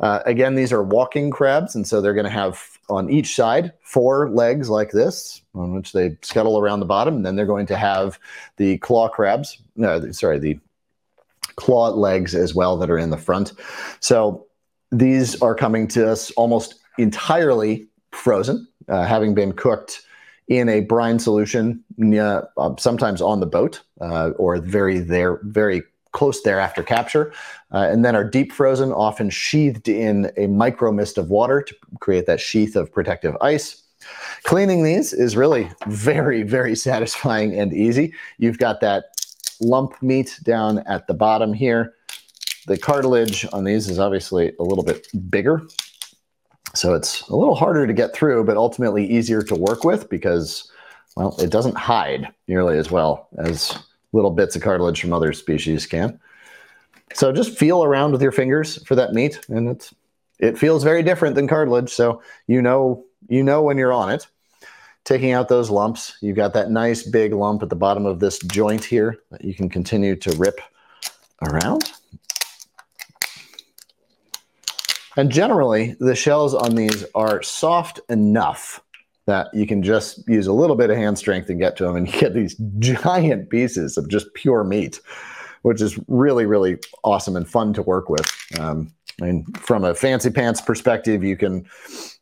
Uh, 0.00 0.20
again, 0.26 0.54
these 0.54 0.72
are 0.72 0.82
walking 0.82 1.30
crabs, 1.30 1.74
and 1.74 1.86
so 1.86 2.00
they're 2.00 2.14
going 2.14 2.24
to 2.24 2.30
have 2.30 2.78
on 2.88 3.10
each 3.10 3.34
side 3.34 3.72
four 3.82 4.30
legs 4.30 4.70
like 4.70 4.92
this, 4.92 5.42
on 5.54 5.74
which 5.74 5.92
they 5.92 6.16
scuttle 6.22 6.58
around 6.58 6.78
the 6.78 6.86
bottom. 6.86 7.16
And 7.16 7.26
then 7.26 7.34
they're 7.34 7.46
going 7.46 7.66
to 7.66 7.76
have 7.76 8.18
the 8.56 8.78
claw 8.78 9.08
crabs, 9.08 9.60
no, 9.74 10.10
sorry, 10.12 10.38
the 10.38 10.58
claw 11.56 11.88
legs 11.88 12.36
as 12.36 12.54
well 12.54 12.76
that 12.76 12.90
are 12.90 12.98
in 12.98 13.10
the 13.10 13.16
front. 13.16 13.52
So 13.98 14.46
these 14.92 15.40
are 15.42 15.56
coming 15.56 15.88
to 15.88 16.08
us 16.08 16.30
almost 16.32 16.76
entirely 16.98 17.88
frozen, 18.12 18.66
uh, 18.88 19.04
having 19.04 19.34
been 19.34 19.52
cooked 19.52 20.02
in 20.48 20.68
a 20.68 20.80
brine 20.80 21.18
solution, 21.18 21.84
uh, 22.18 22.42
sometimes 22.78 23.20
on 23.20 23.40
the 23.40 23.46
boat 23.46 23.82
uh, 24.00 24.30
or 24.30 24.58
very 24.58 24.98
there, 24.98 25.40
very 25.44 25.82
close 26.12 26.40
there 26.42 26.58
after 26.58 26.82
capture, 26.82 27.32
uh, 27.72 27.86
and 27.90 28.04
then 28.04 28.16
are 28.16 28.24
deep 28.24 28.50
frozen, 28.52 28.90
often 28.92 29.28
sheathed 29.28 29.88
in 29.88 30.30
a 30.36 30.46
micro 30.46 30.90
mist 30.90 31.18
of 31.18 31.28
water 31.28 31.62
to 31.62 31.74
create 32.00 32.26
that 32.26 32.40
sheath 32.40 32.76
of 32.76 32.90
protective 32.90 33.36
ice. 33.40 33.82
Cleaning 34.44 34.84
these 34.84 35.12
is 35.12 35.36
really 35.36 35.70
very, 35.86 36.42
very 36.42 36.74
satisfying 36.74 37.58
and 37.58 37.72
easy. 37.74 38.14
You've 38.38 38.58
got 38.58 38.80
that 38.80 39.04
lump 39.60 40.00
meat 40.02 40.38
down 40.44 40.78
at 40.86 41.06
the 41.08 41.14
bottom 41.14 41.52
here. 41.52 41.94
The 42.66 42.78
cartilage 42.78 43.46
on 43.52 43.64
these 43.64 43.88
is 43.88 43.98
obviously 43.98 44.52
a 44.58 44.62
little 44.62 44.84
bit 44.84 45.08
bigger, 45.30 45.62
so 46.78 46.94
it's 46.94 47.22
a 47.22 47.34
little 47.34 47.56
harder 47.56 47.86
to 47.86 47.92
get 47.92 48.14
through, 48.14 48.44
but 48.44 48.56
ultimately 48.56 49.04
easier 49.04 49.42
to 49.42 49.54
work 49.56 49.82
with 49.82 50.08
because, 50.08 50.70
well, 51.16 51.36
it 51.40 51.50
doesn't 51.50 51.76
hide 51.76 52.28
nearly 52.46 52.78
as 52.78 52.88
well 52.90 53.28
as 53.38 53.76
little 54.12 54.30
bits 54.30 54.54
of 54.54 54.62
cartilage 54.62 55.00
from 55.00 55.12
other 55.12 55.32
species 55.32 55.86
can. 55.86 56.20
So 57.14 57.32
just 57.32 57.58
feel 57.58 57.82
around 57.82 58.12
with 58.12 58.22
your 58.22 58.32
fingers 58.32 58.82
for 58.84 58.94
that 58.94 59.12
meat, 59.12 59.40
and 59.48 59.68
it's 59.68 59.92
it 60.38 60.56
feels 60.56 60.84
very 60.84 61.02
different 61.02 61.34
than 61.34 61.48
cartilage. 61.48 61.90
So 61.90 62.22
you 62.46 62.62
know 62.62 63.04
you 63.28 63.42
know 63.42 63.62
when 63.62 63.76
you're 63.76 63.92
on 63.92 64.10
it. 64.10 64.26
Taking 65.04 65.32
out 65.32 65.48
those 65.48 65.70
lumps, 65.70 66.18
you've 66.20 66.36
got 66.36 66.52
that 66.52 66.70
nice 66.70 67.02
big 67.02 67.32
lump 67.32 67.62
at 67.62 67.70
the 67.70 67.76
bottom 67.76 68.04
of 68.04 68.20
this 68.20 68.38
joint 68.40 68.84
here 68.84 69.18
that 69.30 69.42
you 69.42 69.54
can 69.54 69.70
continue 69.70 70.14
to 70.16 70.30
rip 70.32 70.60
around. 71.40 71.90
And 75.18 75.32
generally, 75.32 75.96
the 75.98 76.14
shells 76.14 76.54
on 76.54 76.76
these 76.76 77.04
are 77.16 77.42
soft 77.42 77.98
enough 78.08 78.80
that 79.26 79.48
you 79.52 79.66
can 79.66 79.82
just 79.82 80.26
use 80.28 80.46
a 80.46 80.52
little 80.52 80.76
bit 80.76 80.90
of 80.90 80.96
hand 80.96 81.18
strength 81.18 81.50
and 81.50 81.58
get 81.58 81.76
to 81.78 81.84
them, 81.84 81.96
and 81.96 82.06
you 82.06 82.20
get 82.20 82.34
these 82.34 82.54
giant 82.78 83.50
pieces 83.50 83.98
of 83.98 84.08
just 84.08 84.32
pure 84.34 84.62
meat, 84.62 85.00
which 85.62 85.82
is 85.82 85.98
really, 86.06 86.46
really 86.46 86.78
awesome 87.02 87.34
and 87.34 87.48
fun 87.48 87.72
to 87.72 87.82
work 87.82 88.08
with. 88.08 88.32
Um, 88.60 88.92
I 89.20 89.24
mean, 89.24 89.44
from 89.54 89.82
a 89.82 89.92
fancy 89.92 90.30
pants 90.30 90.60
perspective, 90.60 91.24
you 91.24 91.36
can 91.36 91.66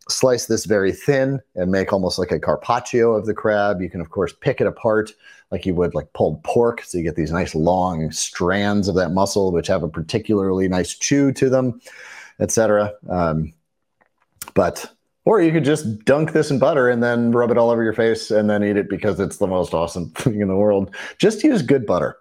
slice 0.09 0.47
this 0.47 0.65
very 0.65 0.93
thin 0.93 1.43
and 1.55 1.71
make 1.71 1.93
almost 1.93 2.19
like 2.19 2.33
a 2.33 2.41
carpaccio 2.41 3.13
of 3.13 3.27
the 3.27 3.35
crab. 3.35 3.83
You 3.83 3.91
can, 3.91 4.01
of 4.01 4.09
course, 4.09 4.33
pick 4.41 4.63
it 4.63 4.67
apart 4.67 5.13
like 5.51 5.67
you 5.67 5.75
would 5.75 5.95
like 5.95 6.11
pulled 6.15 6.43
pork. 6.45 6.83
So 6.83 6.97
you 6.97 7.05
get 7.05 7.17
these 7.17 7.31
nice 7.31 7.55
long 7.55 8.11
strands 8.11 8.89
of 8.89 8.95
that 8.95 9.11
muscle, 9.11 9.53
which 9.53 9.67
have 9.67 9.83
a 9.83 9.89
particularly 9.89 10.67
nice 10.67 10.97
chew 10.97 11.31
to 11.33 11.51
them, 11.51 11.79
etc. 12.41 12.93
Um, 13.09 13.53
but 14.55 14.91
or 15.27 15.41
you 15.41 15.53
could 15.53 15.65
just 15.65 16.05
dunk 16.05 16.33
this 16.33 16.51
in 16.51 16.59
butter 16.59 16.89
and 16.89 17.03
then 17.03 17.33
rub 17.33 17.51
it 17.51 17.59
all 17.59 17.71
over 17.71 17.83
your 17.83 17.93
face 17.93 18.31
and 18.31 18.49
then 18.49 18.63
eat 18.63 18.77
it 18.77 18.89
because 18.89 19.19
it's 19.21 19.39
the 19.39 19.47
most 19.47 19.75
awesome 19.75 20.11
thing 20.15 20.41
in 20.41 20.49
the 20.49 20.57
world. 20.57 20.95
Just 21.19 21.43
use 21.43 21.63
good 21.63 21.85
butter. 21.85 22.17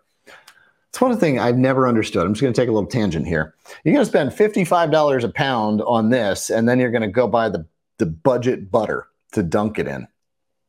It's 0.90 1.02
one 1.02 1.18
thing 1.20 1.40
I've 1.40 1.58
never 1.58 1.88
understood. 1.88 2.26
I'm 2.26 2.34
just 2.34 2.42
going 2.42 2.54
to 2.54 2.60
take 2.60 2.70
a 2.70 2.72
little 2.72 2.90
tangent 2.90 3.28
here. 3.28 3.54
You're 3.84 3.94
going 3.94 4.06
to 4.06 4.10
spend 4.10 4.32
$55 4.32 5.24
a 5.24 5.30
pound 5.30 5.82
on 5.82 6.10
this, 6.10 6.50
and 6.50 6.70
then 6.70 6.80
you're 6.80 6.90
going 6.90 7.02
to 7.02 7.10
go 7.10 7.28
buy 7.28 7.50
the, 7.50 7.66
the 7.98 8.06
budget 8.06 8.72
butter 8.72 9.08
to 9.34 9.44
dunk 9.44 9.78
it 9.78 9.90
in. 9.90 10.08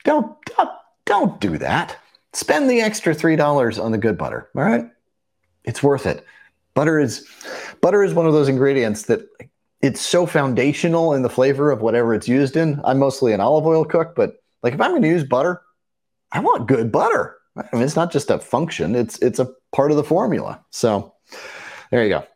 Don't, 0.03 0.37
don't, 0.57 0.71
don't 1.05 1.41
do 1.41 1.57
that. 1.59 1.97
Spend 2.33 2.69
the 2.69 2.81
extra 2.81 3.15
$3 3.15 3.83
on 3.83 3.93
the 3.93 3.99
good 3.99 4.19
butter, 4.19 4.51
all 4.57 4.65
right? 4.65 4.91
It's 5.65 5.83
worth 5.83 6.07
it. 6.07 6.27
Butter 6.77 7.01
is 7.01 7.27
butter 7.81 8.05
is 8.05 8.13
one 8.13 8.27
of 8.27 8.35
those 8.35 8.49
ingredients 8.49 9.05
that 9.05 9.27
it's 9.81 10.01
so 10.01 10.27
foundational 10.27 11.15
in 11.15 11.23
the 11.23 11.31
flavor 11.31 11.71
of 11.71 11.81
whatever 11.81 12.13
it's 12.13 12.29
used 12.29 12.55
in. 12.55 12.83
I'm 12.85 12.99
mostly 12.99 13.33
an 13.33 13.41
olive 13.41 13.65
oil 13.65 13.83
cook, 13.83 14.15
but 14.15 14.35
like 14.63 14.75
if 14.75 14.81
I'm 14.81 14.91
going 14.91 15.01
to 15.01 15.09
use 15.09 15.25
butter, 15.25 15.63
I 16.33 16.41
want 16.41 16.69
good 16.69 16.93
butter. 16.93 17.39
I 17.57 17.65
mean, 17.73 17.83
it's 17.83 17.97
not 17.97 18.13
just 18.13 18.31
a 18.31 18.39
function; 18.39 18.95
it's 18.95 19.19
it's 19.21 19.39
a 19.39 19.49
part 19.75 19.91
of 19.91 19.97
the 19.97 20.05
formula. 20.05 20.63
So 20.71 21.15
there 21.91 22.05
you 22.05 22.11
go. 22.11 22.27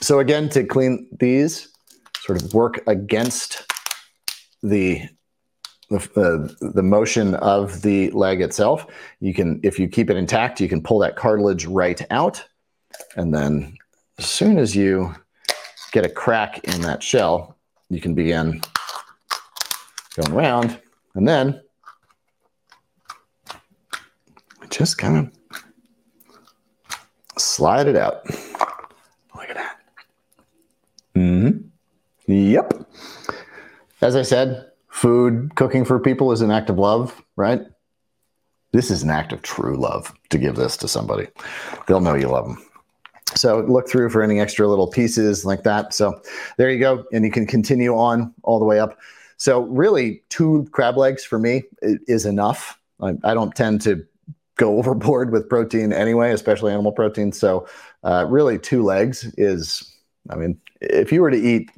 So 0.00 0.20
again, 0.20 0.48
to 0.50 0.64
clean 0.64 1.06
these, 1.20 1.68
sort 2.20 2.42
of 2.42 2.54
work 2.54 2.80
against 2.86 3.70
the 4.62 5.02
the, 5.90 5.98
uh, 6.16 6.70
the 6.72 6.82
motion 6.82 7.34
of 7.34 7.82
the 7.82 8.10
leg 8.12 8.40
itself. 8.40 8.86
You 9.18 9.34
can, 9.34 9.60
if 9.62 9.78
you 9.78 9.86
keep 9.86 10.08
it 10.08 10.16
intact, 10.16 10.60
you 10.60 10.68
can 10.68 10.82
pull 10.82 11.00
that 11.00 11.16
cartilage 11.16 11.66
right 11.66 12.00
out. 12.10 12.42
And 13.16 13.34
then 13.34 13.76
as 14.18 14.26
soon 14.26 14.58
as 14.58 14.76
you 14.76 15.14
get 15.92 16.04
a 16.04 16.08
crack 16.08 16.64
in 16.64 16.80
that 16.82 17.02
shell, 17.02 17.56
you 17.88 18.00
can 18.00 18.14
begin 18.14 18.60
going 20.16 20.32
around 20.32 20.80
and 21.14 21.26
then 21.26 21.60
just 24.70 24.98
kind 24.98 25.18
of 25.18 25.60
slide 27.36 27.86
it 27.88 27.96
out. 27.96 28.24
Look 29.34 29.48
at 29.48 29.56
that. 29.56 29.76
Mm-hmm. 31.14 31.58
Yep. 32.32 32.86
As 34.00 34.16
I 34.16 34.22
said, 34.22 34.70
food, 34.88 35.54
cooking 35.56 35.84
for 35.84 35.98
people 35.98 36.32
is 36.32 36.40
an 36.40 36.50
act 36.50 36.70
of 36.70 36.78
love, 36.78 37.22
right? 37.36 37.62
This 38.72 38.90
is 38.90 39.02
an 39.02 39.10
act 39.10 39.32
of 39.32 39.42
true 39.42 39.76
love 39.76 40.14
to 40.30 40.38
give 40.38 40.54
this 40.54 40.76
to 40.78 40.88
somebody. 40.88 41.26
They'll 41.86 42.00
know 42.00 42.14
you 42.14 42.28
love 42.28 42.46
them. 42.46 42.64
So 43.40 43.60
look 43.60 43.88
through 43.88 44.10
for 44.10 44.22
any 44.22 44.38
extra 44.38 44.68
little 44.68 44.86
pieces 44.86 45.46
like 45.46 45.62
that. 45.62 45.94
So 45.94 46.20
there 46.58 46.70
you 46.70 46.78
go. 46.78 47.06
And 47.10 47.24
you 47.24 47.30
can 47.30 47.46
continue 47.46 47.96
on 47.96 48.34
all 48.42 48.58
the 48.58 48.66
way 48.66 48.78
up. 48.78 48.98
So 49.38 49.62
really 49.62 50.22
two 50.28 50.68
crab 50.72 50.98
legs 50.98 51.24
for 51.24 51.38
me 51.38 51.62
is 51.80 52.26
enough. 52.26 52.78
I, 53.00 53.14
I 53.24 53.32
don't 53.32 53.54
tend 53.54 53.80
to 53.82 54.04
go 54.56 54.76
overboard 54.78 55.32
with 55.32 55.48
protein 55.48 55.90
anyway, 55.90 56.32
especially 56.32 56.72
animal 56.72 56.92
protein. 56.92 57.32
So 57.32 57.66
uh, 58.04 58.26
really 58.28 58.58
two 58.58 58.82
legs 58.82 59.24
is, 59.38 59.90
I 60.28 60.36
mean, 60.36 60.60
if 60.82 61.10
you 61.10 61.22
were 61.22 61.30
to 61.30 61.40
eat 61.40 61.70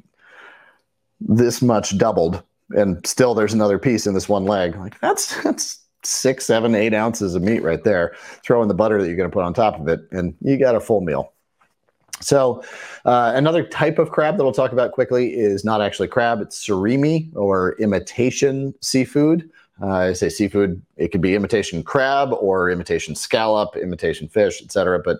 this 1.21 1.61
much 1.61 1.97
doubled 1.97 2.43
and 2.71 3.07
still 3.07 3.33
there's 3.33 3.53
another 3.53 3.79
piece 3.79 4.05
in 4.05 4.13
this 4.13 4.27
one 4.27 4.43
leg, 4.43 4.75
like 4.75 4.99
that's, 4.99 5.41
that's 5.43 5.79
six, 6.03 6.45
seven, 6.45 6.75
eight 6.75 6.93
ounces 6.93 7.35
of 7.35 7.41
meat 7.41 7.63
right 7.63 7.85
there. 7.85 8.15
Throw 8.43 8.61
in 8.61 8.67
the 8.67 8.73
butter 8.73 9.01
that 9.01 9.07
you're 9.07 9.15
going 9.15 9.29
to 9.29 9.33
put 9.33 9.43
on 9.43 9.53
top 9.53 9.79
of 9.79 9.87
it, 9.87 10.01
and 10.11 10.35
you 10.41 10.59
got 10.59 10.75
a 10.75 10.81
full 10.81 10.99
meal. 10.99 11.32
So, 12.21 12.63
uh, 13.05 13.33
another 13.35 13.63
type 13.63 13.99
of 13.99 14.09
crab 14.09 14.37
that 14.37 14.43
we'll 14.43 14.53
talk 14.53 14.71
about 14.71 14.93
quickly 14.93 15.33
is 15.33 15.65
not 15.65 15.81
actually 15.81 16.07
crab, 16.07 16.41
it's 16.41 16.65
surimi 16.65 17.35
or 17.35 17.73
imitation 17.79 18.73
seafood. 18.81 19.49
Uh, 19.81 19.87
I 19.87 20.13
say 20.13 20.29
seafood, 20.29 20.81
it 20.97 21.11
could 21.11 21.21
be 21.21 21.35
imitation 21.35 21.83
crab 21.83 22.31
or 22.33 22.69
imitation 22.69 23.15
scallop, 23.15 23.75
imitation 23.75 24.27
fish, 24.27 24.61
etc. 24.61 24.99
But 25.03 25.19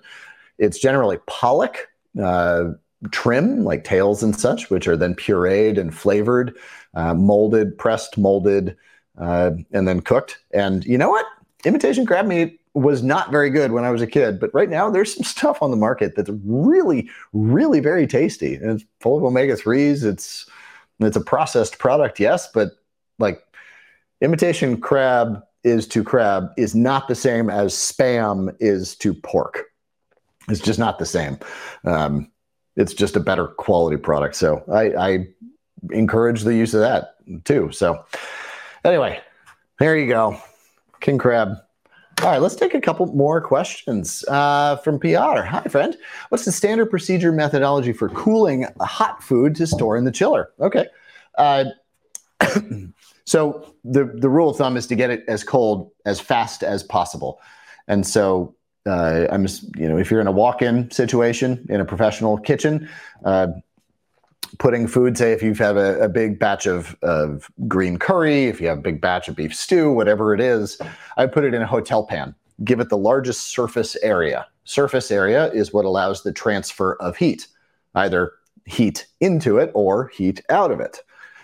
it's 0.60 0.80
generally 0.80 1.18
pollock, 1.28 1.90
uh, 2.22 2.66
trim, 3.12 3.64
like 3.64 3.84
tails 3.84 4.24
and 4.24 4.40
such, 4.40 4.70
which 4.70 4.88
are 4.88 4.96
then 4.96 5.16
pureed 5.16 5.78
and 5.78 5.94
flavored, 5.94 6.56
uh, 6.94 7.14
molded, 7.14 7.78
pressed, 7.78 8.18
molded, 8.18 8.78
uh, 9.18 9.52
and 9.72 9.88
then 9.88 10.00
cooked. 10.00 10.40
And 10.54 10.86
you 10.86 10.98
know 10.98 11.10
what? 11.10 11.26
Imitation 11.66 12.06
crab 12.06 12.28
meat 12.28 12.60
was 12.74 13.04
not 13.04 13.32
very 13.32 13.50
good 13.50 13.72
when 13.72 13.84
I 13.84 13.92
was 13.92 14.02
a 14.02 14.08
kid, 14.08 14.40
but 14.40 14.54
right 14.54 14.70
now 14.70 14.90
there's 14.90 15.14
some 15.14 15.24
stuff 15.24 15.62
on 15.62 15.72
the 15.72 15.78
market 15.78 16.16
that's 16.16 16.32
really, 16.44 17.10
really 17.32 17.80
very 17.80 18.08
tasty. 18.08 18.56
And 18.56 18.72
it's 18.72 18.86
full 19.00 19.18
of 19.18 19.24
omega 19.24 19.56
threes. 19.56 20.04
It's 20.04 20.50
it's 21.00 21.18
a 21.18 21.22
processed 21.22 21.80
product, 21.80 22.20
yes, 22.20 22.50
but 22.52 22.72
like 23.20 23.44
imitation 24.22 24.80
crab 24.80 25.44
is 25.64 25.88
to 25.88 26.04
crab 26.04 26.50
is 26.58 26.76
not 26.76 27.08
the 27.08 27.16
same 27.16 27.50
as 27.50 27.74
spam 27.74 28.56
is 28.60 28.96
to 28.98 29.14
pork. 29.14 29.66
It's 30.50 30.60
just 30.60 30.80
not 30.80 31.00
the 31.00 31.06
same. 31.06 31.38
Um, 31.86 32.30
it's 32.76 32.94
just 32.94 33.16
a 33.16 33.20
better 33.20 33.48
quality 33.48 33.98
product. 33.98 34.36
So 34.36 34.64
I, 34.72 34.94
I 34.94 35.28
encourage 35.92 36.42
the 36.42 36.56
use 36.56 36.74
of 36.74 36.82
that 36.82 37.16
too. 37.46 37.72
So 37.72 38.04
anyway, 38.84 39.22
there 39.80 39.98
you 39.98 40.08
go. 40.08 40.38
King 41.02 41.18
crab 41.18 41.58
all 42.22 42.30
right, 42.30 42.42
let's 42.42 42.56
take 42.56 42.74
a 42.74 42.82
couple 42.82 43.06
more 43.08 43.42
questions 43.42 44.24
uh, 44.28 44.78
from 44.78 45.00
PR. 45.00 45.42
Hi, 45.42 45.64
friend. 45.70 45.98
What's 46.30 46.46
the 46.46 46.52
standard 46.52 46.90
procedure 46.90 47.32
methodology 47.32 47.92
for 47.92 48.10
cooling 48.10 48.66
hot 48.80 49.24
food 49.24 49.56
to 49.56 49.68
store 49.68 49.98
in 49.98 50.06
the 50.06 50.12
chiller? 50.12 50.52
Okay. 50.60 50.88
Uh, 51.38 51.66
so 53.26 53.74
the 53.84 54.06
the 54.06 54.30
rule 54.30 54.50
of 54.50 54.58
thumb 54.58 54.78
is 54.78 54.88
to 54.88 54.96
get 54.96 55.10
it 55.10 55.24
as 55.28 55.44
cold 55.44 55.92
as 56.06 56.20
fast 56.20 56.64
as 56.64 56.84
possible, 56.84 57.40
and 57.88 58.06
so 58.06 58.56
uh, 58.86 59.28
I'm 59.30 59.44
just 59.44 59.76
you 59.76 59.88
know 59.90 59.98
if 59.98 60.12
you're 60.12 60.22
in 60.22 60.28
a 60.28 60.32
walk-in 60.32 60.92
situation 60.92 61.66
in 61.70 61.82
a 61.82 61.86
professional 61.86 62.38
kitchen, 62.38 62.90
uh, 63.26 63.48
putting 64.60 64.88
food, 64.88 65.18
say 65.18 65.32
if 65.32 65.42
you 65.42 65.54
have 65.56 65.78
a, 65.78 66.00
a, 66.00 66.10
big 66.10 66.40
batch 66.40 66.66
of, 66.66 66.96
of 67.02 67.50
green 67.68 67.98
curry, 67.98 68.46
if 68.46 68.62
you 68.62 68.68
have 68.68 68.80
a 68.80 68.82
big 68.82 69.02
batch 69.02 69.28
of 69.28 69.36
beef 69.36 69.56
stew, 69.56 69.92
whatever 69.92 70.34
it 70.34 70.42
is, 70.42 70.80
I 71.18 71.28
put 71.28 71.44
it 71.44 71.54
in 71.54 71.62
a 71.62 71.68
hotel 71.68 72.04
pan. 72.04 72.36
Give 72.64 72.80
it 72.80 72.90
the 72.90 72.98
largest 72.98 73.48
surface 73.48 73.96
area. 74.04 74.48
Surface 74.66 75.12
area 75.12 75.52
is 75.52 75.74
what 75.74 75.86
allows 75.86 76.24
the 76.24 76.32
transfer 76.32 76.96
of 77.02 77.18
heat, 77.18 77.48
either 77.96 78.34
heat 78.66 79.08
into 79.20 79.58
it 79.58 79.72
or 79.74 80.08
heat 80.10 80.42
out 80.50 80.72
of 80.72 80.80
it. 80.80 81.00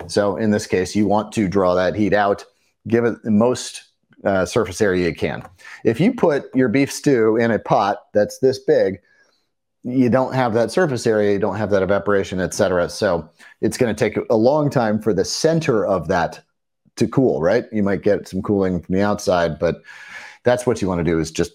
So 0.07 0.37
in 0.37 0.51
this 0.51 0.67
case, 0.67 0.95
you 0.95 1.07
want 1.07 1.31
to 1.33 1.47
draw 1.47 1.75
that 1.75 1.95
heat 1.95 2.13
out, 2.13 2.45
give 2.87 3.05
it 3.05 3.21
the 3.23 3.31
most 3.31 3.83
uh, 4.23 4.45
surface 4.45 4.81
area 4.81 5.07
you 5.07 5.15
can. 5.15 5.43
If 5.83 5.99
you 5.99 6.13
put 6.13 6.53
your 6.55 6.69
beef 6.69 6.91
stew 6.91 7.37
in 7.37 7.51
a 7.51 7.59
pot 7.59 7.97
that's 8.13 8.39
this 8.39 8.59
big, 8.59 8.99
you 9.83 10.09
don't 10.09 10.33
have 10.33 10.53
that 10.53 10.71
surface 10.71 11.07
area, 11.07 11.33
you 11.33 11.39
don't 11.39 11.55
have 11.55 11.69
that 11.71 11.81
evaporation, 11.81 12.39
et 12.39 12.53
cetera. 12.53 12.89
So 12.89 13.29
it's 13.61 13.77
going 13.77 13.93
to 13.93 13.97
take 13.97 14.19
a 14.29 14.35
long 14.35 14.69
time 14.69 15.01
for 15.01 15.13
the 15.13 15.25
center 15.25 15.85
of 15.85 16.07
that 16.09 16.41
to 16.97 17.07
cool, 17.07 17.41
right? 17.41 17.65
You 17.71 17.83
might 17.83 18.01
get 18.01 18.27
some 18.27 18.41
cooling 18.41 18.81
from 18.81 18.93
the 18.93 19.01
outside, 19.01 19.57
but 19.57 19.81
that's 20.43 20.65
what 20.65 20.81
you 20.81 20.87
want 20.87 20.99
to 20.99 21.03
do 21.03 21.19
is 21.19 21.31
just 21.31 21.53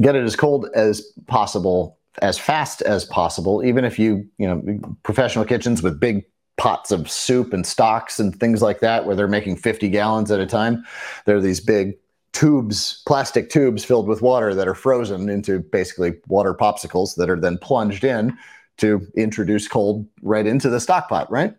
get 0.00 0.14
it 0.14 0.24
as 0.24 0.36
cold 0.36 0.68
as 0.74 1.00
possible, 1.26 1.98
as 2.22 2.38
fast 2.38 2.82
as 2.82 3.04
possible. 3.04 3.64
Even 3.64 3.84
if 3.84 3.98
you, 3.98 4.28
you 4.38 4.46
know, 4.46 4.96
professional 5.02 5.44
kitchens 5.44 5.82
with 5.82 5.98
big 5.98 6.24
pots 6.56 6.92
of 6.92 7.10
soup 7.10 7.52
and 7.52 7.66
stocks 7.66 8.20
and 8.20 8.38
things 8.38 8.62
like 8.62 8.78
that, 8.80 9.06
where 9.06 9.16
they're 9.16 9.26
making 9.26 9.56
50 9.56 9.88
gallons 9.88 10.30
at 10.30 10.38
a 10.38 10.46
time, 10.46 10.84
they're 11.24 11.40
these 11.40 11.60
big 11.60 11.94
tubes, 12.34 13.02
plastic 13.06 13.48
tubes 13.48 13.84
filled 13.84 14.06
with 14.06 14.20
water 14.20 14.54
that 14.54 14.68
are 14.68 14.74
frozen 14.74 15.30
into 15.30 15.60
basically 15.60 16.14
water 16.28 16.52
popsicles 16.52 17.14
that 17.16 17.30
are 17.30 17.40
then 17.40 17.56
plunged 17.56 18.04
in 18.04 18.36
to 18.76 19.06
introduce 19.16 19.68
cold 19.68 20.06
right 20.20 20.46
into 20.46 20.68
the 20.68 20.80
stock 20.80 21.08
pot, 21.08 21.30
right? 21.30 21.54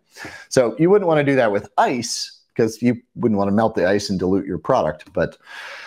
So 0.49 0.75
you 0.77 0.89
wouldn't 0.89 1.07
want 1.07 1.19
to 1.19 1.23
do 1.23 1.35
that 1.37 1.51
with 1.51 1.69
ice 1.77 2.31
because 2.53 2.81
you 2.81 3.01
wouldn't 3.15 3.37
want 3.37 3.47
to 3.47 3.53
melt 3.53 3.75
the 3.75 3.87
ice 3.87 4.09
and 4.09 4.19
dilute 4.19 4.45
your 4.45 4.57
product. 4.57 5.11
But 5.13 5.37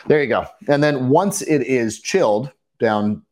there 0.06 0.22
you 0.22 0.28
go. 0.28 0.46
And 0.68 0.82
then 0.82 1.10
once 1.10 1.42
it 1.42 1.62
is 1.62 2.00
chilled 2.00 2.50
down 2.78 3.22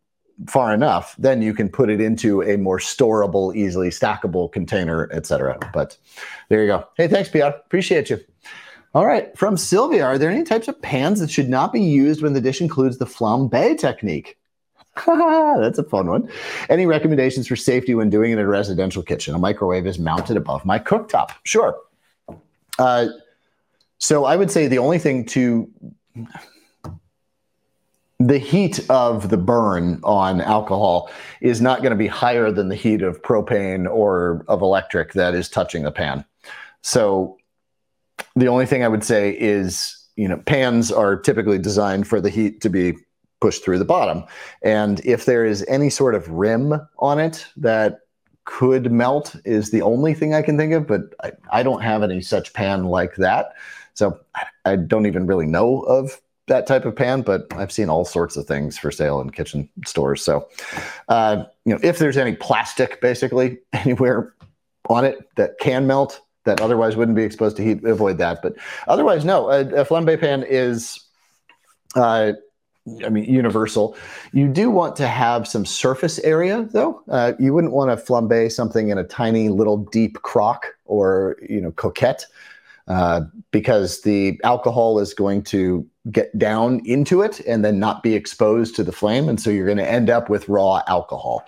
far 0.46 0.74
enough, 0.74 1.16
then 1.18 1.40
you 1.40 1.54
can 1.54 1.68
put 1.70 1.88
it 1.88 2.00
into 2.00 2.42
a 2.42 2.58
more 2.58 2.78
storable, 2.78 3.56
easily 3.56 3.88
stackable 3.88 4.52
container, 4.52 5.08
etc. 5.12 5.58
But 5.72 5.96
there 6.50 6.60
you 6.60 6.66
go. 6.66 6.86
Hey, 6.96 7.08
thanks, 7.08 7.30
Pierre. 7.30 7.54
Appreciate 7.64 8.10
you. 8.10 8.20
All 8.96 9.04
right, 9.04 9.36
from 9.36 9.58
Sylvia, 9.58 10.06
are 10.06 10.16
there 10.16 10.30
any 10.30 10.42
types 10.42 10.68
of 10.68 10.80
pans 10.80 11.20
that 11.20 11.30
should 11.30 11.50
not 11.50 11.70
be 11.70 11.82
used 11.82 12.22
when 12.22 12.32
the 12.32 12.40
dish 12.40 12.62
includes 12.62 12.96
the 12.96 13.04
flambe 13.04 13.78
technique? 13.78 14.38
That's 15.06 15.78
a 15.78 15.84
fun 15.84 16.06
one. 16.06 16.30
Any 16.70 16.86
recommendations 16.86 17.46
for 17.46 17.56
safety 17.56 17.94
when 17.94 18.08
doing 18.08 18.30
it 18.30 18.38
in 18.38 18.38
a 18.38 18.46
residential 18.46 19.02
kitchen? 19.02 19.34
A 19.34 19.38
microwave 19.38 19.86
is 19.86 19.98
mounted 19.98 20.38
above 20.38 20.64
my 20.64 20.78
cooktop. 20.78 21.32
Sure. 21.44 21.76
Uh, 22.78 23.08
so 23.98 24.24
I 24.24 24.34
would 24.34 24.50
say 24.50 24.66
the 24.66 24.78
only 24.78 24.98
thing 24.98 25.26
to 25.26 25.70
the 28.18 28.38
heat 28.38 28.80
of 28.88 29.28
the 29.28 29.36
burn 29.36 30.00
on 30.04 30.40
alcohol 30.40 31.10
is 31.42 31.60
not 31.60 31.80
going 31.80 31.90
to 31.90 31.96
be 31.96 32.06
higher 32.06 32.50
than 32.50 32.70
the 32.70 32.74
heat 32.74 33.02
of 33.02 33.20
propane 33.20 33.86
or 33.86 34.42
of 34.48 34.62
electric 34.62 35.12
that 35.12 35.34
is 35.34 35.50
touching 35.50 35.82
the 35.82 35.92
pan. 35.92 36.24
So 36.80 37.36
the 38.34 38.48
only 38.48 38.66
thing 38.66 38.84
I 38.84 38.88
would 38.88 39.04
say 39.04 39.36
is, 39.38 39.96
you 40.16 40.28
know, 40.28 40.38
pans 40.38 40.90
are 40.90 41.16
typically 41.16 41.58
designed 41.58 42.06
for 42.06 42.20
the 42.20 42.30
heat 42.30 42.60
to 42.62 42.70
be 42.70 42.94
pushed 43.40 43.64
through 43.64 43.78
the 43.78 43.84
bottom. 43.84 44.24
And 44.62 45.00
if 45.04 45.24
there 45.24 45.44
is 45.44 45.64
any 45.68 45.90
sort 45.90 46.14
of 46.14 46.28
rim 46.28 46.74
on 46.98 47.18
it 47.18 47.46
that 47.56 48.00
could 48.44 48.90
melt 48.90 49.36
is 49.44 49.70
the 49.70 49.82
only 49.82 50.14
thing 50.14 50.32
I 50.32 50.42
can 50.42 50.56
think 50.56 50.72
of, 50.72 50.86
but 50.86 51.02
I, 51.22 51.32
I 51.50 51.62
don't 51.62 51.82
have 51.82 52.02
any 52.02 52.22
such 52.22 52.52
pan 52.54 52.84
like 52.84 53.16
that. 53.16 53.54
So 53.94 54.18
I, 54.34 54.44
I 54.64 54.76
don't 54.76 55.06
even 55.06 55.26
really 55.26 55.46
know 55.46 55.80
of 55.80 56.20
that 56.46 56.66
type 56.66 56.84
of 56.84 56.94
pan, 56.94 57.22
but 57.22 57.46
I've 57.54 57.72
seen 57.72 57.88
all 57.88 58.04
sorts 58.04 58.36
of 58.36 58.46
things 58.46 58.78
for 58.78 58.90
sale 58.90 59.20
in 59.20 59.30
kitchen 59.30 59.68
stores. 59.84 60.22
So, 60.22 60.48
uh, 61.08 61.44
you 61.64 61.74
know, 61.74 61.80
if 61.82 61.98
there's 61.98 62.16
any 62.16 62.36
plastic 62.36 63.00
basically 63.00 63.58
anywhere 63.72 64.32
on 64.88 65.04
it 65.04 65.28
that 65.36 65.58
can 65.58 65.86
melt 65.86 66.20
that 66.46 66.60
otherwise 66.60 66.96
wouldn't 66.96 67.16
be 67.16 67.22
exposed 67.22 67.56
to 67.58 67.62
heat, 67.62 67.84
avoid 67.84 68.18
that. 68.18 68.40
But 68.42 68.54
otherwise, 68.88 69.24
no, 69.24 69.50
a, 69.50 69.60
a 69.60 69.84
flambe 69.84 70.18
pan 70.18 70.42
is, 70.42 70.98
uh, 71.94 72.32
I 73.04 73.08
mean, 73.08 73.24
universal. 73.24 73.96
You 74.32 74.48
do 74.48 74.70
want 74.70 74.96
to 74.96 75.06
have 75.06 75.46
some 75.46 75.66
surface 75.66 76.18
area, 76.20 76.68
though. 76.72 77.02
Uh, 77.08 77.32
you 77.38 77.52
wouldn't 77.52 77.72
want 77.72 77.90
to 77.90 78.02
flambe 78.02 78.50
something 78.50 78.88
in 78.88 78.96
a 78.96 79.04
tiny 79.04 79.50
little 79.50 79.76
deep 79.76 80.22
crock 80.22 80.66
or 80.86 81.36
you 81.48 81.60
know 81.60 81.72
cocotte 81.72 82.26
uh, 82.88 83.22
because 83.50 84.02
the 84.02 84.40
alcohol 84.44 84.98
is 84.98 85.12
going 85.12 85.42
to 85.42 85.86
get 86.12 86.36
down 86.38 86.80
into 86.84 87.20
it 87.22 87.40
and 87.40 87.64
then 87.64 87.80
not 87.80 88.02
be 88.02 88.14
exposed 88.14 88.76
to 88.76 88.84
the 88.84 88.92
flame. 88.92 89.28
And 89.28 89.40
so 89.40 89.50
you're 89.50 89.66
going 89.66 89.78
to 89.78 89.90
end 89.90 90.08
up 90.08 90.30
with 90.30 90.48
raw 90.48 90.82
alcohol 90.86 91.44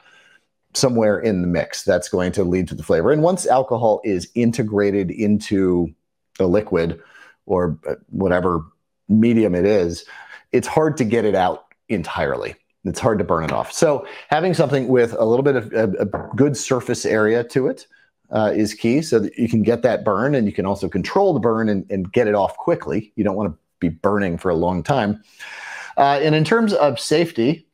somewhere 0.78 1.18
in 1.18 1.42
the 1.42 1.48
mix. 1.48 1.82
That's 1.82 2.08
going 2.08 2.32
to 2.32 2.44
lead 2.44 2.68
to 2.68 2.74
the 2.74 2.82
flavor. 2.82 3.12
And 3.12 3.22
once 3.22 3.46
alcohol 3.46 4.00
is 4.04 4.30
integrated 4.34 5.10
into 5.10 5.94
a 6.38 6.46
liquid 6.46 7.00
or 7.46 7.78
uh, 7.88 7.94
whatever 8.10 8.60
medium 9.08 9.54
it 9.54 9.64
is, 9.64 10.04
it's 10.52 10.68
hard 10.68 10.96
to 10.98 11.04
get 11.04 11.24
it 11.24 11.34
out 11.34 11.66
entirely. 11.88 12.54
It's 12.84 13.00
hard 13.00 13.18
to 13.18 13.24
burn 13.24 13.44
it 13.44 13.52
off. 13.52 13.72
So 13.72 14.06
having 14.28 14.54
something 14.54 14.88
with 14.88 15.14
a 15.18 15.24
little 15.24 15.42
bit 15.42 15.56
of 15.56 15.72
a, 15.72 15.90
a 16.00 16.36
good 16.36 16.56
surface 16.56 17.04
area 17.04 17.44
to 17.44 17.66
it 17.66 17.86
uh, 18.30 18.52
is 18.54 18.74
key 18.74 19.02
so 19.02 19.18
that 19.18 19.36
you 19.36 19.48
can 19.48 19.62
get 19.62 19.82
that 19.82 20.04
burn 20.04 20.34
and 20.34 20.46
you 20.46 20.52
can 20.52 20.66
also 20.66 20.88
control 20.88 21.34
the 21.34 21.40
burn 21.40 21.68
and, 21.68 21.90
and 21.90 22.12
get 22.12 22.28
it 22.28 22.34
off 22.34 22.56
quickly. 22.56 23.12
You 23.16 23.24
don't 23.24 23.36
want 23.36 23.52
to 23.52 23.58
be 23.80 23.88
burning 23.88 24.38
for 24.38 24.50
a 24.50 24.54
long 24.54 24.82
time. 24.82 25.22
Uh, 25.96 26.20
and 26.22 26.34
in 26.34 26.44
terms 26.44 26.72
of 26.74 27.00
safety, 27.00 27.66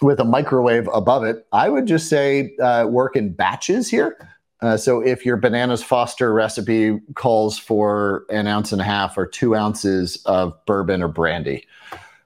with 0.00 0.20
a 0.20 0.24
microwave 0.24 0.88
above 0.92 1.24
it, 1.24 1.46
I 1.52 1.68
would 1.68 1.86
just 1.86 2.08
say 2.08 2.56
uh, 2.56 2.86
work 2.88 3.16
in 3.16 3.32
batches 3.32 3.88
here. 3.88 4.18
Uh, 4.60 4.76
so 4.76 5.00
if 5.00 5.24
your 5.24 5.36
bananas 5.36 5.82
Foster 5.82 6.32
recipe 6.32 6.98
calls 7.14 7.58
for 7.58 8.24
an 8.30 8.46
ounce 8.46 8.72
and 8.72 8.80
a 8.80 8.84
half 8.84 9.16
or 9.16 9.26
two 9.26 9.54
ounces 9.54 10.20
of 10.26 10.54
bourbon 10.66 11.02
or 11.02 11.08
brandy, 11.08 11.64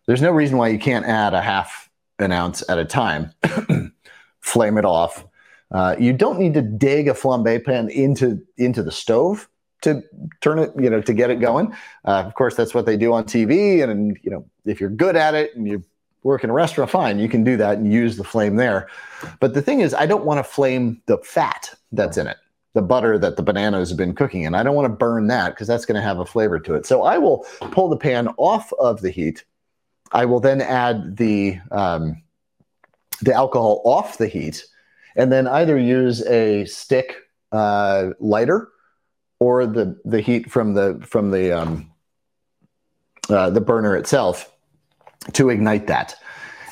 there's 0.06 0.22
no 0.22 0.30
reason 0.30 0.56
why 0.56 0.68
you 0.68 0.78
can't 0.78 1.04
add 1.06 1.34
a 1.34 1.42
half 1.42 1.90
an 2.18 2.32
ounce 2.32 2.62
at 2.68 2.78
a 2.78 2.84
time. 2.84 3.32
Flame 4.40 4.78
it 4.78 4.84
off, 4.84 5.24
uh, 5.72 5.96
you 5.98 6.12
don't 6.12 6.38
need 6.38 6.54
to 6.54 6.62
dig 6.62 7.08
a 7.08 7.14
flambe 7.14 7.64
pan 7.64 7.88
into 7.88 8.40
into 8.58 8.82
the 8.82 8.92
stove 8.92 9.48
to 9.80 10.02
turn 10.40 10.58
it, 10.58 10.70
you 10.78 10.88
know, 10.88 11.00
to 11.00 11.12
get 11.12 11.30
it 11.30 11.40
going. 11.40 11.72
Uh, 12.04 12.22
of 12.26 12.34
course, 12.34 12.54
that's 12.54 12.74
what 12.74 12.86
they 12.86 12.96
do 12.96 13.12
on 13.12 13.24
TV, 13.24 13.82
and 13.82 14.18
you 14.22 14.30
know, 14.30 14.44
if 14.64 14.80
you're 14.80 14.90
good 14.90 15.16
at 15.16 15.34
it 15.34 15.56
and 15.56 15.66
you 15.66 15.82
work 16.22 16.44
in 16.44 16.50
a 16.50 16.52
restaurant, 16.52 16.90
fine, 16.90 17.18
you 17.18 17.28
can 17.28 17.44
do 17.44 17.56
that 17.56 17.78
and 17.78 17.92
use 17.92 18.16
the 18.16 18.24
flame 18.24 18.56
there. 18.56 18.88
But 19.40 19.54
the 19.54 19.62
thing 19.62 19.80
is, 19.80 19.94
I 19.94 20.06
don't 20.06 20.24
want 20.24 20.38
to 20.38 20.44
flame 20.44 21.02
the 21.06 21.18
fat 21.18 21.74
that's 21.90 22.16
in 22.16 22.26
it, 22.26 22.36
the 22.74 22.82
butter 22.82 23.18
that 23.18 23.36
the 23.36 23.42
bananas 23.42 23.88
have 23.88 23.98
been 23.98 24.14
cooking 24.14 24.42
in. 24.42 24.54
I 24.54 24.62
don't 24.62 24.74
want 24.74 24.86
to 24.86 24.96
burn 24.96 25.26
that 25.28 25.50
because 25.50 25.66
that's 25.68 25.84
going 25.84 25.96
to 25.96 26.02
have 26.02 26.18
a 26.18 26.26
flavor 26.26 26.58
to 26.60 26.74
it. 26.74 26.86
So 26.86 27.02
I 27.02 27.18
will 27.18 27.44
pull 27.70 27.88
the 27.88 27.96
pan 27.96 28.28
off 28.36 28.72
of 28.74 29.00
the 29.00 29.10
heat. 29.10 29.44
I 30.12 30.24
will 30.24 30.40
then 30.40 30.60
add 30.60 31.16
the 31.16 31.58
um, 31.70 32.22
the 33.22 33.32
alcohol 33.32 33.82
off 33.84 34.18
the 34.18 34.26
heat 34.26 34.64
and 35.16 35.32
then 35.32 35.46
either 35.46 35.78
use 35.78 36.22
a 36.26 36.64
stick 36.66 37.16
uh, 37.52 38.10
lighter 38.20 38.68
or 39.38 39.66
the 39.66 39.98
the 40.04 40.20
heat 40.20 40.50
from 40.50 40.74
the 40.74 41.00
from 41.06 41.30
the 41.30 41.52
um, 41.52 41.90
uh, 43.28 43.50
the 43.50 43.60
burner 43.60 43.96
itself 43.96 44.51
to 45.32 45.50
ignite 45.50 45.86
that. 45.86 46.14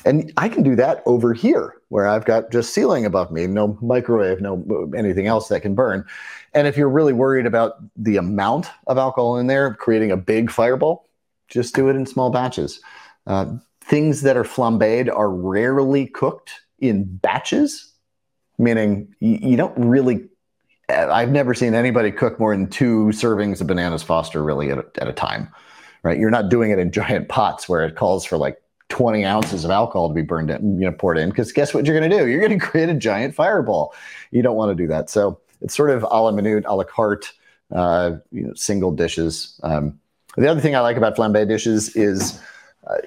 And 0.03 0.33
I 0.37 0.49
can 0.49 0.63
do 0.63 0.75
that 0.77 1.03
over 1.05 1.33
here 1.33 1.75
where 1.89 2.07
I've 2.07 2.25
got 2.25 2.51
just 2.51 2.73
ceiling 2.73 3.05
above 3.05 3.31
me, 3.31 3.45
no 3.45 3.77
microwave, 3.81 4.41
no 4.41 4.91
anything 4.97 5.27
else 5.27 5.47
that 5.49 5.61
can 5.61 5.75
burn. 5.75 6.05
And 6.53 6.67
if 6.67 6.75
you're 6.75 6.89
really 6.89 7.13
worried 7.13 7.45
about 7.45 7.75
the 7.95 8.17
amount 8.17 8.67
of 8.87 8.97
alcohol 8.97 9.37
in 9.37 9.47
there, 9.47 9.73
creating 9.75 10.11
a 10.11 10.17
big 10.17 10.49
fireball, 10.49 11.07
just 11.47 11.75
do 11.75 11.87
it 11.89 11.95
in 11.95 12.05
small 12.05 12.31
batches. 12.31 12.81
Uh, 13.27 13.53
things 13.81 14.21
that 14.21 14.37
are 14.37 14.43
flambéed 14.43 15.13
are 15.13 15.29
rarely 15.29 16.07
cooked 16.07 16.61
in 16.79 17.03
batches 17.03 17.91
meaning 18.61 19.13
you, 19.19 19.39
you 19.41 19.57
don't 19.57 19.73
really 19.77 20.27
I've 20.89 21.31
never 21.31 21.53
seen 21.53 21.73
anybody 21.73 22.11
cook 22.11 22.39
more 22.39 22.55
than 22.55 22.69
two 22.69 23.07
servings 23.07 23.61
of 23.61 23.67
bananas 23.67 24.03
Foster 24.03 24.43
really 24.43 24.71
at 24.71 24.77
a, 24.77 24.85
at 24.97 25.07
a 25.07 25.13
time, 25.13 25.49
right? 26.03 26.17
You're 26.17 26.31
not 26.31 26.49
doing 26.49 26.71
it 26.71 26.79
in 26.79 26.91
giant 26.91 27.29
pots 27.29 27.69
where 27.69 27.83
it 27.83 27.95
calls 27.95 28.25
for 28.25 28.37
like 28.37 28.61
20 28.89 29.23
ounces 29.25 29.63
of 29.63 29.71
alcohol 29.71 30.09
to 30.09 30.13
be 30.13 30.21
burned 30.21 30.49
in, 30.49 30.79
you 30.79 30.85
know, 30.85 30.91
poured 30.91 31.17
in. 31.17 31.29
Because 31.29 31.51
guess 31.51 31.73
what 31.73 31.85
you're 31.85 31.97
going 31.97 32.09
to 32.09 32.17
do? 32.17 32.27
You're 32.27 32.45
going 32.45 32.59
to 32.59 32.65
create 32.65 32.89
a 32.89 32.93
giant 32.93 33.35
fireball. 33.35 33.93
You 34.31 34.41
don't 34.41 34.55
want 34.55 34.75
to 34.75 34.83
do 34.83 34.87
that. 34.87 35.09
So 35.09 35.39
it's 35.61 35.75
sort 35.75 35.89
of 35.89 36.03
a 36.03 36.21
la 36.21 36.31
minute, 36.31 36.65
a 36.67 36.75
la 36.75 36.83
carte, 36.83 37.31
uh, 37.71 38.17
you 38.31 38.43
know, 38.43 38.53
single 38.53 38.91
dishes. 38.91 39.59
Um, 39.63 39.99
the 40.37 40.47
other 40.47 40.61
thing 40.61 40.75
I 40.75 40.79
like 40.79 40.97
about 40.97 41.15
flambe 41.15 41.47
dishes 41.47 41.95
is 41.95 42.41
uh, 42.87 42.97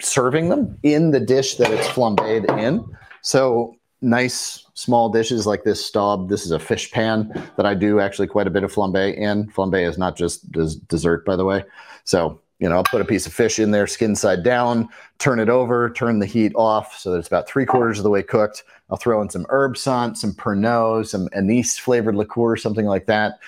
serving 0.00 0.48
them 0.48 0.78
in 0.82 1.10
the 1.10 1.20
dish 1.20 1.56
that 1.56 1.70
it's 1.70 1.86
flambéed 1.88 2.58
in. 2.58 2.84
So 3.22 3.76
nice 4.00 4.64
small 4.74 5.08
dishes 5.08 5.46
like 5.46 5.64
this 5.64 5.84
Staub. 5.84 6.28
This 6.28 6.44
is 6.44 6.50
a 6.50 6.58
fish 6.58 6.90
pan 6.90 7.32
that 7.56 7.66
I 7.66 7.74
do 7.74 8.00
actually 8.00 8.26
quite 8.26 8.46
a 8.46 8.50
bit 8.50 8.64
of 8.64 8.72
flambe 8.72 9.16
in. 9.16 9.48
Flambe 9.50 9.88
is 9.88 9.96
not 9.96 10.16
just 10.16 10.50
des- 10.50 10.80
dessert, 10.88 11.24
by 11.24 11.36
the 11.36 11.44
way. 11.44 11.64
So, 12.04 12.40
you 12.58 12.68
know, 12.68 12.76
I'll 12.76 12.84
put 12.84 13.00
a 13.00 13.04
piece 13.04 13.26
of 13.26 13.32
fish 13.32 13.58
in 13.58 13.72
there, 13.72 13.86
skin 13.86 14.14
side 14.14 14.44
down, 14.44 14.88
turn 15.18 15.40
it 15.40 15.48
over, 15.48 15.90
turn 15.90 16.20
the 16.20 16.26
heat 16.26 16.52
off 16.54 16.96
so 16.96 17.10
that 17.10 17.18
it's 17.18 17.26
about 17.26 17.48
three 17.48 17.66
quarters 17.66 17.98
of 17.98 18.04
the 18.04 18.10
way 18.10 18.22
cooked. 18.22 18.62
I'll 18.88 18.96
throw 18.96 19.20
in 19.20 19.30
some 19.30 19.44
Herbsaint, 19.46 20.16
some 20.16 20.32
Pernod, 20.32 21.08
some 21.08 21.28
anise 21.32 21.78
flavored 21.78 22.14
liqueur, 22.14 22.56
something 22.56 22.86
like 22.86 23.06
that. 23.06 23.40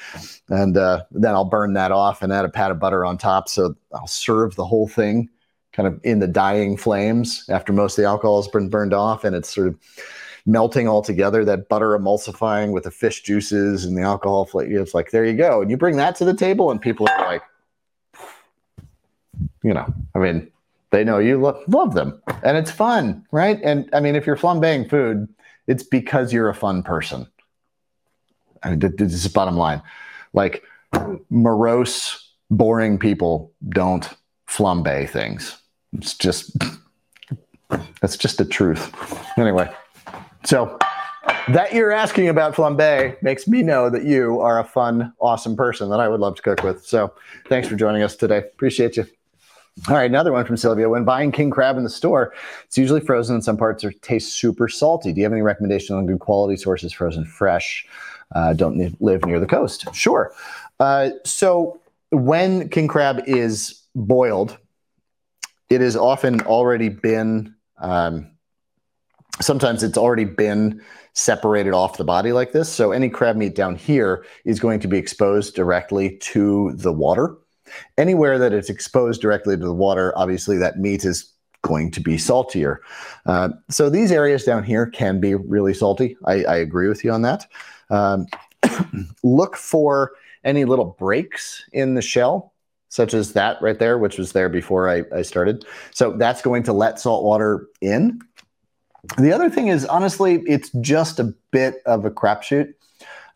And 0.48 0.76
uh, 0.76 1.04
then 1.12 1.32
I'll 1.32 1.44
burn 1.44 1.74
that 1.74 1.92
off 1.92 2.22
and 2.22 2.32
add 2.32 2.44
a 2.44 2.48
pat 2.48 2.70
of 2.70 2.80
butter 2.80 3.04
on 3.04 3.18
top. 3.18 3.48
So 3.48 3.76
I'll 3.92 4.06
serve 4.06 4.56
the 4.56 4.64
whole 4.64 4.88
thing 4.88 5.28
kind 5.72 5.86
of 5.86 6.00
in 6.02 6.18
the 6.18 6.28
dying 6.28 6.76
flames 6.76 7.44
after 7.48 7.72
most 7.72 7.98
of 7.98 8.02
the 8.02 8.08
alcohol 8.08 8.42
has 8.42 8.50
been 8.50 8.68
burned 8.68 8.94
off. 8.94 9.22
And 9.22 9.36
it's 9.36 9.54
sort 9.54 9.68
of 9.68 9.78
melting 10.46 10.88
all 10.88 11.02
together, 11.02 11.44
that 11.44 11.68
butter 11.68 11.96
emulsifying 11.96 12.72
with 12.72 12.84
the 12.84 12.90
fish 12.90 13.22
juices 13.22 13.84
and 13.84 13.96
the 13.96 14.02
alcohol 14.02 14.44
flavor. 14.44 14.80
It's 14.80 14.94
like, 14.94 15.10
there 15.10 15.24
you 15.24 15.34
go. 15.34 15.62
And 15.62 15.70
you 15.70 15.76
bring 15.76 15.96
that 15.98 16.16
to 16.16 16.24
the 16.24 16.34
table, 16.34 16.70
and 16.70 16.80
people 16.80 17.08
are 17.08 17.26
like, 17.26 17.42
you 19.64 19.72
know, 19.72 19.92
I 20.14 20.18
mean, 20.18 20.52
they 20.90 21.02
know 21.02 21.18
you 21.18 21.40
lo- 21.40 21.60
love 21.66 21.94
them 21.94 22.22
and 22.44 22.56
it's 22.56 22.70
fun, 22.70 23.26
right? 23.32 23.58
And 23.64 23.88
I 23.92 23.98
mean, 23.98 24.14
if 24.14 24.26
you're 24.26 24.36
flambeing 24.36 24.88
food, 24.88 25.26
it's 25.66 25.82
because 25.82 26.32
you're 26.32 26.50
a 26.50 26.54
fun 26.54 26.82
person. 26.82 27.26
I 28.62 28.70
mean, 28.70 28.78
this 28.78 29.12
is 29.12 29.26
bottom 29.28 29.56
line. 29.56 29.82
Like, 30.34 30.62
morose, 31.30 32.30
boring 32.50 32.98
people 32.98 33.52
don't 33.70 34.08
flambe 34.48 35.08
things. 35.08 35.56
It's 35.94 36.14
just, 36.14 36.56
that's 38.00 38.16
just 38.16 38.38
the 38.38 38.44
truth. 38.44 38.94
Anyway. 39.38 39.72
So 40.44 40.78
that 41.48 41.72
you're 41.72 41.92
asking 41.92 42.28
about 42.28 42.54
flambe 42.54 43.20
makes 43.22 43.48
me 43.48 43.62
know 43.62 43.88
that 43.88 44.04
you 44.04 44.40
are 44.40 44.58
a 44.58 44.64
fun, 44.64 45.12
awesome 45.18 45.56
person 45.56 45.88
that 45.90 46.00
I 46.00 46.08
would 46.08 46.20
love 46.20 46.36
to 46.36 46.42
cook 46.42 46.62
with. 46.62 46.84
So 46.84 47.14
thanks 47.48 47.66
for 47.66 47.76
joining 47.76 48.02
us 48.02 48.16
today. 48.16 48.38
Appreciate 48.38 48.96
you. 48.98 49.06
All 49.88 49.96
right, 49.96 50.08
another 50.08 50.32
one 50.32 50.44
from 50.44 50.56
Sylvia. 50.56 50.88
When 50.88 51.04
buying 51.04 51.32
king 51.32 51.50
crab 51.50 51.76
in 51.76 51.84
the 51.84 51.90
store, 51.90 52.32
it's 52.64 52.78
usually 52.78 53.00
frozen 53.00 53.36
in 53.36 53.42
some 53.42 53.56
parts 53.56 53.82
or 53.82 53.90
tastes 53.90 54.32
super 54.32 54.68
salty. 54.68 55.12
Do 55.12 55.20
you 55.20 55.24
have 55.24 55.32
any 55.32 55.42
recommendations 55.42 55.90
on 55.90 56.06
good 56.06 56.20
quality 56.20 56.56
sources, 56.56 56.92
frozen 56.92 57.24
fresh? 57.24 57.86
Uh, 58.34 58.52
don't 58.52 59.00
live 59.00 59.24
near 59.24 59.40
the 59.40 59.46
coast. 59.46 59.86
Sure. 59.92 60.32
Uh, 60.78 61.10
so 61.24 61.80
when 62.10 62.68
king 62.68 62.88
crab 62.88 63.22
is 63.26 63.82
boiled, 63.94 64.56
it 65.70 65.80
has 65.80 65.96
often 65.96 66.40
already 66.42 66.88
been 66.88 67.54
um, 67.78 68.30
sometimes 69.40 69.82
it's 69.82 69.98
already 69.98 70.24
been 70.24 70.80
separated 71.12 71.72
off 71.72 71.96
the 71.96 72.04
body 72.04 72.32
like 72.32 72.52
this. 72.52 72.72
So 72.72 72.92
any 72.92 73.08
crab 73.08 73.36
meat 73.36 73.54
down 73.54 73.76
here 73.76 74.24
is 74.44 74.60
going 74.60 74.80
to 74.80 74.88
be 74.88 74.98
exposed 74.98 75.54
directly 75.54 76.16
to 76.18 76.72
the 76.74 76.92
water. 76.92 77.36
Anywhere 77.98 78.38
that 78.38 78.52
it's 78.52 78.70
exposed 78.70 79.20
directly 79.20 79.56
to 79.56 79.64
the 79.64 79.72
water, 79.72 80.12
obviously 80.16 80.56
that 80.58 80.78
meat 80.78 81.04
is 81.04 81.32
going 81.62 81.90
to 81.90 82.00
be 82.00 82.18
saltier. 82.18 82.80
Uh, 83.26 83.48
so 83.70 83.88
these 83.88 84.12
areas 84.12 84.44
down 84.44 84.62
here 84.62 84.86
can 84.86 85.18
be 85.18 85.34
really 85.34 85.74
salty. 85.74 86.16
I, 86.26 86.44
I 86.44 86.56
agree 86.56 86.88
with 86.88 87.04
you 87.04 87.10
on 87.10 87.22
that. 87.22 87.46
Um, 87.90 88.26
look 89.22 89.56
for 89.56 90.12
any 90.44 90.64
little 90.64 90.96
breaks 90.98 91.64
in 91.72 91.94
the 91.94 92.02
shell, 92.02 92.52
such 92.90 93.14
as 93.14 93.32
that 93.32 93.60
right 93.62 93.78
there, 93.78 93.98
which 93.98 94.18
was 94.18 94.32
there 94.32 94.48
before 94.48 94.88
I, 94.88 95.04
I 95.12 95.22
started. 95.22 95.64
So 95.90 96.12
that's 96.12 96.42
going 96.42 96.62
to 96.64 96.72
let 96.72 97.00
salt 97.00 97.24
water 97.24 97.66
in 97.80 98.20
The 99.18 99.32
other 99.32 99.50
thing 99.50 99.68
is, 99.68 99.84
honestly, 99.86 100.42
it's 100.46 100.70
just 100.80 101.18
a 101.18 101.34
bit 101.50 101.82
of 101.86 102.04
a 102.04 102.10
crapshoot 102.10 102.74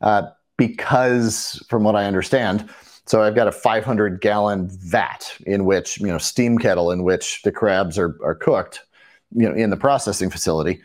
uh, 0.01 0.23
because, 0.57 1.63
from 1.69 1.85
what 1.85 1.97
I 1.97 2.05
understand, 2.05 2.69
so 3.09 3.23
I've 3.23 3.35
got 3.35 3.49
a 3.49 3.53
500 3.53 4.21
gallon 4.21 4.69
vat 4.69 5.35
in 5.47 5.65
which, 5.65 5.99
you 5.99 6.09
know, 6.09 6.19
steam 6.19 6.59
kettle 6.59 6.91
in 6.91 7.03
which 7.03 7.41
the 7.43 7.51
crabs 7.51 7.99
are, 7.99 8.19
are 8.23 8.35
cooked, 8.35 8.81
you 9.35 9.49
know, 9.49 9.55
in 9.55 9.71
the 9.71 9.79
processing 9.79 10.29
facility. 10.29 10.83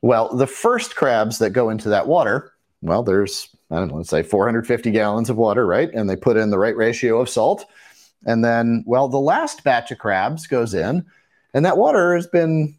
Well, 0.00 0.28
the 0.28 0.46
first 0.46 0.94
crabs 0.94 1.38
that 1.38 1.50
go 1.50 1.70
into 1.70 1.88
that 1.88 2.06
water, 2.06 2.52
well, 2.82 3.02
there's, 3.02 3.48
I 3.68 3.80
don't 3.80 3.88
know, 3.88 3.96
let's 3.96 4.10
say 4.10 4.22
450 4.22 4.92
gallons 4.92 5.28
of 5.28 5.36
water, 5.36 5.66
right? 5.66 5.90
And 5.92 6.08
they 6.08 6.14
put 6.14 6.36
in 6.36 6.50
the 6.50 6.58
right 6.58 6.76
ratio 6.76 7.20
of 7.20 7.28
salt. 7.28 7.64
And 8.24 8.44
then, 8.44 8.84
well, 8.86 9.08
the 9.08 9.18
last 9.18 9.64
batch 9.64 9.90
of 9.90 9.98
crabs 9.98 10.46
goes 10.46 10.72
in, 10.72 11.04
and 11.52 11.64
that 11.64 11.78
water 11.78 12.14
has 12.14 12.28
been 12.28 12.78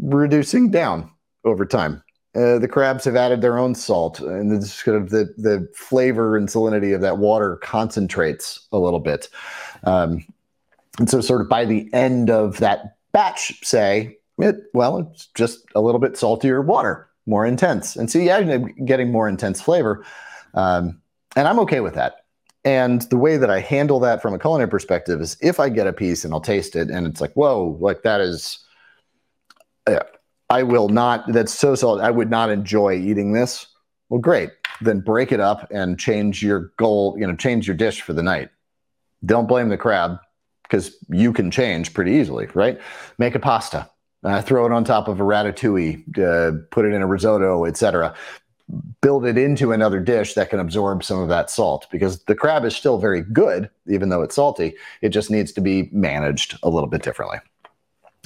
reducing 0.00 0.70
down 0.70 1.10
over 1.44 1.66
time. 1.66 2.04
Uh, 2.36 2.58
the 2.58 2.68
crabs 2.68 3.04
have 3.04 3.16
added 3.16 3.40
their 3.40 3.58
own 3.58 3.74
salt, 3.74 4.20
and 4.20 4.50
the 4.50 4.66
sort 4.66 5.00
of 5.00 5.10
the 5.10 5.32
the 5.38 5.66
flavor 5.74 6.36
and 6.36 6.48
salinity 6.48 6.94
of 6.94 7.00
that 7.00 7.18
water 7.18 7.56
concentrates 7.56 8.66
a 8.72 8.78
little 8.78 9.00
bit. 9.00 9.28
Um, 9.84 10.24
and 10.98 11.08
so, 11.08 11.20
sort 11.20 11.40
of 11.40 11.48
by 11.48 11.64
the 11.64 11.88
end 11.94 12.28
of 12.28 12.58
that 12.58 12.96
batch, 13.12 13.64
say 13.64 14.18
it 14.38 14.56
well, 14.74 14.98
it's 14.98 15.26
just 15.34 15.64
a 15.74 15.80
little 15.80 16.00
bit 16.00 16.18
saltier 16.18 16.60
water, 16.60 17.08
more 17.24 17.46
intense, 17.46 17.96
and 17.96 18.10
so 18.10 18.18
yeah, 18.18 18.58
getting 18.84 19.10
more 19.10 19.28
intense 19.28 19.62
flavor, 19.62 20.04
um, 20.54 21.00
and 21.36 21.48
I'm 21.48 21.58
okay 21.60 21.80
with 21.80 21.94
that. 21.94 22.26
And 22.66 23.02
the 23.02 23.16
way 23.16 23.36
that 23.36 23.48
I 23.48 23.60
handle 23.60 24.00
that 24.00 24.20
from 24.20 24.34
a 24.34 24.38
culinary 24.38 24.68
perspective 24.68 25.20
is 25.20 25.36
if 25.40 25.60
I 25.60 25.68
get 25.68 25.86
a 25.86 25.92
piece 25.92 26.24
and 26.24 26.34
I'll 26.34 26.40
taste 26.40 26.76
it, 26.76 26.90
and 26.90 27.06
it's 27.06 27.20
like, 27.20 27.32
whoa, 27.34 27.78
like 27.80 28.02
that 28.02 28.20
is 28.20 28.58
I 30.48 30.62
will 30.62 30.88
not, 30.88 31.32
that's 31.32 31.52
so 31.52 31.74
solid. 31.74 32.02
I 32.02 32.10
would 32.10 32.30
not 32.30 32.50
enjoy 32.50 32.94
eating 32.94 33.32
this. 33.32 33.66
Well, 34.08 34.20
great. 34.20 34.50
Then 34.80 35.00
break 35.00 35.32
it 35.32 35.40
up 35.40 35.70
and 35.70 35.98
change 35.98 36.42
your 36.42 36.72
goal, 36.76 37.16
you 37.18 37.26
know, 37.26 37.34
change 37.34 37.66
your 37.66 37.76
dish 37.76 38.02
for 38.02 38.12
the 38.12 38.22
night. 38.22 38.50
Don't 39.24 39.48
blame 39.48 39.68
the 39.68 39.76
crab 39.76 40.18
because 40.62 40.96
you 41.08 41.32
can 41.32 41.50
change 41.50 41.94
pretty 41.94 42.12
easily, 42.12 42.48
right? 42.54 42.80
Make 43.18 43.34
a 43.34 43.40
pasta, 43.40 43.90
uh, 44.24 44.42
throw 44.42 44.66
it 44.66 44.72
on 44.72 44.84
top 44.84 45.08
of 45.08 45.20
a 45.20 45.24
ratatouille, 45.24 46.18
uh, 46.18 46.58
put 46.70 46.84
it 46.84 46.92
in 46.92 47.02
a 47.02 47.06
risotto, 47.06 47.64
etc. 47.64 48.14
Build 49.00 49.24
it 49.24 49.38
into 49.38 49.72
another 49.72 50.00
dish 50.00 50.34
that 50.34 50.50
can 50.50 50.60
absorb 50.60 51.02
some 51.02 51.20
of 51.20 51.28
that 51.28 51.50
salt 51.50 51.86
because 51.90 52.24
the 52.24 52.34
crab 52.34 52.64
is 52.64 52.76
still 52.76 52.98
very 52.98 53.22
good, 53.22 53.70
even 53.88 54.08
though 54.08 54.22
it's 54.22 54.34
salty. 54.34 54.74
It 55.02 55.10
just 55.10 55.30
needs 55.30 55.52
to 55.52 55.60
be 55.60 55.88
managed 55.92 56.58
a 56.62 56.68
little 56.68 56.88
bit 56.88 57.02
differently. 57.02 57.38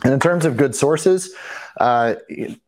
And 0.05 0.13
in 0.13 0.21
terms 0.21 0.45
of 0.45 0.57
good 0.57 0.75
sources, 0.75 1.35
uh, 1.79 2.15
you 2.29 2.59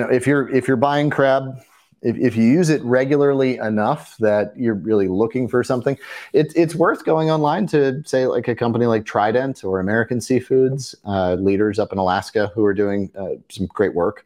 know, 0.00 0.08
if 0.08 0.26
you're 0.26 0.48
if 0.50 0.68
you're 0.68 0.76
buying 0.76 1.10
crab, 1.10 1.58
if, 2.02 2.16
if 2.16 2.36
you 2.36 2.44
use 2.44 2.68
it 2.68 2.82
regularly 2.82 3.56
enough 3.56 4.16
that 4.18 4.52
you're 4.56 4.74
really 4.74 5.08
looking 5.08 5.48
for 5.48 5.62
something, 5.62 5.96
it, 6.32 6.52
it's 6.54 6.74
worth 6.74 7.04
going 7.04 7.30
online 7.30 7.66
to 7.68 8.02
say 8.04 8.26
like 8.26 8.48
a 8.48 8.54
company 8.54 8.86
like 8.86 9.04
Trident 9.04 9.64
or 9.64 9.80
American 9.80 10.18
Seafoods, 10.18 10.94
uh, 11.06 11.34
leaders 11.34 11.78
up 11.78 11.92
in 11.92 11.98
Alaska 11.98 12.50
who 12.54 12.64
are 12.64 12.74
doing 12.74 13.10
uh, 13.18 13.36
some 13.48 13.66
great 13.66 13.94
work. 13.94 14.24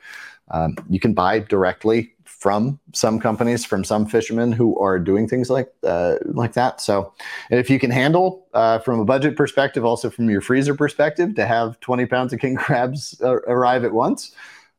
Um, 0.50 0.76
you 0.88 1.00
can 1.00 1.12
buy 1.12 1.40
directly 1.40 2.14
from 2.39 2.78
some 2.93 3.18
companies, 3.18 3.64
from 3.64 3.82
some 3.82 4.07
fishermen 4.07 4.53
who 4.53 4.78
are 4.78 4.99
doing 4.99 5.26
things 5.26 5.51
like 5.51 5.72
uh, 5.82 6.16
like 6.26 6.53
that. 6.53 6.80
So, 6.80 7.12
if 7.51 7.70
you 7.70 7.78
can 7.78 7.91
handle 7.91 8.47
uh, 8.53 8.78
from 8.80 9.01
a 9.01 9.05
budget 9.05 9.37
perspective, 9.37 9.84
also 9.84 10.11
from 10.11 10.28
your 10.28 10.41
freezer 10.41 10.74
perspective, 10.74 11.34
to 11.37 11.47
have 11.47 11.80
20 11.80 12.07
pounds 12.07 12.32
of 12.32 12.41
king 12.41 12.57
crabs 12.64 13.20
arrive 13.22 13.84
at 13.84 13.93
once, 13.93 14.32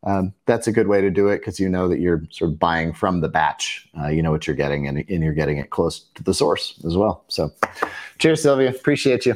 um, 0.03 0.33
that's 0.45 0.67
a 0.67 0.71
good 0.71 0.87
way 0.87 1.01
to 1.01 1.09
do 1.09 1.27
it 1.27 1.39
because 1.39 1.59
you 1.59 1.67
know 1.67 1.87
that 1.87 1.99
you're 1.99 2.23
sort 2.29 2.51
of 2.51 2.59
buying 2.59 2.93
from 2.93 3.21
the 3.21 3.29
batch. 3.29 3.87
Uh, 3.99 4.07
you 4.07 4.21
know 4.21 4.31
what 4.31 4.45
you're 4.45 4.55
getting, 4.55 4.87
and, 4.87 4.97
and 4.97 5.23
you're 5.23 5.33
getting 5.33 5.57
it 5.57 5.71
close 5.71 6.05
to 6.15 6.23
the 6.23 6.33
source 6.33 6.79
as 6.85 6.95
well. 6.95 7.23
So, 7.27 7.51
cheers, 8.19 8.41
Sylvia. 8.41 8.69
Appreciate 8.69 9.25
you. 9.25 9.35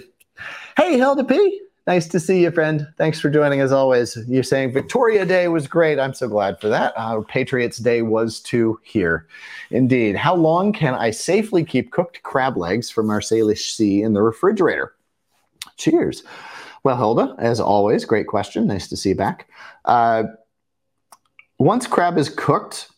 Hey, 0.78 0.98
Hilda 0.98 1.24
P. 1.24 1.62
Nice 1.92 2.08
to 2.08 2.22
see 2.22 2.44
you, 2.44 2.52
friend. 2.52 2.88
Thanks 2.98 3.20
for 3.20 3.30
joining 3.30 3.60
as 3.60 3.74
always. 3.74 4.18
You're 4.26 4.44
saying 4.44 4.72
Victoria 4.72 5.26
Day 5.26 5.50
was 5.50 5.68
great. 5.68 6.00
I'm 6.00 6.14
so 6.14 6.30
glad 6.30 6.58
for 6.62 6.70
that. 6.70 6.94
Uh, 6.96 7.20
Patriots 7.28 7.80
Day 7.80 8.02
was 8.02 8.40
too 8.40 8.80
here. 8.82 9.28
Indeed. 9.72 10.16
How 10.16 10.34
long 10.34 10.72
can 10.72 10.94
I 10.94 11.12
safely 11.12 11.66
keep 11.66 11.92
cooked 11.92 12.24
crab 12.24 12.56
legs 12.56 12.90
from 12.90 13.10
our 13.10 13.20
Salish 13.20 13.74
Sea 13.74 14.04
in 14.04 14.14
the 14.14 14.22
refrigerator? 14.22 14.96
Cheers. 15.76 16.24
Well, 16.86 16.96
Hilda, 16.96 17.36
as 17.40 17.60
always, 17.60 18.06
great 18.06 18.28
question. 18.28 18.68
Nice 18.68 18.88
to 18.88 18.96
see 18.96 19.10
you 19.10 19.16
back. 19.16 19.50
Uh, 19.84 20.24
once 21.60 21.88
crab 21.88 22.18
is 22.18 22.30
cooked, 22.30 22.90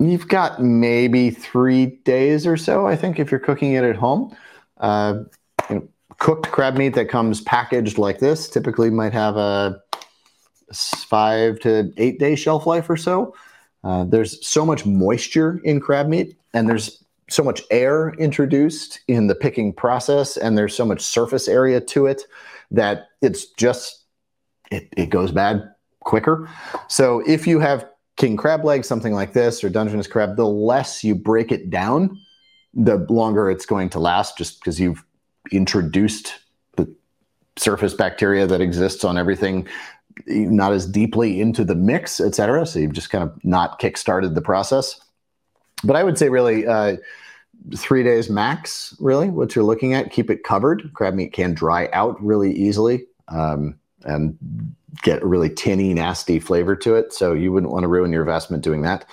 you've 0.00 0.26
got 0.26 0.60
maybe 0.60 1.30
three 1.30 1.86
days 1.86 2.48
or 2.48 2.56
so, 2.56 2.84
I 2.84 2.96
think, 2.96 3.20
if 3.20 3.30
you're 3.30 3.38
cooking 3.38 3.74
it 3.74 3.84
at 3.84 3.94
home. 3.94 4.36
Uh, 4.78 5.22
you 5.70 5.76
know, 5.76 5.88
cooked 6.22 6.52
crab 6.52 6.76
meat 6.76 6.94
that 6.94 7.08
comes 7.08 7.40
packaged 7.40 7.98
like 7.98 8.20
this 8.20 8.48
typically 8.48 8.90
might 8.90 9.12
have 9.12 9.36
a 9.36 9.82
five 10.72 11.58
to 11.58 11.92
eight 11.96 12.20
day 12.20 12.36
shelf 12.36 12.64
life 12.64 12.88
or 12.88 12.96
so. 12.96 13.34
Uh, 13.82 14.04
there's 14.04 14.46
so 14.46 14.64
much 14.64 14.86
moisture 14.86 15.60
in 15.64 15.80
crab 15.80 16.06
meat, 16.06 16.36
and 16.54 16.68
there's 16.68 17.02
so 17.28 17.42
much 17.42 17.60
air 17.72 18.10
introduced 18.20 19.00
in 19.08 19.26
the 19.26 19.34
picking 19.34 19.72
process, 19.72 20.36
and 20.36 20.56
there's 20.56 20.76
so 20.76 20.86
much 20.86 21.00
surface 21.00 21.48
area 21.48 21.80
to 21.80 22.06
it 22.06 22.22
that 22.70 23.08
it's 23.20 23.46
just 23.54 24.04
it, 24.70 24.88
it 24.96 25.10
goes 25.10 25.32
bad 25.32 25.68
quicker. 26.04 26.48
So 26.86 27.18
if 27.26 27.48
you 27.48 27.58
have 27.58 27.84
king 28.16 28.36
crab 28.36 28.64
legs, 28.64 28.86
something 28.86 29.12
like 29.12 29.32
this, 29.32 29.64
or 29.64 29.68
Dungeness 29.68 30.06
crab, 30.06 30.36
the 30.36 30.46
less 30.46 31.02
you 31.02 31.16
break 31.16 31.50
it 31.50 31.68
down, 31.68 32.16
the 32.74 32.98
longer 33.10 33.50
it's 33.50 33.66
going 33.66 33.88
to 33.88 33.98
last, 33.98 34.38
just 34.38 34.60
because 34.60 34.78
you've 34.78 35.04
introduced 35.50 36.34
the 36.76 36.88
surface 37.56 37.94
bacteria 37.94 38.46
that 38.46 38.60
exists 38.60 39.04
on 39.04 39.18
everything 39.18 39.66
not 40.26 40.72
as 40.72 40.86
deeply 40.86 41.40
into 41.40 41.64
the 41.64 41.74
mix, 41.74 42.20
et 42.20 42.34
cetera. 42.34 42.66
So 42.66 42.78
you've 42.78 42.92
just 42.92 43.10
kind 43.10 43.24
of 43.24 43.44
not 43.44 43.78
kick-started 43.78 44.34
the 44.34 44.42
process. 44.42 45.00
But 45.84 45.96
I 45.96 46.04
would 46.04 46.18
say 46.18 46.28
really 46.28 46.66
uh, 46.66 46.96
three 47.76 48.02
days 48.02 48.28
max, 48.28 48.94
really, 49.00 49.30
what 49.30 49.54
you're 49.54 49.64
looking 49.64 49.94
at. 49.94 50.12
Keep 50.12 50.30
it 50.30 50.44
covered. 50.44 50.92
Crab 50.94 51.14
meat 51.14 51.32
can 51.32 51.54
dry 51.54 51.88
out 51.92 52.22
really 52.22 52.52
easily 52.52 53.06
um, 53.28 53.78
and 54.04 54.36
get 55.02 55.22
a 55.22 55.26
really 55.26 55.48
tinny, 55.48 55.94
nasty 55.94 56.38
flavor 56.38 56.76
to 56.76 56.94
it. 56.94 57.12
So 57.12 57.32
you 57.32 57.50
wouldn't 57.50 57.72
want 57.72 57.84
to 57.84 57.88
ruin 57.88 58.12
your 58.12 58.22
investment 58.22 58.62
doing 58.62 58.82
that. 58.82 59.06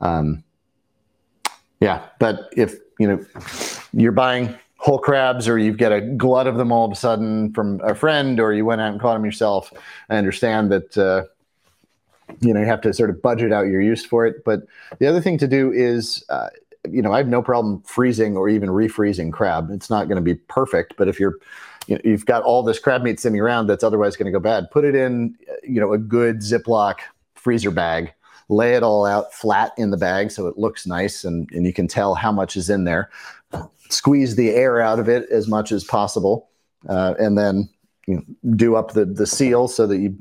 Um, 0.00 0.42
yeah, 1.80 2.06
but 2.18 2.48
if 2.56 2.76
you 2.98 3.06
know 3.06 3.24
you're 3.92 4.12
buying 4.12 4.58
whole 4.80 4.98
crabs 4.98 5.46
or 5.46 5.58
you 5.58 5.74
get 5.74 5.92
a 5.92 6.00
glut 6.00 6.46
of 6.46 6.56
them 6.56 6.72
all 6.72 6.86
of 6.86 6.92
a 6.92 6.96
sudden 6.96 7.52
from 7.52 7.80
a 7.84 7.94
friend 7.94 8.40
or 8.40 8.54
you 8.54 8.64
went 8.64 8.80
out 8.80 8.92
and 8.92 9.00
caught 9.00 9.12
them 9.12 9.24
yourself. 9.26 9.72
I 10.08 10.16
understand 10.16 10.72
that 10.72 10.96
uh, 10.96 11.24
you 12.40 12.54
know 12.54 12.60
you 12.60 12.66
have 12.66 12.80
to 12.82 12.94
sort 12.94 13.10
of 13.10 13.20
budget 13.20 13.52
out 13.52 13.66
your 13.66 13.82
use 13.82 14.04
for 14.04 14.26
it. 14.26 14.42
But 14.44 14.62
the 14.98 15.06
other 15.06 15.20
thing 15.20 15.36
to 15.38 15.46
do 15.46 15.70
is 15.70 16.24
uh, 16.30 16.48
you 16.88 17.02
know 17.02 17.12
i 17.12 17.18
have 17.18 17.28
no 17.28 17.42
problem 17.42 17.82
freezing 17.82 18.36
or 18.36 18.48
even 18.48 18.70
refreezing 18.70 19.32
crab. 19.32 19.70
It's 19.70 19.90
not 19.90 20.08
going 20.08 20.16
to 20.16 20.22
be 20.22 20.34
perfect 20.34 20.94
but 20.96 21.08
if 21.08 21.20
you're 21.20 21.34
you 21.86 21.96
know, 21.96 22.00
you've 22.04 22.26
got 22.26 22.42
all 22.42 22.62
this 22.62 22.78
crab 22.78 23.02
meat 23.02 23.20
sitting 23.20 23.40
around 23.40 23.66
that's 23.66 23.84
otherwise 23.84 24.16
going 24.16 24.26
to 24.26 24.32
go 24.32 24.40
bad 24.40 24.70
put 24.70 24.84
it 24.84 24.94
in 24.94 25.36
you 25.62 25.80
know 25.80 25.92
a 25.92 25.98
good 25.98 26.38
ziploc 26.38 27.00
freezer 27.34 27.70
bag 27.70 28.12
lay 28.48 28.74
it 28.74 28.82
all 28.82 29.04
out 29.04 29.32
flat 29.34 29.72
in 29.76 29.90
the 29.90 29.96
bag 29.96 30.30
so 30.30 30.46
it 30.46 30.58
looks 30.58 30.86
nice 30.86 31.24
and, 31.24 31.50
and 31.52 31.66
you 31.66 31.72
can 31.72 31.86
tell 31.86 32.14
how 32.14 32.32
much 32.32 32.56
is 32.56 32.70
in 32.70 32.84
there 32.84 33.10
squeeze 33.88 34.36
the 34.36 34.50
air 34.50 34.80
out 34.80 34.98
of 34.98 35.08
it 35.08 35.28
as 35.30 35.48
much 35.48 35.72
as 35.72 35.84
possible, 35.84 36.48
uh, 36.88 37.14
and 37.18 37.36
then 37.36 37.68
you 38.06 38.16
know, 38.16 38.22
do 38.56 38.76
up 38.76 38.92
the 38.92 39.04
the 39.04 39.26
seal 39.26 39.68
so 39.68 39.86
that 39.86 39.98
you 39.98 40.16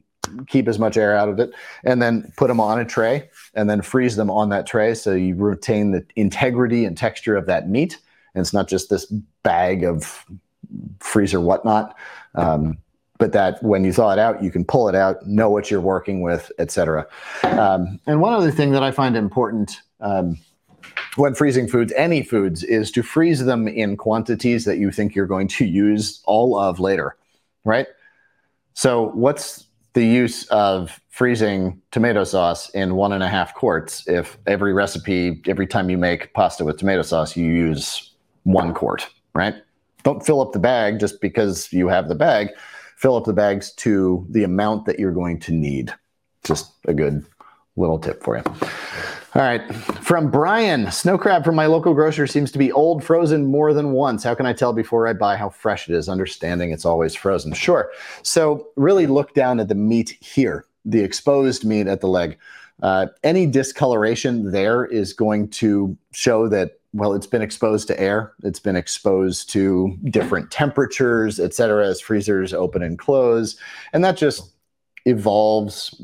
keep 0.48 0.68
as 0.68 0.78
much 0.78 0.98
air 0.98 1.16
out 1.16 1.30
of 1.30 1.40
it, 1.40 1.52
and 1.84 2.02
then 2.02 2.32
put 2.38 2.48
them 2.48 2.60
on 2.60 2.80
a 2.80 2.86
tray, 2.86 3.30
and 3.54 3.70
then 3.70 3.82
freeze 3.82 4.16
them 4.16 4.30
on 4.30 4.50
that 4.50 4.68
tray 4.68 4.94
so 4.94 5.14
you 5.14 5.36
retain 5.36 5.92
the 5.92 6.06
integrity 6.16 6.86
and 6.86 6.98
texture 6.98 7.36
of 7.36 7.46
that 7.46 7.70
meat, 7.70 7.98
and 8.34 8.42
it's 8.42 8.54
not 8.54 8.68
just 8.68 8.90
this 8.90 9.06
bag 9.44 9.84
of 9.84 10.26
freezer 11.00 11.40
whatnot. 11.40 11.96
Um, 12.36 12.78
but 13.18 13.34
that 13.34 13.62
when 13.62 13.84
you 13.84 13.92
thaw 13.92 14.12
it 14.12 14.20
out, 14.20 14.42
you 14.42 14.50
can 14.50 14.64
pull 14.64 14.88
it 14.88 14.96
out, 14.96 15.28
know 15.28 15.50
what 15.50 15.70
you're 15.70 15.82
working 15.82 16.22
with, 16.22 16.52
etc. 16.58 17.06
Um, 17.44 18.00
and 18.08 18.22
one 18.22 18.34
other 18.34 18.50
thing 18.50 18.72
that 18.72 18.82
I 18.82 18.92
find 18.92 19.18
important 19.18 19.82
um, 20.00 20.38
when 21.16 21.36
freezing 21.36 21.68
foods, 21.68 21.94
any 21.96 22.24
foods, 22.24 22.64
is 22.64 22.92
to 22.92 23.04
freeze 23.04 23.46
them 23.46 23.68
in 23.68 23.98
quantities 23.98 24.66
that 24.66 24.78
you 24.78 24.92
think 24.92 25.16
you're 25.16 25.28
going 25.28 25.48
to 25.50 25.66
use 25.66 26.22
all 26.26 26.58
of 26.58 26.80
later, 26.80 27.18
right? 27.66 27.88
So, 28.74 29.10
what's 29.10 29.68
the 29.94 30.06
use 30.06 30.46
of 30.48 31.00
freezing 31.10 31.82
tomato 31.92 32.24
sauce 32.24 32.70
in 32.70 32.96
one 32.96 33.12
and 33.12 33.24
a 33.24 33.28
half 33.28 33.54
quarts 33.54 34.08
if 34.08 34.38
every 34.46 34.72
recipe, 34.72 35.42
every 35.48 35.68
time 35.68 35.90
you 35.90 35.98
make 35.98 36.34
pasta 36.34 36.64
with 36.64 36.78
tomato 36.78 37.02
sauce, 37.02 37.36
you 37.36 37.46
use 37.46 38.14
one 38.44 38.74
quart, 38.74 39.10
right? 39.34 39.56
Don't 40.04 40.26
fill 40.26 40.42
up 40.42 40.54
the 40.54 40.60
bag 40.60 41.00
just 41.00 41.20
because 41.20 41.74
you 41.74 41.88
have 41.88 42.08
the 42.08 42.16
bag. 42.16 42.50
Fill 42.96 43.16
up 43.18 43.26
the 43.26 43.34
bags 43.34 43.74
to 43.74 44.26
the 44.30 44.44
amount 44.44 44.86
that 44.86 45.00
you're 45.00 45.12
going 45.12 45.40
to 45.42 45.52
need. 45.52 45.94
just 46.44 46.72
a 46.88 46.94
good 46.94 47.26
little 47.76 48.00
tip 48.00 48.24
for 48.24 48.38
you. 48.38 48.44
All 49.36 49.44
right. 49.44 49.62
From 49.76 50.32
Brian, 50.32 50.92
snow 50.92 51.16
crab 51.16 51.46
from 51.46 51.54
my 51.54 51.68
local 51.68 51.94
grocer 51.94 52.26
seems 52.26 52.52
to 52.52 52.58
be 52.58 52.72
old, 52.72 53.04
frozen 53.04 53.46
more 53.46 53.74
than 53.74 53.92
once. 53.92 54.24
How 54.24 54.34
can 54.34 54.48
I 54.48 54.54
tell 54.54 54.74
before 54.74 55.08
I 55.08 55.14
buy 55.14 55.38
how 55.38 55.50
fresh 55.50 55.88
it 55.88 55.94
is, 55.94 56.10
understanding 56.10 56.72
it's 56.72 56.84
always 56.84 57.14
frozen? 57.14 57.54
Sure. 57.54 57.92
So, 58.24 58.68
really 58.76 59.06
look 59.06 59.36
down 59.36 59.60
at 59.60 59.68
the 59.68 59.76
meat 59.76 60.18
here, 60.20 60.66
the 60.84 61.02
exposed 61.02 61.64
meat 61.64 61.86
at 61.86 62.02
the 62.02 62.08
leg. 62.08 62.40
Uh, 62.82 63.06
any 63.24 63.46
discoloration 63.46 64.52
there 64.52 64.86
is 64.86 65.14
going 65.14 65.50
to 65.50 65.96
show 66.12 66.48
that, 66.48 66.80
well, 66.94 67.14
it's 67.14 67.28
been 67.28 67.44
exposed 67.44 67.88
to 67.90 68.00
air, 68.00 68.34
it's 68.44 68.60
been 68.60 68.76
exposed 68.76 69.48
to 69.52 69.96
different 70.06 70.50
temperatures, 70.50 71.40
et 71.40 71.54
cetera, 71.54 71.86
as 71.86 72.02
freezers 72.02 72.52
open 72.52 72.82
and 72.82 72.98
close. 72.98 73.58
And 73.94 74.04
that 74.04 74.18
just 74.18 74.54
evolves 75.06 76.02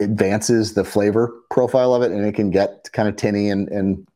advances 0.00 0.74
the 0.74 0.84
flavor 0.84 1.32
profile 1.50 1.94
of 1.94 2.02
it 2.02 2.12
and 2.12 2.24
it 2.24 2.34
can 2.34 2.50
get 2.50 2.88
kind 2.92 3.08
of 3.08 3.16
tinny 3.16 3.50
and, 3.50 3.68
and 3.68 4.06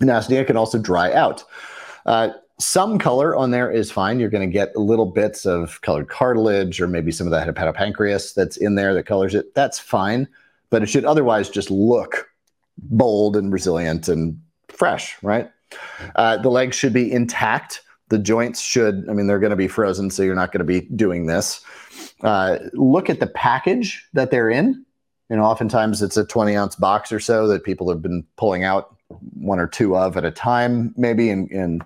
nasty. 0.00 0.36
It 0.36 0.46
can 0.46 0.56
also 0.56 0.78
dry 0.78 1.12
out. 1.12 1.44
Uh, 2.04 2.30
some 2.58 2.98
color 2.98 3.36
on 3.36 3.50
there 3.50 3.70
is 3.70 3.90
fine. 3.90 4.18
You're 4.18 4.30
going 4.30 4.48
to 4.48 4.52
get 4.52 4.76
little 4.76 5.06
bits 5.06 5.44
of 5.44 5.80
colored 5.82 6.08
cartilage 6.08 6.80
or 6.80 6.88
maybe 6.88 7.12
some 7.12 7.26
of 7.26 7.30
that 7.32 7.46
hepatopancreas 7.46 8.34
that's 8.34 8.56
in 8.56 8.76
there 8.76 8.94
that 8.94 9.04
colors 9.04 9.34
it. 9.34 9.54
That's 9.54 9.78
fine, 9.78 10.26
but 10.70 10.82
it 10.82 10.86
should 10.86 11.04
otherwise 11.04 11.50
just 11.50 11.70
look 11.70 12.30
bold 12.78 13.36
and 13.36 13.52
resilient 13.52 14.08
and 14.08 14.40
fresh, 14.68 15.22
right? 15.22 15.50
Uh, 16.14 16.38
the 16.38 16.48
legs 16.48 16.76
should 16.76 16.92
be 16.92 17.12
intact. 17.12 17.82
The 18.08 18.18
joints 18.18 18.60
should, 18.60 19.06
I 19.10 19.12
mean, 19.12 19.26
they're 19.26 19.40
going 19.40 19.50
to 19.50 19.56
be 19.56 19.68
frozen, 19.68 20.10
so 20.10 20.22
you're 20.22 20.34
not 20.34 20.52
going 20.52 20.60
to 20.60 20.64
be 20.64 20.82
doing 20.94 21.26
this. 21.26 21.62
Uh, 22.22 22.58
look 22.72 23.10
at 23.10 23.20
the 23.20 23.26
package 23.26 24.06
that 24.12 24.30
they're 24.30 24.48
in. 24.48 24.85
You 25.28 25.36
know, 25.36 25.44
oftentimes 25.44 26.02
it's 26.02 26.16
a 26.16 26.24
20 26.24 26.56
ounce 26.56 26.76
box 26.76 27.10
or 27.10 27.20
so 27.20 27.46
that 27.48 27.64
people 27.64 27.88
have 27.88 28.02
been 28.02 28.24
pulling 28.36 28.64
out 28.64 28.96
one 29.38 29.58
or 29.58 29.66
two 29.66 29.96
of 29.96 30.16
at 30.16 30.24
a 30.24 30.30
time, 30.30 30.94
maybe. 30.96 31.30
And, 31.30 31.50
and 31.50 31.84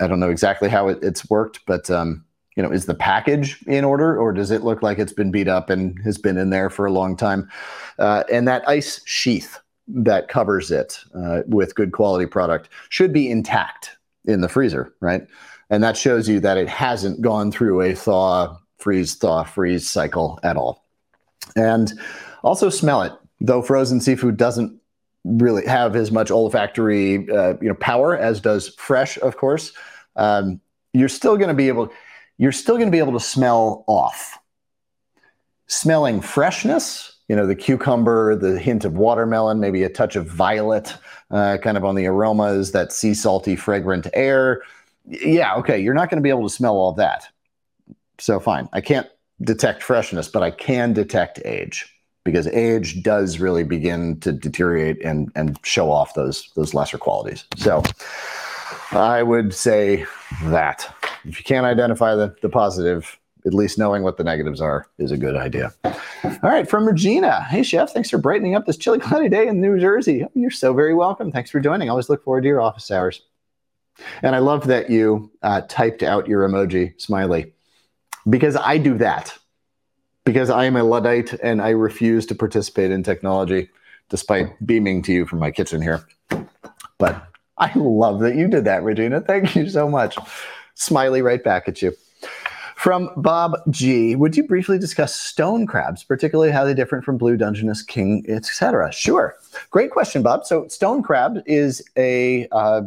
I 0.00 0.06
don't 0.06 0.20
know 0.20 0.30
exactly 0.30 0.68
how 0.68 0.88
it, 0.88 0.98
it's 1.02 1.28
worked, 1.28 1.60
but 1.66 1.90
um, 1.90 2.24
you 2.56 2.62
know, 2.62 2.70
is 2.70 2.86
the 2.86 2.94
package 2.94 3.62
in 3.66 3.84
order, 3.84 4.16
or 4.16 4.32
does 4.32 4.50
it 4.50 4.62
look 4.62 4.82
like 4.82 4.98
it's 4.98 5.12
been 5.12 5.30
beat 5.30 5.48
up 5.48 5.70
and 5.70 5.98
has 6.04 6.18
been 6.18 6.36
in 6.36 6.50
there 6.50 6.70
for 6.70 6.84
a 6.84 6.92
long 6.92 7.16
time? 7.16 7.50
Uh, 7.98 8.24
and 8.30 8.46
that 8.46 8.68
ice 8.68 9.00
sheath 9.06 9.58
that 9.88 10.28
covers 10.28 10.70
it 10.70 11.00
uh, 11.14 11.42
with 11.46 11.74
good 11.74 11.92
quality 11.92 12.26
product 12.26 12.68
should 12.90 13.12
be 13.12 13.30
intact 13.30 13.96
in 14.26 14.40
the 14.40 14.48
freezer, 14.48 14.94
right? 15.00 15.26
And 15.70 15.82
that 15.82 15.96
shows 15.96 16.28
you 16.28 16.38
that 16.40 16.58
it 16.58 16.68
hasn't 16.68 17.22
gone 17.22 17.50
through 17.50 17.80
a 17.80 17.94
thaw, 17.94 18.58
freeze, 18.78 19.14
thaw, 19.14 19.44
freeze 19.44 19.88
cycle 19.88 20.38
at 20.42 20.56
all. 20.56 20.84
And 21.56 21.92
also 22.42 22.68
smell 22.68 23.02
it, 23.02 23.12
though 23.40 23.62
frozen 23.62 24.00
seafood 24.00 24.36
doesn't 24.36 24.80
really 25.24 25.66
have 25.66 25.94
as 25.94 26.10
much 26.10 26.30
olfactory 26.30 27.30
uh, 27.30 27.54
you 27.60 27.68
know 27.68 27.74
power 27.74 28.16
as 28.16 28.40
does 28.40 28.68
fresh, 28.76 29.18
of 29.18 29.36
course. 29.36 29.72
Um, 30.16 30.60
you're 30.92 31.08
still 31.08 31.36
going 31.36 31.48
to 31.48 31.54
be 31.54 31.68
able 31.68 31.90
you're 32.38 32.52
still 32.52 32.76
going 32.76 32.88
to 32.88 32.92
be 32.92 32.98
able 32.98 33.12
to 33.12 33.20
smell 33.20 33.84
off. 33.86 34.38
Smelling 35.68 36.20
freshness, 36.20 37.18
you 37.28 37.36
know, 37.36 37.46
the 37.46 37.54
cucumber, 37.54 38.34
the 38.36 38.58
hint 38.58 38.84
of 38.84 38.94
watermelon, 38.94 39.60
maybe 39.60 39.84
a 39.84 39.88
touch 39.88 40.16
of 40.16 40.26
violet, 40.26 40.94
uh, 41.30 41.56
kind 41.62 41.76
of 41.76 41.84
on 41.84 41.94
the 41.94 42.06
aromas, 42.06 42.72
that 42.72 42.92
sea 42.92 43.14
salty, 43.14 43.56
fragrant 43.56 44.08
air. 44.12 44.62
Yeah, 45.06 45.54
okay, 45.56 45.80
you're 45.80 45.94
not 45.94 46.10
going 46.10 46.18
to 46.18 46.22
be 46.22 46.30
able 46.30 46.48
to 46.48 46.54
smell 46.54 46.74
all 46.74 46.92
that. 46.94 47.28
So 48.18 48.38
fine, 48.38 48.68
I 48.72 48.80
can't 48.80 49.08
detect 49.40 49.82
freshness, 49.82 50.28
but 50.28 50.42
I 50.42 50.50
can 50.50 50.92
detect 50.92 51.40
age 51.44 51.92
because 52.24 52.46
age 52.48 53.02
does 53.02 53.38
really 53.40 53.64
begin 53.64 54.18
to 54.20 54.32
deteriorate 54.32 55.02
and 55.02 55.30
and 55.34 55.58
show 55.64 55.90
off 55.90 56.14
those 56.14 56.50
those 56.54 56.74
lesser 56.74 56.98
qualities. 56.98 57.44
So 57.56 57.82
I 58.92 59.22
would 59.22 59.54
say 59.54 60.06
that 60.44 60.94
if 61.24 61.38
you 61.38 61.44
can't 61.44 61.66
identify 61.66 62.14
the, 62.14 62.34
the 62.42 62.48
positive, 62.48 63.18
at 63.46 63.54
least 63.54 63.78
knowing 63.78 64.02
what 64.02 64.16
the 64.16 64.24
negatives 64.24 64.60
are 64.60 64.86
is 64.98 65.10
a 65.10 65.16
good 65.16 65.36
idea. 65.36 65.72
All 65.84 66.38
right, 66.42 66.68
from 66.68 66.86
Regina. 66.86 67.42
Hey, 67.44 67.62
Chef, 67.62 67.90
thanks 67.90 68.10
for 68.10 68.18
brightening 68.18 68.54
up 68.54 68.66
this 68.66 68.76
chilly, 68.76 68.98
cloudy 68.98 69.28
day 69.28 69.48
in 69.48 69.60
New 69.60 69.78
Jersey. 69.78 70.26
You're 70.34 70.50
so 70.50 70.72
very 70.72 70.94
welcome. 70.94 71.32
Thanks 71.32 71.50
for 71.50 71.60
joining. 71.60 71.88
I 71.88 71.90
always 71.90 72.08
look 72.08 72.22
forward 72.22 72.42
to 72.42 72.48
your 72.48 72.60
office 72.60 72.90
hours. 72.90 73.22
And 74.22 74.34
I 74.34 74.38
love 74.38 74.66
that 74.68 74.90
you 74.90 75.30
uh, 75.42 75.62
typed 75.68 76.02
out 76.02 76.28
your 76.28 76.48
emoji 76.48 76.98
smiley 77.00 77.52
because 78.28 78.56
I 78.56 78.78
do 78.78 78.96
that 78.98 79.36
because 80.24 80.50
I 80.50 80.64
am 80.64 80.76
a 80.76 80.84
Luddite 80.84 81.32
and 81.34 81.60
I 81.60 81.70
refuse 81.70 82.26
to 82.26 82.34
participate 82.34 82.90
in 82.90 83.02
technology 83.02 83.70
despite 84.08 84.64
beaming 84.66 85.02
to 85.02 85.12
you 85.12 85.26
from 85.26 85.38
my 85.38 85.50
kitchen 85.50 85.80
here. 85.80 86.06
But 86.98 87.26
I 87.58 87.72
love 87.74 88.20
that 88.20 88.36
you 88.36 88.48
did 88.48 88.64
that, 88.66 88.82
Regina. 88.82 89.20
Thank 89.20 89.56
you 89.56 89.68
so 89.68 89.88
much. 89.88 90.16
Smiley 90.74 91.22
right 91.22 91.42
back 91.42 91.68
at 91.68 91.82
you. 91.82 91.92
From 92.76 93.10
Bob 93.16 93.56
G, 93.70 94.16
would 94.16 94.36
you 94.36 94.42
briefly 94.42 94.76
discuss 94.76 95.14
stone 95.14 95.66
crabs, 95.66 96.02
particularly 96.02 96.50
how 96.50 96.64
they're 96.64 96.74
different 96.74 97.04
from 97.04 97.16
blue 97.16 97.36
Dungeness, 97.36 97.80
king, 97.80 98.24
etc.? 98.28 98.90
Sure. 98.92 99.36
Great 99.70 99.92
question, 99.92 100.22
Bob. 100.22 100.44
So 100.44 100.66
stone 100.66 101.02
crab 101.02 101.42
is 101.46 101.82
a 101.96 102.48
uh, 102.50 102.82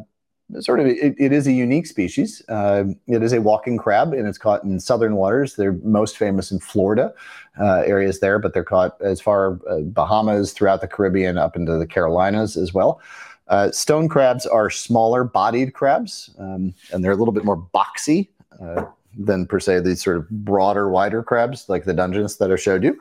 sort 0.59 0.79
of 0.79 0.85
it, 0.85 1.15
it 1.17 1.31
is 1.31 1.47
a 1.47 1.51
unique 1.51 1.87
species. 1.87 2.41
Uh, 2.47 2.85
it 3.07 3.23
is 3.23 3.33
a 3.33 3.41
walking 3.41 3.77
crab, 3.77 4.13
and 4.13 4.27
it's 4.27 4.37
caught 4.37 4.63
in 4.63 4.79
southern 4.79 5.15
waters. 5.15 5.55
They're 5.55 5.73
most 5.83 6.17
famous 6.17 6.51
in 6.51 6.59
Florida 6.59 7.13
uh, 7.59 7.83
areas 7.85 8.19
there, 8.19 8.39
but 8.39 8.53
they're 8.53 8.63
caught 8.63 8.99
as 9.01 9.19
far 9.19 9.59
uh, 9.69 9.79
Bahamas, 9.79 10.53
throughout 10.53 10.81
the 10.81 10.87
Caribbean, 10.87 11.37
up 11.37 11.55
into 11.55 11.77
the 11.77 11.87
Carolinas 11.87 12.57
as 12.57 12.73
well. 12.73 13.01
Uh, 13.47 13.71
stone 13.71 14.09
crabs 14.09 14.45
are 14.45 14.69
smaller 14.69 15.23
bodied 15.23 15.73
crabs, 15.73 16.33
um, 16.39 16.73
and 16.91 17.03
they're 17.03 17.11
a 17.11 17.15
little 17.15 17.33
bit 17.33 17.45
more 17.45 17.57
boxy 17.73 18.27
uh, 18.61 18.85
than 19.17 19.45
per 19.45 19.59
se 19.59 19.81
these 19.81 20.03
sort 20.03 20.17
of 20.17 20.29
broader, 20.29 20.89
wider 20.89 21.21
crabs 21.21 21.69
like 21.69 21.85
the 21.85 21.93
Dungeness 21.93 22.37
that 22.37 22.51
I 22.51 22.55
showed 22.55 22.83
you. 22.83 22.99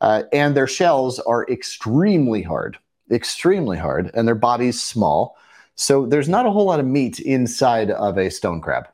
Uh, 0.00 0.22
and 0.32 0.56
their 0.56 0.66
shells 0.66 1.18
are 1.20 1.46
extremely 1.48 2.42
hard, 2.42 2.78
extremely 3.10 3.76
hard, 3.76 4.10
and 4.14 4.28
their 4.28 4.34
bodies 4.34 4.80
small. 4.80 5.36
So 5.78 6.06
there's 6.06 6.28
not 6.28 6.44
a 6.44 6.50
whole 6.50 6.64
lot 6.64 6.80
of 6.80 6.86
meat 6.86 7.20
inside 7.20 7.92
of 7.92 8.18
a 8.18 8.30
stone 8.30 8.60
crab. 8.60 8.88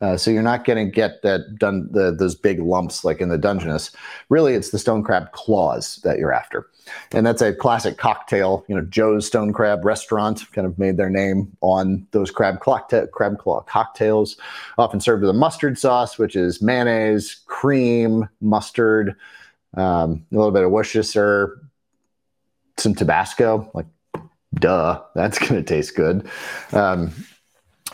Uh, 0.00 0.16
so 0.16 0.30
you're 0.30 0.40
not 0.40 0.64
going 0.64 0.86
to 0.86 0.90
get 0.90 1.22
that 1.22 1.58
done 1.58 1.88
the, 1.90 2.12
those 2.12 2.36
big 2.36 2.60
lumps 2.60 3.04
like 3.04 3.20
in 3.20 3.28
the 3.28 3.36
Dungeness. 3.36 3.90
Really, 4.28 4.54
it's 4.54 4.70
the 4.70 4.78
stone 4.78 5.02
crab 5.02 5.32
claws 5.32 5.96
that 6.04 6.18
you're 6.18 6.32
after, 6.32 6.68
and 7.10 7.26
that's 7.26 7.42
a 7.42 7.52
classic 7.52 7.98
cocktail. 7.98 8.64
You 8.68 8.76
know, 8.76 8.82
Joe's 8.82 9.26
Stone 9.26 9.52
Crab 9.52 9.84
Restaurant 9.84 10.44
kind 10.52 10.68
of 10.68 10.78
made 10.78 10.98
their 10.98 11.10
name 11.10 11.50
on 11.62 12.06
those 12.12 12.30
crab 12.30 12.60
crab 12.60 13.38
claw 13.38 13.62
cocktails, 13.62 14.36
often 14.78 15.00
served 15.00 15.22
with 15.22 15.30
a 15.30 15.34
mustard 15.34 15.76
sauce, 15.76 16.16
which 16.16 16.36
is 16.36 16.62
mayonnaise, 16.62 17.40
cream, 17.46 18.28
mustard, 18.40 19.16
um, 19.76 20.24
a 20.30 20.36
little 20.36 20.52
bit 20.52 20.62
of 20.62 20.70
Worcestershire, 20.70 21.60
some 22.76 22.94
Tabasco, 22.94 23.68
like 23.74 23.86
duh, 24.54 25.02
that's 25.14 25.38
going 25.48 25.54
to 25.54 25.62
taste 25.62 25.94
good. 25.94 26.28
Um, 26.72 27.12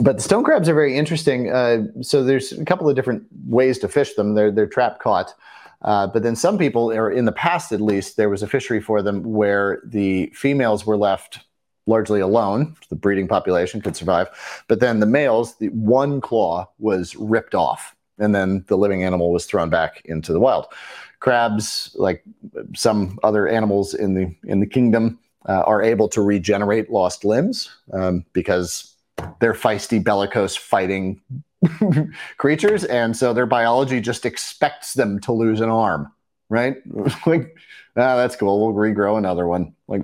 but 0.00 0.16
the 0.16 0.22
stone 0.22 0.42
crabs 0.42 0.68
are 0.68 0.74
very 0.74 0.96
interesting. 0.96 1.50
Uh, 1.50 1.84
so 2.02 2.24
there's 2.24 2.52
a 2.52 2.64
couple 2.64 2.88
of 2.88 2.96
different 2.96 3.24
ways 3.46 3.78
to 3.78 3.88
fish 3.88 4.14
them. 4.14 4.34
They're 4.34 4.50
they're 4.50 4.66
trap 4.66 4.98
caught. 4.98 5.34
Uh, 5.82 6.06
but 6.06 6.22
then 6.22 6.34
some 6.34 6.56
people, 6.56 6.90
or 6.90 7.10
in 7.10 7.26
the 7.26 7.32
past 7.32 7.70
at 7.70 7.80
least, 7.80 8.16
there 8.16 8.30
was 8.30 8.42
a 8.42 8.46
fishery 8.46 8.80
for 8.80 9.02
them 9.02 9.22
where 9.22 9.82
the 9.84 10.32
females 10.34 10.86
were 10.86 10.96
left 10.96 11.40
largely 11.86 12.20
alone. 12.20 12.74
The 12.88 12.96
breeding 12.96 13.28
population 13.28 13.82
could 13.82 13.94
survive, 13.94 14.28
but 14.66 14.80
then 14.80 15.00
the 15.00 15.06
males, 15.06 15.56
the 15.56 15.68
one 15.68 16.20
claw 16.20 16.68
was 16.78 17.14
ripped 17.16 17.54
off, 17.54 17.94
and 18.18 18.34
then 18.34 18.64
the 18.68 18.78
living 18.78 19.04
animal 19.04 19.30
was 19.30 19.44
thrown 19.44 19.68
back 19.68 20.00
into 20.06 20.32
the 20.32 20.40
wild. 20.40 20.66
Crabs, 21.20 21.94
like 21.98 22.24
some 22.74 23.18
other 23.22 23.46
animals 23.46 23.94
in 23.94 24.14
the 24.14 24.34
in 24.44 24.60
the 24.60 24.66
kingdom, 24.66 25.18
uh, 25.48 25.62
are 25.66 25.82
able 25.82 26.08
to 26.08 26.22
regenerate 26.22 26.90
lost 26.90 27.24
limbs 27.24 27.70
um, 27.92 28.24
because 28.32 28.94
they're 29.40 29.54
feisty, 29.54 30.02
bellicose, 30.02 30.56
fighting 30.56 31.20
creatures, 32.36 32.84
and 32.84 33.16
so 33.16 33.32
their 33.32 33.46
biology 33.46 34.00
just 34.00 34.26
expects 34.26 34.94
them 34.94 35.20
to 35.20 35.32
lose 35.32 35.60
an 35.60 35.70
arm, 35.70 36.10
right? 36.48 36.76
like, 37.26 37.56
ah, 37.96 38.16
that's 38.16 38.36
cool. 38.36 38.66
We'll 38.66 38.74
regrow 38.74 39.18
another 39.18 39.46
one. 39.46 39.74
Like, 39.88 40.02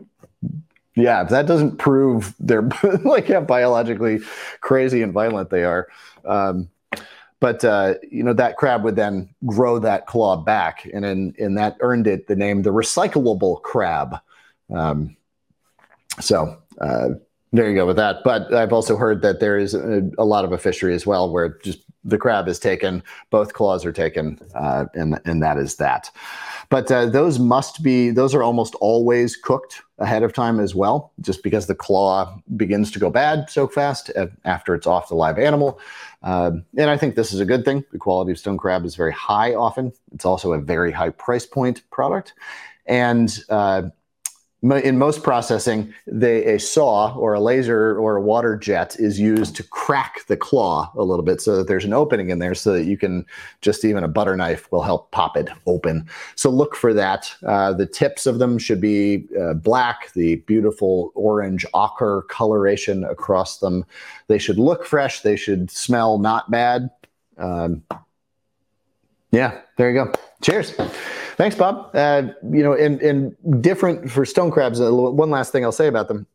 yeah, 0.94 1.24
that 1.24 1.46
doesn't 1.46 1.78
prove 1.78 2.34
they're 2.38 2.68
like 3.04 3.28
how 3.28 3.40
biologically 3.40 4.20
crazy 4.60 5.02
and 5.02 5.12
violent 5.12 5.50
they 5.50 5.64
are. 5.64 5.88
Um, 6.24 6.68
but 7.40 7.64
uh, 7.64 7.94
you 8.10 8.22
know 8.22 8.34
that 8.34 8.56
crab 8.58 8.84
would 8.84 8.96
then 8.96 9.30
grow 9.46 9.78
that 9.78 10.06
claw 10.06 10.36
back, 10.36 10.86
and 10.92 11.04
in, 11.04 11.34
and 11.38 11.56
that 11.56 11.76
earned 11.80 12.06
it 12.06 12.26
the 12.26 12.36
name 12.36 12.62
the 12.62 12.70
recyclable 12.70 13.62
crab. 13.62 14.16
Um, 14.72 15.16
so 16.20 16.56
uh, 16.80 17.10
there 17.52 17.68
you 17.68 17.74
go 17.74 17.86
with 17.86 17.96
that. 17.96 18.18
But 18.24 18.52
I've 18.54 18.72
also 18.72 18.96
heard 18.96 19.22
that 19.22 19.40
there 19.40 19.58
is 19.58 19.74
a, 19.74 20.02
a, 20.18 20.24
lot 20.24 20.44
of 20.44 20.52
a 20.52 20.58
fishery 20.58 20.94
as 20.94 21.06
well 21.06 21.30
where 21.30 21.58
just 21.62 21.84
the 22.04 22.18
crab 22.18 22.48
is 22.48 22.58
taken, 22.58 23.02
both 23.30 23.52
claws 23.52 23.84
are 23.84 23.92
taken, 23.92 24.38
uh, 24.54 24.86
and 24.94 25.20
and 25.24 25.42
that 25.42 25.58
is 25.58 25.76
that. 25.76 26.10
But 26.68 26.90
uh, 26.90 27.06
those 27.06 27.38
must 27.38 27.82
be 27.82 28.10
those 28.10 28.34
are 28.34 28.42
almost 28.42 28.76
always 28.76 29.36
cooked 29.36 29.82
ahead 29.98 30.22
of 30.22 30.32
time 30.32 30.60
as 30.60 30.74
well, 30.74 31.12
just 31.20 31.42
because 31.42 31.66
the 31.66 31.74
claw 31.74 32.40
begins 32.56 32.90
to 32.92 32.98
go 32.98 33.10
bad 33.10 33.50
so 33.50 33.66
fast 33.66 34.10
after 34.44 34.74
it's 34.74 34.86
off 34.86 35.08
the 35.08 35.14
live 35.14 35.38
animal. 35.38 35.80
Uh, 36.22 36.52
and 36.78 36.88
I 36.88 36.96
think 36.96 37.16
this 37.16 37.32
is 37.32 37.40
a 37.40 37.44
good 37.44 37.64
thing. 37.64 37.84
The 37.92 37.98
quality 37.98 38.32
of 38.32 38.38
stone 38.38 38.56
crab 38.56 38.84
is 38.84 38.94
very 38.94 39.12
high 39.12 39.54
often. 39.54 39.92
It's 40.12 40.24
also 40.24 40.52
a 40.52 40.60
very 40.60 40.92
high 40.92 41.10
price 41.10 41.46
point 41.46 41.82
product. 41.90 42.34
And 42.86 43.36
uh, 43.48 43.82
in 44.62 44.98
most 44.98 45.22
processing, 45.22 45.92
they, 46.06 46.44
a 46.44 46.60
saw 46.60 47.14
or 47.16 47.32
a 47.32 47.40
laser 47.40 47.98
or 47.98 48.16
a 48.16 48.20
water 48.20 48.56
jet 48.56 48.94
is 48.98 49.18
used 49.18 49.56
to 49.56 49.62
crack 49.62 50.26
the 50.26 50.36
claw 50.36 50.92
a 50.96 51.02
little 51.02 51.24
bit 51.24 51.40
so 51.40 51.56
that 51.56 51.66
there's 51.66 51.86
an 51.86 51.94
opening 51.94 52.28
in 52.28 52.40
there 52.40 52.54
so 52.54 52.74
that 52.74 52.84
you 52.84 52.98
can 52.98 53.24
just 53.62 53.84
even 53.84 54.04
a 54.04 54.08
butter 54.08 54.36
knife 54.36 54.70
will 54.70 54.82
help 54.82 55.10
pop 55.12 55.36
it 55.36 55.48
open. 55.66 56.06
So 56.36 56.50
look 56.50 56.76
for 56.76 56.92
that. 56.92 57.32
Uh, 57.46 57.72
the 57.72 57.86
tips 57.86 58.26
of 58.26 58.38
them 58.38 58.58
should 58.58 58.82
be 58.82 59.26
uh, 59.40 59.54
black, 59.54 60.12
the 60.12 60.36
beautiful 60.36 61.10
orange 61.14 61.64
ochre 61.72 62.26
coloration 62.28 63.04
across 63.04 63.58
them. 63.60 63.86
They 64.26 64.38
should 64.38 64.58
look 64.58 64.84
fresh. 64.84 65.20
They 65.20 65.36
should 65.36 65.70
smell 65.70 66.18
not 66.18 66.50
bad. 66.50 66.90
Um, 67.38 67.82
yeah, 69.30 69.60
there 69.76 69.90
you 69.90 70.04
go. 70.04 70.12
Cheers. 70.42 70.72
Thanks, 71.36 71.56
Bob. 71.56 71.90
Uh, 71.94 72.28
you 72.50 72.62
know, 72.62 72.74
and, 72.74 73.00
and 73.00 73.62
different 73.62 74.10
for 74.10 74.24
stone 74.24 74.50
crabs, 74.50 74.80
uh, 74.80 74.92
one 74.92 75.30
last 75.30 75.52
thing 75.52 75.64
I'll 75.64 75.72
say 75.72 75.86
about 75.86 76.08
them 76.08 76.26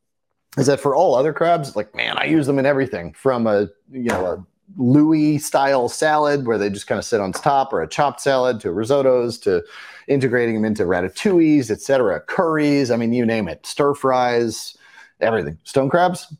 is 0.57 0.67
that 0.67 0.79
for 0.79 0.95
all 0.95 1.15
other 1.15 1.33
crabs, 1.33 1.75
like, 1.75 1.93
man, 1.95 2.17
I 2.17 2.25
use 2.25 2.47
them 2.47 2.59
in 2.59 2.65
everything 2.65 3.13
from 3.13 3.45
a, 3.45 3.67
you 3.91 4.09
know, 4.09 4.25
a 4.25 4.45
Louis 4.77 5.37
style 5.37 5.89
salad 5.89 6.47
where 6.47 6.57
they 6.57 6.69
just 6.69 6.87
kind 6.87 6.97
of 6.97 7.05
sit 7.05 7.21
on 7.21 7.31
top 7.31 7.71
or 7.71 7.81
a 7.81 7.87
chopped 7.87 8.21
salad 8.21 8.59
to 8.61 8.69
risottos 8.69 9.41
to 9.43 9.63
integrating 10.07 10.55
them 10.55 10.65
into 10.65 10.83
ratatouilles, 10.83 11.69
etc., 11.69 12.21
curries. 12.21 12.91
I 12.91 12.97
mean, 12.97 13.13
you 13.13 13.25
name 13.25 13.47
it, 13.47 13.65
stir 13.65 13.93
fries, 13.93 14.77
everything. 15.21 15.57
Stone 15.63 15.89
crabs, 15.89 16.33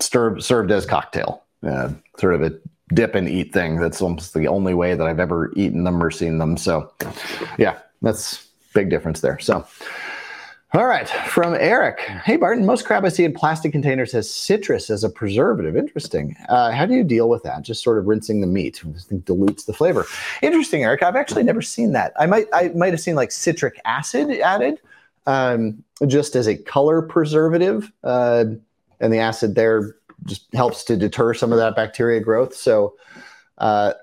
stir, 0.00 0.38
served 0.38 0.70
as 0.70 0.86
cocktail, 0.86 1.44
uh, 1.66 1.90
sort 2.18 2.34
of 2.34 2.42
a 2.42 2.58
dip 2.92 3.14
and 3.14 3.28
eat 3.28 3.52
thing. 3.52 3.76
That's 3.76 4.00
almost 4.02 4.34
the 4.34 4.48
only 4.48 4.74
way 4.74 4.94
that 4.94 5.06
I've 5.06 5.20
ever 5.20 5.52
eaten 5.56 5.84
them 5.84 6.02
or 6.02 6.10
seen 6.10 6.38
them. 6.38 6.56
So, 6.56 6.92
yeah, 7.58 7.78
that's 8.02 8.48
big 8.74 8.90
difference 8.90 9.20
there. 9.20 9.38
So, 9.38 9.66
all 10.72 10.86
right, 10.86 11.08
from 11.08 11.54
Eric. 11.54 11.98
Hey, 11.98 12.36
Barton, 12.36 12.64
most 12.64 12.84
crab 12.84 13.04
I 13.04 13.08
see 13.08 13.24
in 13.24 13.32
plastic 13.32 13.72
containers 13.72 14.12
has 14.12 14.32
citrus 14.32 14.88
as 14.88 15.02
a 15.02 15.08
preservative. 15.08 15.76
Interesting. 15.76 16.36
Uh, 16.48 16.70
how 16.70 16.86
do 16.86 16.94
you 16.94 17.02
deal 17.02 17.28
with 17.28 17.42
that? 17.42 17.62
Just 17.62 17.82
sort 17.82 17.98
of 17.98 18.06
rinsing 18.06 18.40
the 18.40 18.46
meat 18.46 18.80
I 18.84 18.98
think 19.00 19.24
dilutes 19.24 19.64
the 19.64 19.72
flavor. 19.72 20.06
Interesting, 20.42 20.84
Eric. 20.84 21.02
I've 21.02 21.16
actually 21.16 21.42
never 21.42 21.60
seen 21.60 21.92
that. 21.92 22.12
I 22.20 22.26
might 22.26 22.46
I 22.52 22.68
might 22.68 22.92
have 22.92 23.00
seen 23.00 23.16
like 23.16 23.32
citric 23.32 23.80
acid 23.84 24.30
added 24.40 24.80
um, 25.26 25.82
just 26.06 26.36
as 26.36 26.46
a 26.46 26.56
color 26.56 27.02
preservative, 27.02 27.90
uh, 28.04 28.44
and 29.00 29.12
the 29.12 29.18
acid 29.18 29.56
there 29.56 29.96
just 30.26 30.52
helps 30.54 30.84
to 30.84 30.96
deter 30.96 31.34
some 31.34 31.52
of 31.52 31.58
that 31.58 31.76
bacteria 31.76 32.20
growth. 32.20 32.54
So 32.54 32.94
uh, 33.58 33.94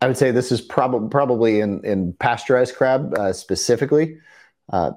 I 0.00 0.06
would 0.06 0.16
say 0.16 0.30
this 0.30 0.52
is 0.52 0.60
prob- 0.60 1.10
probably 1.10 1.60
in, 1.60 1.84
in 1.84 2.12
pasteurized 2.14 2.76
crab 2.76 3.14
uh, 3.14 3.32
specifically. 3.32 4.18
Uh, 4.72 4.92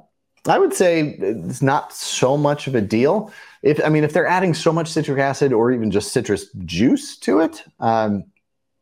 I 0.48 0.60
would 0.60 0.74
say 0.74 1.16
it's 1.20 1.62
not 1.62 1.94
so 1.94 2.36
much 2.36 2.68
of 2.68 2.76
a 2.76 2.82
deal. 2.82 3.32
If 3.62 3.84
I 3.84 3.90
mean, 3.90 4.04
if 4.04 4.12
they're 4.12 4.28
adding 4.28 4.54
so 4.54 4.74
much 4.74 4.90
citric 4.90 5.20
acid 5.20 5.54
or 5.54 5.72
even 5.72 5.90
just 5.90 6.12
citrus 6.12 6.52
juice 6.66 7.18
to 7.20 7.40
it 7.40 7.64
um, 7.80 8.26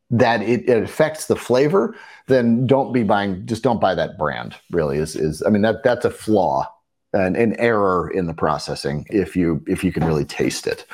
that 0.09 0.41
it, 0.41 0.67
it, 0.67 0.83
affects 0.83 1.27
the 1.27 1.35
flavor, 1.35 1.95
then 2.27 2.65
don't 2.65 2.91
be 2.91 3.03
buying. 3.03 3.45
Just 3.45 3.61
don't 3.61 3.79
buy 3.79 3.93
that 3.93 4.17
brand. 4.17 4.55
Really, 4.71 4.97
is 4.97 5.15
is 5.15 5.43
I 5.43 5.49
mean 5.49 5.61
that 5.61 5.83
that's 5.83 6.05
a 6.05 6.09
flaw 6.09 6.67
an, 7.14 7.36
an 7.36 7.55
error 7.59 8.09
in 8.09 8.28
the 8.28 8.34
processing 8.34 9.05
if 9.09 9.36
you 9.36 9.64
if 9.68 9.84
you 9.84 9.91
can 9.91 10.05
really 10.05 10.26
taste 10.26 10.68
it. 10.68 10.86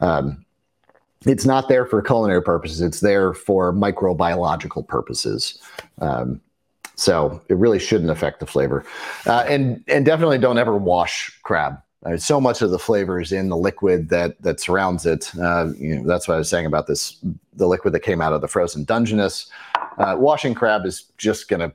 Um, 0.00 0.44
it's 1.26 1.44
not 1.44 1.68
there 1.68 1.84
for 1.84 2.00
culinary 2.00 2.42
purposes. 2.42 2.80
It's 2.80 3.00
there 3.00 3.34
for 3.34 3.72
microbiological 3.72 4.86
purposes. 4.86 5.60
Um, 6.00 6.40
so 6.96 7.40
it 7.48 7.56
really 7.56 7.78
shouldn't 7.78 8.10
affect 8.10 8.40
the 8.40 8.46
flavor. 8.46 8.84
Uh, 9.26 9.44
and 9.48 9.82
and 9.88 10.04
definitely 10.04 10.38
don't 10.38 10.58
ever 10.58 10.76
wash 10.76 11.38
crab. 11.42 11.80
Uh, 12.04 12.16
so 12.16 12.40
much 12.40 12.62
of 12.62 12.70
the 12.70 12.78
flavor 12.78 13.20
is 13.20 13.30
in 13.32 13.48
the 13.50 13.56
liquid 13.56 14.08
that 14.08 14.40
that 14.42 14.60
surrounds 14.60 15.04
it. 15.06 15.30
Uh, 15.38 15.72
you 15.78 15.96
know, 15.96 16.06
that's 16.06 16.26
what 16.26 16.34
I 16.34 16.38
was 16.38 16.48
saying 16.48 16.66
about 16.66 16.86
this. 16.86 17.16
The 17.54 17.66
liquid 17.66 17.92
that 17.94 18.00
came 18.00 18.20
out 18.20 18.32
of 18.32 18.40
the 18.40 18.48
frozen 18.48 18.84
Dungeness. 18.84 19.50
Uh, 19.98 20.16
washing 20.18 20.54
crab 20.54 20.86
is 20.86 21.04
just 21.18 21.48
going 21.48 21.60
to 21.60 21.72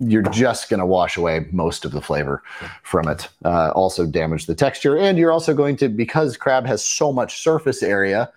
you're 0.00 0.22
just 0.22 0.70
going 0.70 0.80
to 0.80 0.86
wash 0.86 1.16
away 1.16 1.46
most 1.52 1.84
of 1.84 1.92
the 1.92 2.00
flavor 2.00 2.42
from 2.82 3.08
it. 3.08 3.28
Uh, 3.44 3.70
also 3.70 4.06
damage 4.06 4.46
the 4.46 4.54
texture, 4.54 4.96
and 4.96 5.18
you're 5.18 5.30
also 5.30 5.54
going 5.54 5.76
to 5.76 5.88
because 5.88 6.36
crab 6.36 6.66
has 6.66 6.84
so 6.84 7.12
much 7.12 7.42
surface 7.42 7.82
area. 7.82 8.32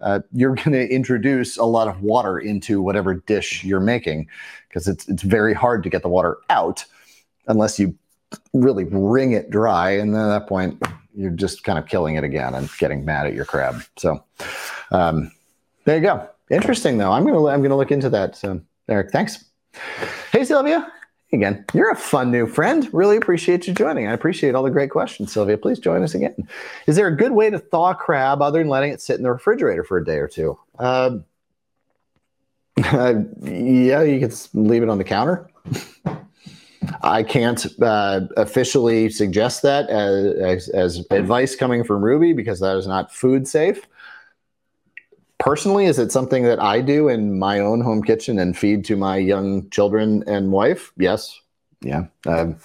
Uh, 0.00 0.20
you're 0.32 0.54
going 0.64 0.72
to 0.72 0.88
introduce 0.88 1.56
a 1.56 1.64
lot 1.64 1.88
of 1.88 2.02
water 2.02 2.38
into 2.38 2.80
whatever 2.80 3.14
dish 3.14 3.64
you're 3.64 3.80
making 3.80 4.28
because 4.68 4.86
it's 4.86 5.08
it's 5.08 5.22
very 5.22 5.54
hard 5.54 5.82
to 5.82 5.90
get 5.90 6.02
the 6.02 6.08
water 6.08 6.38
out 6.50 6.84
unless 7.48 7.78
you 7.78 7.96
really 8.52 8.84
wring 8.84 9.32
it 9.32 9.50
dry, 9.50 9.90
and 9.90 10.14
then 10.14 10.22
at 10.22 10.40
that 10.40 10.48
point 10.48 10.80
you're 11.14 11.30
just 11.30 11.64
kind 11.64 11.78
of 11.78 11.86
killing 11.86 12.14
it 12.14 12.22
again 12.22 12.54
and 12.54 12.70
getting 12.78 13.04
mad 13.04 13.26
at 13.26 13.34
your 13.34 13.44
crab. 13.44 13.82
So 13.96 14.22
um, 14.92 15.32
there 15.84 15.96
you 15.96 16.02
go. 16.02 16.28
Interesting 16.50 16.98
though. 16.98 17.10
I'm 17.10 17.26
gonna 17.26 17.44
I'm 17.46 17.62
gonna 17.62 17.76
look 17.76 17.90
into 17.90 18.08
that. 18.10 18.36
So 18.36 18.60
Eric, 18.88 19.10
thanks. 19.10 19.44
Hey 20.32 20.44
Sylvia, 20.44 20.90
again. 21.32 21.64
You're 21.74 21.90
a 21.90 21.96
fun 21.96 22.30
new 22.30 22.46
friend. 22.46 22.88
Really 22.92 23.16
appreciate 23.16 23.66
you 23.66 23.74
joining. 23.74 24.06
I 24.06 24.12
appreciate 24.12 24.54
all 24.54 24.62
the 24.62 24.70
great 24.70 24.90
questions, 24.90 25.32
Sylvia. 25.32 25.58
Please 25.58 25.78
join 25.78 26.02
us 26.02 26.14
again. 26.14 26.48
Is 26.86 26.96
there 26.96 27.06
a 27.06 27.16
good 27.16 27.32
way 27.32 27.50
to 27.50 27.58
thaw 27.58 27.94
crab 27.94 28.42
other 28.42 28.58
than 28.58 28.68
letting 28.68 28.92
it 28.92 29.00
sit 29.00 29.16
in 29.16 29.22
the 29.22 29.32
refrigerator 29.32 29.84
for 29.84 29.98
a 29.98 30.04
day 30.04 30.16
or 30.16 30.28
two? 30.28 30.58
Uh, 30.78 31.18
uh, 32.84 33.14
yeah, 33.42 34.02
you 34.02 34.20
can 34.20 34.32
leave 34.54 34.82
it 34.82 34.88
on 34.88 34.98
the 34.98 35.04
counter. 35.04 35.50
I 37.02 37.22
can't 37.22 37.66
uh, 37.82 38.20
officially 38.36 39.10
suggest 39.10 39.62
that 39.62 39.90
as, 39.90 40.34
as, 40.38 40.68
as 40.70 41.06
advice 41.10 41.54
coming 41.54 41.84
from 41.84 42.02
Rouxbe 42.02 42.34
because 42.34 42.60
that 42.60 42.76
is 42.76 42.86
not 42.86 43.12
food 43.12 43.46
safe 43.46 43.86
personally, 45.38 45.86
is 45.86 45.98
it 45.98 46.12
something 46.12 46.44
that 46.44 46.60
I 46.60 46.80
do 46.80 47.08
in 47.08 47.38
my 47.38 47.58
own 47.60 47.80
home 47.80 48.02
kitchen 48.02 48.38
and 48.38 48.56
feed 48.56 48.84
to 48.86 48.96
my 48.96 49.16
young 49.16 49.68
children 49.70 50.24
and 50.26 50.52
wife? 50.52 50.92
Yes. 50.96 51.40
Yeah. 51.80 52.06
Um, 52.26 52.56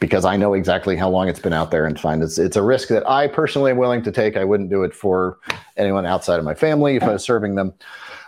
because 0.00 0.24
I 0.24 0.36
know 0.36 0.54
exactly 0.54 0.96
how 0.96 1.08
long 1.08 1.28
it's 1.28 1.40
been 1.40 1.52
out 1.52 1.70
there 1.70 1.84
and 1.84 1.98
find 1.98 2.22
it's 2.22 2.38
it's 2.38 2.56
a 2.56 2.62
risk 2.62 2.88
that 2.88 3.08
I 3.08 3.26
personally 3.26 3.72
am 3.72 3.78
willing 3.78 4.02
to 4.02 4.12
take. 4.12 4.36
I 4.36 4.44
wouldn't 4.44 4.70
do 4.70 4.84
it 4.84 4.94
for 4.94 5.38
anyone 5.76 6.06
outside 6.06 6.38
of 6.38 6.44
my 6.44 6.54
family 6.54 6.96
if 6.96 7.02
I 7.02 7.12
was 7.12 7.24
serving 7.24 7.56
them. 7.56 7.74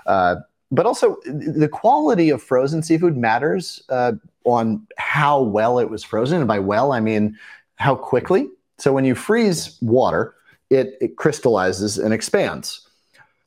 Uh, 0.06 0.36
but 0.72 0.86
also, 0.86 1.16
the 1.24 1.68
quality 1.68 2.30
of 2.30 2.42
frozen 2.42 2.82
seafood 2.82 3.16
matters 3.16 3.82
uh, 3.88 4.12
on 4.44 4.86
how 4.98 5.42
well 5.42 5.78
it 5.78 5.90
was 5.90 6.04
frozen. 6.04 6.38
And 6.38 6.48
by 6.48 6.58
well, 6.58 6.92
I 6.92 7.00
mean 7.00 7.36
how 7.76 7.94
quickly. 7.94 8.48
So 8.78 8.92
when 8.92 9.04
you 9.04 9.14
freeze 9.14 9.76
water, 9.82 10.34
it, 10.70 10.96
it 11.00 11.16
crystallizes 11.16 11.98
and 11.98 12.14
expands 12.14 12.88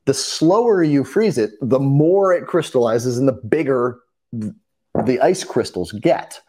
the 0.05 0.13
slower 0.13 0.83
you 0.83 1.03
freeze 1.03 1.37
it, 1.37 1.51
the 1.61 1.79
more 1.79 2.33
it 2.33 2.47
crystallizes 2.47 3.17
and 3.17 3.27
the 3.27 3.33
bigger 3.33 3.99
the 4.31 5.19
ice 5.21 5.43
crystals 5.43 5.91
get. 5.93 6.39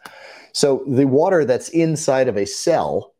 So 0.53 0.83
the 0.87 1.05
water 1.05 1.45
that's 1.45 1.69
inside 1.69 2.27
of 2.27 2.37
a 2.37 2.45
cell, 2.45 3.13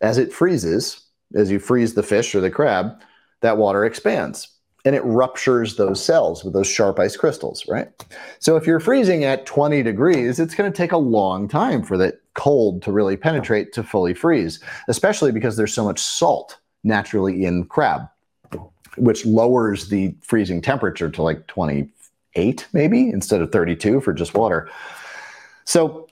as 0.00 0.18
it 0.18 0.32
freezes, 0.32 1.04
as 1.34 1.50
you 1.50 1.58
freeze 1.58 1.94
the 1.94 2.02
fish 2.02 2.34
or 2.34 2.40
the 2.40 2.50
crab, 2.50 3.00
that 3.40 3.58
water 3.58 3.84
expands 3.84 4.48
and 4.84 4.96
it 4.96 5.04
ruptures 5.04 5.76
those 5.76 6.02
cells 6.02 6.44
with 6.44 6.54
those 6.54 6.66
sharp 6.66 6.98
ice 6.98 7.16
crystals, 7.16 7.66
right? 7.68 7.88
So 8.38 8.56
if 8.56 8.66
you're 8.66 8.80
freezing 8.80 9.24
at 9.24 9.46
20 9.46 9.82
degrees, 9.82 10.40
it's 10.40 10.54
going 10.54 10.70
to 10.70 10.76
take 10.76 10.92
a 10.92 10.98
long 10.98 11.48
time 11.48 11.82
for 11.82 11.98
that 11.98 12.20
cold 12.34 12.82
to 12.82 12.92
really 12.92 13.16
penetrate 13.16 13.72
to 13.74 13.82
fully 13.82 14.14
freeze, 14.14 14.60
especially 14.88 15.32
because 15.32 15.56
there's 15.56 15.74
so 15.74 15.84
much 15.84 15.98
salt 15.98 16.58
naturally 16.82 17.44
in 17.44 17.64
crab 17.64 18.02
which 18.96 19.24
lowers 19.26 19.88
the 19.88 20.14
freezing 20.22 20.60
temperature 20.60 21.08
to 21.10 21.22
like 21.22 21.46
28 21.46 22.66
maybe 22.72 23.08
instead 23.10 23.40
of 23.40 23.52
32 23.52 24.00
for 24.00 24.12
just 24.12 24.34
water. 24.34 24.68
So 25.64 26.08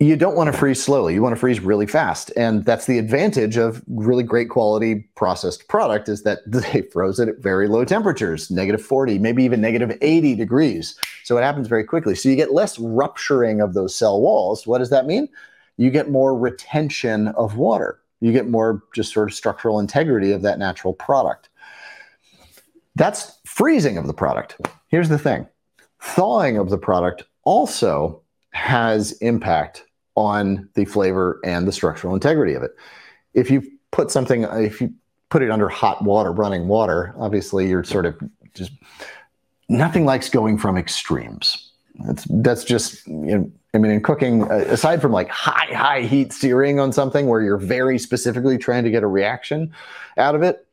you 0.00 0.16
don't 0.16 0.34
want 0.34 0.52
to 0.52 0.58
freeze 0.58 0.82
slowly. 0.82 1.14
You 1.14 1.22
want 1.22 1.34
to 1.34 1.40
freeze 1.40 1.60
really 1.60 1.86
fast. 1.86 2.32
And 2.36 2.64
that's 2.64 2.86
the 2.86 2.98
advantage 2.98 3.56
of 3.56 3.82
really 3.86 4.24
great 4.24 4.50
quality 4.50 5.08
processed 5.14 5.68
product 5.68 6.08
is 6.08 6.22
that 6.24 6.40
they 6.46 6.82
froze 6.92 7.20
it 7.20 7.28
at 7.28 7.38
very 7.38 7.68
low 7.68 7.84
temperatures, 7.84 8.50
negative 8.50 8.82
40, 8.82 9.18
maybe 9.18 9.44
even 9.44 9.60
negative 9.60 9.96
80 10.00 10.34
degrees. 10.34 10.98
So 11.22 11.38
it 11.38 11.42
happens 11.42 11.68
very 11.68 11.84
quickly. 11.84 12.14
So 12.14 12.28
you 12.28 12.36
get 12.36 12.52
less 12.52 12.78
rupturing 12.78 13.60
of 13.60 13.74
those 13.74 13.94
cell 13.94 14.20
walls. 14.20 14.66
What 14.66 14.78
does 14.78 14.90
that 14.90 15.06
mean? 15.06 15.28
You 15.76 15.90
get 15.90 16.10
more 16.10 16.36
retention 16.36 17.28
of 17.28 17.56
water. 17.56 18.00
You 18.20 18.32
get 18.32 18.48
more 18.48 18.82
just 18.94 19.12
sort 19.12 19.28
of 19.28 19.34
structural 19.34 19.78
integrity 19.78 20.32
of 20.32 20.42
that 20.42 20.58
natural 20.58 20.92
product 20.92 21.48
That's 22.96 23.38
freezing 23.44 23.98
of 23.98 24.06
the 24.06 24.14
product. 24.14 24.56
Here's 24.88 25.08
the 25.08 25.18
thing 25.18 25.46
thawing 26.00 26.58
of 26.58 26.68
the 26.70 26.78
product 26.78 27.24
also 27.44 28.20
has 28.50 29.12
impact 29.12 29.84
on 30.16 30.68
the 30.74 30.84
flavor 30.84 31.40
and 31.44 31.66
the 31.66 31.72
structural 31.72 32.14
integrity 32.14 32.54
of 32.54 32.62
it. 32.62 32.72
If 33.32 33.50
you 33.50 33.62
put 33.90 34.10
something, 34.10 34.44
if 34.44 34.80
you 34.80 34.92
put 35.30 35.42
it 35.42 35.50
under 35.50 35.68
hot 35.68 36.04
water, 36.04 36.30
running 36.30 36.68
water, 36.68 37.14
obviously 37.18 37.68
you're 37.68 37.84
sort 37.84 38.06
of 38.06 38.16
just 38.54 38.72
nothing 39.68 40.04
likes 40.04 40.28
going 40.28 40.58
from 40.58 40.76
extremes. 40.76 41.72
That's 42.06 42.24
that's 42.28 42.64
just 42.64 43.06
you 43.06 43.38
know, 43.38 43.52
I 43.72 43.78
mean 43.78 43.92
in 43.92 44.02
cooking 44.02 44.50
uh, 44.50 44.64
aside 44.68 45.00
from 45.00 45.12
like 45.12 45.28
high 45.28 45.72
high 45.74 46.02
heat 46.02 46.32
searing 46.32 46.80
on 46.80 46.92
something 46.92 47.26
where 47.26 47.40
you're 47.40 47.56
very 47.58 47.98
specifically 47.98 48.58
trying 48.58 48.84
to 48.84 48.90
get 48.90 49.02
a 49.02 49.06
reaction 49.06 49.72
out 50.16 50.34
of 50.34 50.42
it, 50.42 50.66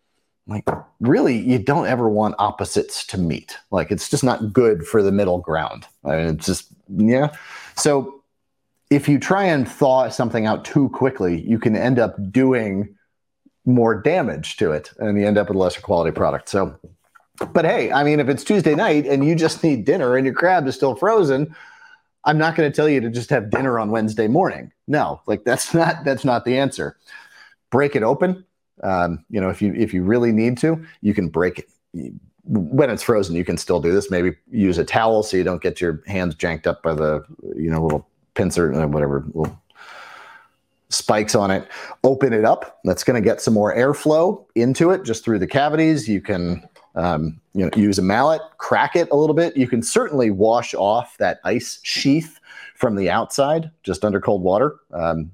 like 0.48 0.68
really 1.00 1.38
you 1.38 1.60
don't 1.60 1.88
ever 1.88 2.10
want 2.10 2.36
opposites 2.40 3.06
to 3.08 3.18
meet. 3.18 3.58
Like 3.70 3.92
it's 3.92 4.10
just 4.10 4.24
not 4.24 4.52
good 4.52 4.86
for 4.86 5.02
the 5.02 5.12
middle 5.12 5.40
ground. 5.40 5.86
I 6.04 6.16
mean, 6.18 6.28
it's 6.28 6.46
just 6.46 6.68
yeah. 6.90 7.36
So 7.76 8.24
if 8.90 9.08
you 9.08 9.20
try 9.20 9.46
and 9.46 9.70
thaw 9.70 10.10
something 10.10 10.46
out 10.46 10.66
too 10.66 10.90
quickly, 10.90 11.42
you 11.42 11.60
can 11.60 11.76
end 11.76 12.00
up 12.00 12.16
doing 12.32 12.96
more 13.66 14.02
damage 14.02 14.58
to 14.58 14.72
it 14.72 14.92
and 14.98 15.20
you 15.20 15.26
end 15.28 15.38
up 15.38 15.48
with 15.48 15.56
a 15.56 15.60
lesser 15.60 15.82
quality 15.82 16.12
product. 16.12 16.50
So 16.50 16.78
but 17.54 17.66
hey, 17.66 17.92
I 17.92 18.04
mean, 18.04 18.20
if 18.20 18.30
it's 18.30 18.44
Tuesday 18.44 18.76
night 18.76 19.06
and 19.06 19.26
you 19.26 19.36
just 19.36 19.64
need 19.64 19.86
dinner 19.86 20.16
and 20.16 20.26
your 20.26 20.36
crab 20.36 20.68
is 20.68 20.76
still 20.76 20.96
frozen, 20.96 21.56
I'm 22.24 22.38
not 22.38 22.56
going 22.56 22.72
to 22.72 22.76
tell 22.76 22.88
you 22.88 23.02
to 23.02 23.10
just 23.10 23.30
have 23.32 23.50
dinner 23.50 23.80
on 23.80 23.90
Wednesday 23.90 24.28
morning. 24.28 24.72
No, 24.88 25.22
like 25.26 25.44
that's 25.44 25.74
not 25.74 26.04
that's 26.04 26.26
not 26.26 26.46
the 26.46 26.58
answer. 26.58 26.98
Break 27.72 27.96
it 27.96 28.04
open. 28.04 28.46
Um, 28.84 29.24
you 29.30 29.40
know, 29.40 29.50
if 29.50 29.62
you 29.62 29.74
if 29.74 29.94
you 29.94 30.04
really 30.04 30.32
need 30.32 30.58
to, 30.60 30.84
you 31.02 31.14
can 31.14 31.30
break 31.30 31.60
it 31.60 31.70
when 32.46 32.90
it's 32.90 33.04
frozen. 33.04 33.36
You 33.36 33.46
can 33.46 33.58
still 33.58 33.80
do 33.80 33.92
this. 33.92 34.10
Maybe 34.10 34.34
use 34.50 34.78
a 34.78 34.86
towel 34.86 35.24
so 35.24 35.38
you 35.38 35.44
don't 35.44 35.62
get 35.62 35.80
your 35.80 36.02
hands 36.08 36.36
janked 36.36 36.68
up 36.68 36.82
by 36.84 36.94
the 36.94 37.24
you 37.56 37.70
know 37.70 37.82
little 37.84 38.08
pincer 38.34 38.74
uh, 38.74 38.88
whatever 38.88 39.24
little 39.34 39.62
spikes 40.90 41.36
on 41.36 41.52
it. 41.52 41.68
Open 42.04 42.34
it 42.34 42.46
up. 42.46 42.80
That's 42.84 43.04
going 43.04 43.22
to 43.22 43.26
get 43.26 43.42
some 43.42 43.54
more 43.54 43.76
airflow 43.76 44.46
into 44.56 44.92
it 44.92 45.04
just 45.04 45.24
through 45.24 45.40
the 45.40 45.48
cavities. 45.48 46.08
You 46.08 46.22
can 46.22 46.68
um, 46.96 47.40
you 47.54 47.66
know, 47.66 47.72
use 47.76 47.98
a 48.00 48.02
mallet, 48.02 48.42
crack 48.58 48.96
it 48.96 49.10
a 49.12 49.16
little 49.16 49.36
bit. 49.36 49.56
You 49.56 49.68
can 49.68 49.82
certainly 49.82 50.32
wash 50.32 50.74
off 50.74 51.18
that 51.18 51.40
ice 51.44 51.80
sheath 51.84 52.40
from 52.76 52.96
the 52.96 53.10
outside 53.10 53.72
just 53.84 54.04
under 54.04 54.20
cold 54.20 54.42
water. 54.42 54.78
Um, 54.94 55.32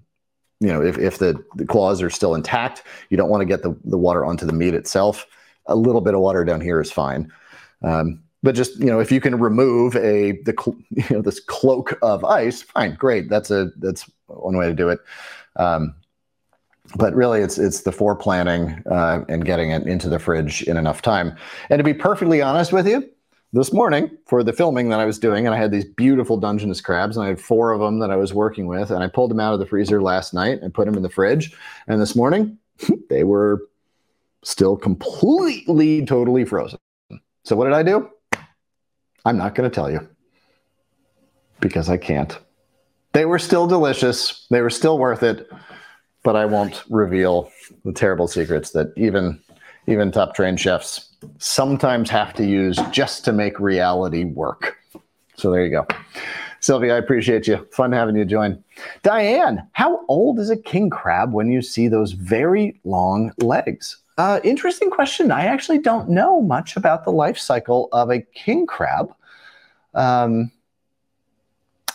you 0.59 0.67
know, 0.67 0.81
if, 0.81 0.97
if 0.97 1.19
the, 1.19 1.43
the 1.55 1.65
claws 1.65 2.01
are 2.01 2.09
still 2.09 2.33
intact, 2.33 2.83
you 3.09 3.17
don't 3.17 3.29
want 3.29 3.41
to 3.41 3.45
get 3.45 3.63
the, 3.63 3.75
the 3.83 3.97
water 3.97 4.25
onto 4.25 4.45
the 4.45 4.53
meat 4.53 4.73
itself. 4.73 5.25
A 5.67 5.75
little 5.75 6.01
bit 6.01 6.13
of 6.13 6.21
water 6.21 6.43
down 6.43 6.61
here 6.61 6.81
is 6.81 6.91
fine. 6.91 7.31
Um, 7.83 8.21
but 8.43 8.55
just 8.55 8.79
you 8.79 8.85
know, 8.85 8.99
if 8.99 9.11
you 9.11 9.19
can 9.19 9.39
remove 9.39 9.95
a 9.97 10.33
the 10.43 10.53
you 10.91 11.05
know 11.09 11.21
this 11.21 11.39
cloak 11.39 11.97
of 12.01 12.23
ice, 12.23 12.61
fine, 12.61 12.95
great. 12.95 13.29
That's 13.29 13.51
a 13.51 13.71
that's 13.77 14.09
one 14.27 14.57
way 14.57 14.67
to 14.67 14.73
do 14.73 14.89
it. 14.89 14.99
Um, 15.57 15.95
but 16.95 17.13
really 17.13 17.41
it's 17.41 17.57
it's 17.57 17.81
the 17.81 17.91
foreplanning 17.91 18.81
uh, 18.89 19.25
and 19.27 19.43
getting 19.43 19.71
it 19.71 19.85
into 19.85 20.07
the 20.07 20.19
fridge 20.19 20.63
in 20.63 20.77
enough 20.77 21.01
time. 21.01 21.35
And 21.69 21.79
to 21.79 21.83
be 21.83 21.93
perfectly 21.93 22.41
honest 22.41 22.71
with 22.71 22.87
you, 22.87 23.09
this 23.53 23.71
morning 23.71 24.11
for 24.25 24.43
the 24.43 24.53
filming 24.53 24.89
that 24.89 24.99
I 24.99 25.05
was 25.05 25.19
doing, 25.19 25.45
and 25.45 25.55
I 25.55 25.57
had 25.57 25.71
these 25.71 25.85
beautiful 25.85 26.37
Dungeness 26.37 26.81
crabs, 26.81 27.17
and 27.17 27.25
I 27.25 27.29
had 27.29 27.41
four 27.41 27.71
of 27.71 27.79
them 27.79 27.99
that 27.99 28.11
I 28.11 28.15
was 28.15 28.33
working 28.33 28.67
with, 28.67 28.91
and 28.91 29.03
I 29.03 29.07
pulled 29.07 29.31
them 29.31 29.39
out 29.39 29.53
of 29.53 29.59
the 29.59 29.65
freezer 29.65 30.01
last 30.01 30.33
night 30.33 30.61
and 30.61 30.73
put 30.73 30.85
them 30.85 30.95
in 30.95 31.03
the 31.03 31.09
fridge. 31.09 31.55
And 31.87 32.01
this 32.01 32.15
morning, 32.15 32.57
they 33.09 33.23
were 33.23 33.67
still 34.43 34.77
completely, 34.77 36.05
totally 36.05 36.45
frozen. 36.45 36.79
So 37.43 37.55
what 37.55 37.65
did 37.65 37.73
I 37.73 37.83
do? 37.83 38.09
I'm 39.25 39.37
not 39.37 39.55
going 39.55 39.69
to 39.69 39.73
tell 39.73 39.91
you 39.91 40.07
because 41.59 41.89
I 41.89 41.97
can't. 41.97 42.37
They 43.13 43.25
were 43.25 43.39
still 43.39 43.67
delicious. 43.67 44.45
They 44.49 44.61
were 44.61 44.69
still 44.69 44.99
worth 44.99 45.23
it 45.23 45.49
but 46.27 46.35
I 46.35 46.45
won't 46.45 46.83
reveal 46.89 47.49
the 47.85 47.93
terrible 47.93 48.27
secrets 48.27 48.71
that 48.71 48.91
even 48.97 49.41
even 49.87 50.11
top 50.11 50.35
trained 50.35 50.59
chefs 50.59 51.15
sometimes 51.39 52.09
have 52.09 52.33
to 52.35 52.45
use 52.45 52.77
just 52.91 53.25
to 53.25 53.33
make 53.33 53.59
reality 53.59 54.25
work. 54.25 54.77
So 55.35 55.51
there 55.51 55.63
you 55.63 55.71
go. 55.71 55.87
Sylvia, 56.59 56.95
I 56.95 56.97
appreciate 56.97 57.47
you. 57.47 57.67
Fun 57.71 57.91
having 57.91 58.15
you 58.15 58.25
join. 58.25 58.63
Diane, 59.03 59.67
how 59.73 60.05
old 60.07 60.39
is 60.39 60.49
a 60.49 60.57
king 60.57 60.89
crab 60.89 61.31
when 61.31 61.49
you 61.49 61.61
see 61.61 61.87
those 61.87 62.13
very 62.13 62.79
long 62.83 63.31
legs? 63.37 63.97
Uh, 64.17 64.39
interesting 64.43 64.89
question. 64.89 65.31
I 65.31 65.45
actually 65.45 65.77
don't 65.77 66.09
know 66.09 66.41
much 66.41 66.75
about 66.75 67.03
the 67.03 67.11
life 67.11 67.37
cycle 67.37 67.87
of 67.91 68.09
a 68.09 68.21
king 68.21 68.65
crab. 68.65 69.13
Um, 69.93 70.51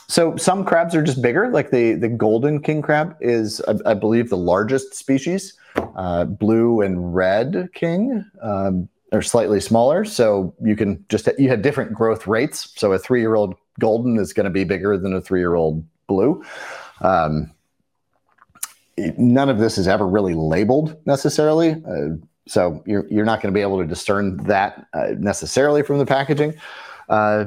so 0.06 0.36
some 0.36 0.64
crabs 0.64 0.94
are 0.94 1.02
just 1.02 1.22
bigger, 1.22 1.48
like 1.48 1.70
the 1.70 1.94
the 1.94 2.08
golden 2.08 2.60
king 2.60 2.82
crab 2.82 3.16
is, 3.20 3.60
I, 3.62 3.92
I 3.92 3.94
believe, 3.94 4.28
the 4.28 4.36
largest 4.36 4.94
species. 4.94 5.54
Uh, 5.96 6.24
blue 6.24 6.82
and 6.82 7.14
red 7.14 7.70
king 7.72 8.22
um, 8.42 8.88
are 9.12 9.22
slightly 9.22 9.60
smaller, 9.60 10.04
so 10.04 10.54
you 10.62 10.74
can 10.74 11.04
just 11.08 11.28
you 11.38 11.48
have 11.48 11.62
different 11.62 11.92
growth 11.92 12.26
rates. 12.26 12.72
So 12.76 12.92
a 12.92 12.98
three 12.98 13.20
year 13.20 13.34
old 13.34 13.54
golden 13.78 14.18
is 14.18 14.32
going 14.32 14.44
to 14.44 14.50
be 14.50 14.64
bigger 14.64 14.96
than 14.98 15.12
a 15.14 15.20
three 15.20 15.40
year 15.40 15.54
old 15.54 15.84
blue. 16.06 16.42
Um, 17.00 17.50
none 18.96 19.48
of 19.48 19.58
this 19.58 19.78
is 19.78 19.88
ever 19.88 20.06
really 20.06 20.34
labeled 20.34 20.96
necessarily. 21.06 21.82
Uh, 21.86 22.16
so 22.46 22.82
you're, 22.86 23.06
you're 23.08 23.24
not 23.24 23.40
going 23.40 23.52
to 23.52 23.56
be 23.56 23.62
able 23.62 23.78
to 23.78 23.86
discern 23.86 24.36
that 24.44 24.86
uh, 24.92 25.08
necessarily 25.18 25.82
from 25.82 25.98
the 25.98 26.06
packaging. 26.06 26.54
Uh, 27.08 27.46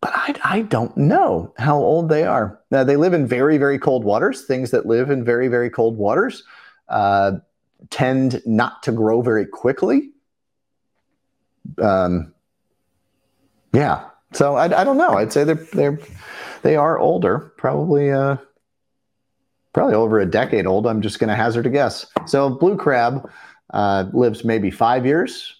but 0.00 0.12
I, 0.14 0.34
I 0.44 0.62
don't 0.62 0.96
know 0.96 1.52
how 1.58 1.76
old 1.76 2.08
they 2.08 2.24
are. 2.24 2.60
Now, 2.70 2.84
they 2.84 2.96
live 2.96 3.12
in 3.12 3.26
very, 3.26 3.58
very 3.58 3.78
cold 3.78 4.04
waters. 4.04 4.44
Things 4.44 4.70
that 4.70 4.86
live 4.86 5.10
in 5.10 5.24
very, 5.24 5.48
very 5.48 5.70
cold 5.70 5.96
waters 5.96 6.44
uh, 6.88 7.32
tend 7.90 8.42
not 8.46 8.82
to 8.84 8.92
grow 8.92 9.22
very 9.22 9.46
quickly. 9.46 10.10
Um, 11.80 12.32
yeah. 13.72 14.08
So 14.32 14.56
I, 14.56 14.64
I 14.80 14.84
don't 14.84 14.98
know. 14.98 15.14
I'd 15.14 15.32
say 15.32 15.44
they're 15.44 15.54
they're 15.72 15.98
they 16.62 16.76
are 16.76 16.98
older, 16.98 17.52
probably 17.56 18.10
uh, 18.10 18.36
probably 19.72 19.94
over 19.94 20.18
a 20.18 20.26
decade 20.26 20.66
old. 20.66 20.86
I'm 20.86 21.02
just 21.02 21.18
going 21.18 21.28
to 21.28 21.36
hazard 21.36 21.66
a 21.66 21.70
guess. 21.70 22.06
So 22.26 22.50
blue 22.50 22.76
crab 22.76 23.30
uh, 23.72 24.06
lives 24.12 24.44
maybe 24.44 24.70
five 24.70 25.04
years, 25.04 25.56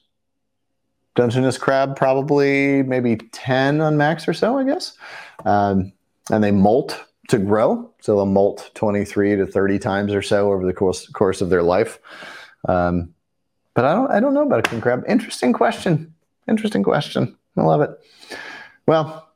Dungeness 1.16 1.58
crab, 1.58 1.96
probably 1.96 2.82
maybe 2.82 3.16
10 3.16 3.80
on 3.80 3.96
max 3.96 4.28
or 4.28 4.34
so, 4.34 4.58
I 4.58 4.64
guess. 4.64 4.96
Um, 5.44 5.92
and 6.30 6.44
they 6.44 6.50
molt 6.50 7.02
to 7.28 7.38
grow. 7.38 7.90
So 8.00 8.16
they'll 8.16 8.26
molt 8.26 8.70
23 8.74 9.36
to 9.36 9.46
30 9.46 9.78
times 9.78 10.14
or 10.14 10.22
so 10.22 10.52
over 10.52 10.64
the 10.64 10.74
course, 10.74 11.08
course 11.08 11.40
of 11.40 11.50
their 11.50 11.62
life. 11.62 11.98
Um, 12.68 13.14
but 13.76 13.84
I 13.84 13.92
don't, 13.92 14.10
I 14.10 14.18
don't 14.18 14.34
know 14.34 14.42
about 14.42 14.66
a 14.66 14.68
king 14.68 14.80
crab. 14.80 15.04
Interesting 15.06 15.52
question. 15.52 16.12
Interesting 16.48 16.82
question. 16.82 17.36
I 17.56 17.62
love 17.62 17.82
it. 17.82 17.90
Well, 18.86 19.28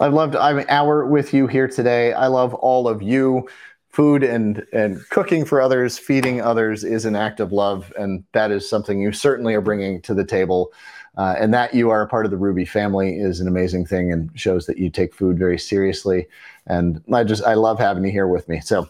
I've 0.00 0.14
loved 0.14 0.36
I'm 0.36 0.58
an 0.58 0.66
hour 0.68 1.04
with 1.04 1.34
you 1.34 1.46
here 1.46 1.68
today. 1.68 2.12
I 2.12 2.28
love 2.28 2.54
all 2.54 2.88
of 2.88 3.02
you. 3.02 3.48
Food 3.90 4.22
and 4.22 4.64
and 4.72 5.06
cooking 5.10 5.44
for 5.44 5.60
others, 5.60 5.98
feeding 5.98 6.40
others 6.40 6.82
is 6.82 7.04
an 7.04 7.14
act 7.14 7.40
of 7.40 7.52
love, 7.52 7.92
and 7.98 8.24
that 8.32 8.50
is 8.50 8.66
something 8.66 9.00
you 9.00 9.12
certainly 9.12 9.54
are 9.54 9.60
bringing 9.60 10.00
to 10.02 10.14
the 10.14 10.24
table. 10.24 10.72
Uh, 11.18 11.34
and 11.38 11.52
that 11.52 11.74
you 11.74 11.90
are 11.90 12.00
a 12.00 12.08
part 12.08 12.24
of 12.24 12.30
the 12.30 12.38
Rouxbe 12.38 12.66
family 12.66 13.18
is 13.18 13.38
an 13.38 13.46
amazing 13.46 13.84
thing 13.84 14.10
and 14.10 14.30
shows 14.34 14.64
that 14.64 14.78
you 14.78 14.88
take 14.88 15.14
food 15.14 15.38
very 15.38 15.58
seriously. 15.58 16.26
And 16.66 17.02
I 17.12 17.22
just, 17.22 17.44
I 17.44 17.52
love 17.52 17.78
having 17.78 18.02
you 18.02 18.10
here 18.10 18.28
with 18.28 18.48
me. 18.48 18.60
So 18.60 18.88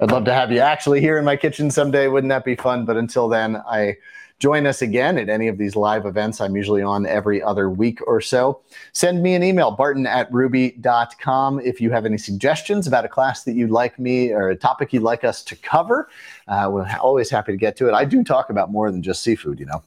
I'd 0.00 0.10
love 0.10 0.24
to 0.24 0.32
have 0.32 0.50
you 0.50 0.60
actually 0.60 1.02
here 1.02 1.18
in 1.18 1.26
my 1.26 1.36
kitchen 1.36 1.70
someday. 1.70 2.08
Wouldn't 2.08 2.30
that 2.30 2.42
be 2.42 2.56
fun? 2.56 2.86
But 2.86 2.96
until 2.96 3.28
then, 3.28 3.56
I 3.56 3.98
join 4.38 4.66
us 4.66 4.80
again 4.80 5.18
at 5.18 5.28
any 5.28 5.46
of 5.46 5.58
these 5.58 5.76
live 5.76 6.06
events. 6.06 6.40
I'm 6.40 6.56
usually 6.56 6.80
on 6.80 7.04
every 7.04 7.42
other 7.42 7.68
week 7.68 8.00
or 8.06 8.22
so. 8.22 8.62
Send 8.94 9.22
me 9.22 9.34
an 9.34 9.42
email, 9.42 9.70
barton 9.70 10.06
at 10.06 10.32
rouxbe.com, 10.32 11.60
if 11.60 11.82
you 11.82 11.90
have 11.90 12.06
any 12.06 12.16
suggestions 12.16 12.86
about 12.86 13.04
a 13.04 13.08
class 13.08 13.44
that 13.44 13.52
you'd 13.52 13.70
like 13.70 13.98
me 13.98 14.32
or 14.32 14.48
a 14.48 14.56
topic 14.56 14.94
you'd 14.94 15.02
like 15.02 15.22
us 15.22 15.42
to 15.44 15.56
cover. 15.56 16.08
Uh, 16.48 16.70
we're 16.72 16.88
always 16.96 17.28
happy 17.28 17.52
to 17.52 17.58
get 17.58 17.76
to 17.76 17.86
it. 17.86 17.92
I 17.92 18.06
do 18.06 18.24
talk 18.24 18.48
about 18.48 18.70
more 18.70 18.90
than 18.90 19.02
just 19.02 19.22
seafood, 19.22 19.60
you 19.60 19.66
know. 19.66 19.82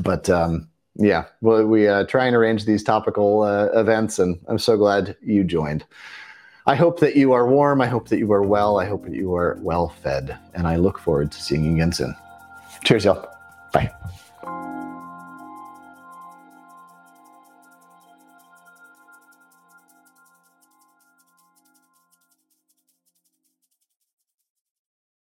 But 0.00 0.30
um, 0.30 0.70
yeah, 0.96 1.26
well, 1.42 1.66
we 1.66 1.86
uh, 1.86 2.04
try 2.04 2.24
and 2.24 2.34
arrange 2.34 2.64
these 2.64 2.82
topical 2.82 3.42
uh, 3.42 3.66
events, 3.78 4.18
and 4.18 4.40
I'm 4.48 4.58
so 4.58 4.78
glad 4.78 5.18
you 5.20 5.44
joined. 5.44 5.84
I 6.66 6.76
hope 6.76 6.98
that 7.00 7.14
you 7.14 7.32
are 7.32 7.46
warm. 7.46 7.82
I 7.82 7.86
hope 7.86 8.08
that 8.08 8.18
you 8.18 8.32
are 8.32 8.42
well. 8.42 8.78
I 8.78 8.86
hope 8.86 9.04
that 9.04 9.14
you 9.14 9.34
are 9.34 9.58
well 9.60 9.90
fed. 10.02 10.38
And 10.54 10.66
I 10.66 10.76
look 10.76 10.98
forward 10.98 11.30
to 11.32 11.42
seeing 11.42 11.64
you 11.64 11.72
again 11.72 11.92
soon. 11.92 12.16
Cheers, 12.82 13.04
y'all. 13.04 13.28
Bye. 13.72 13.92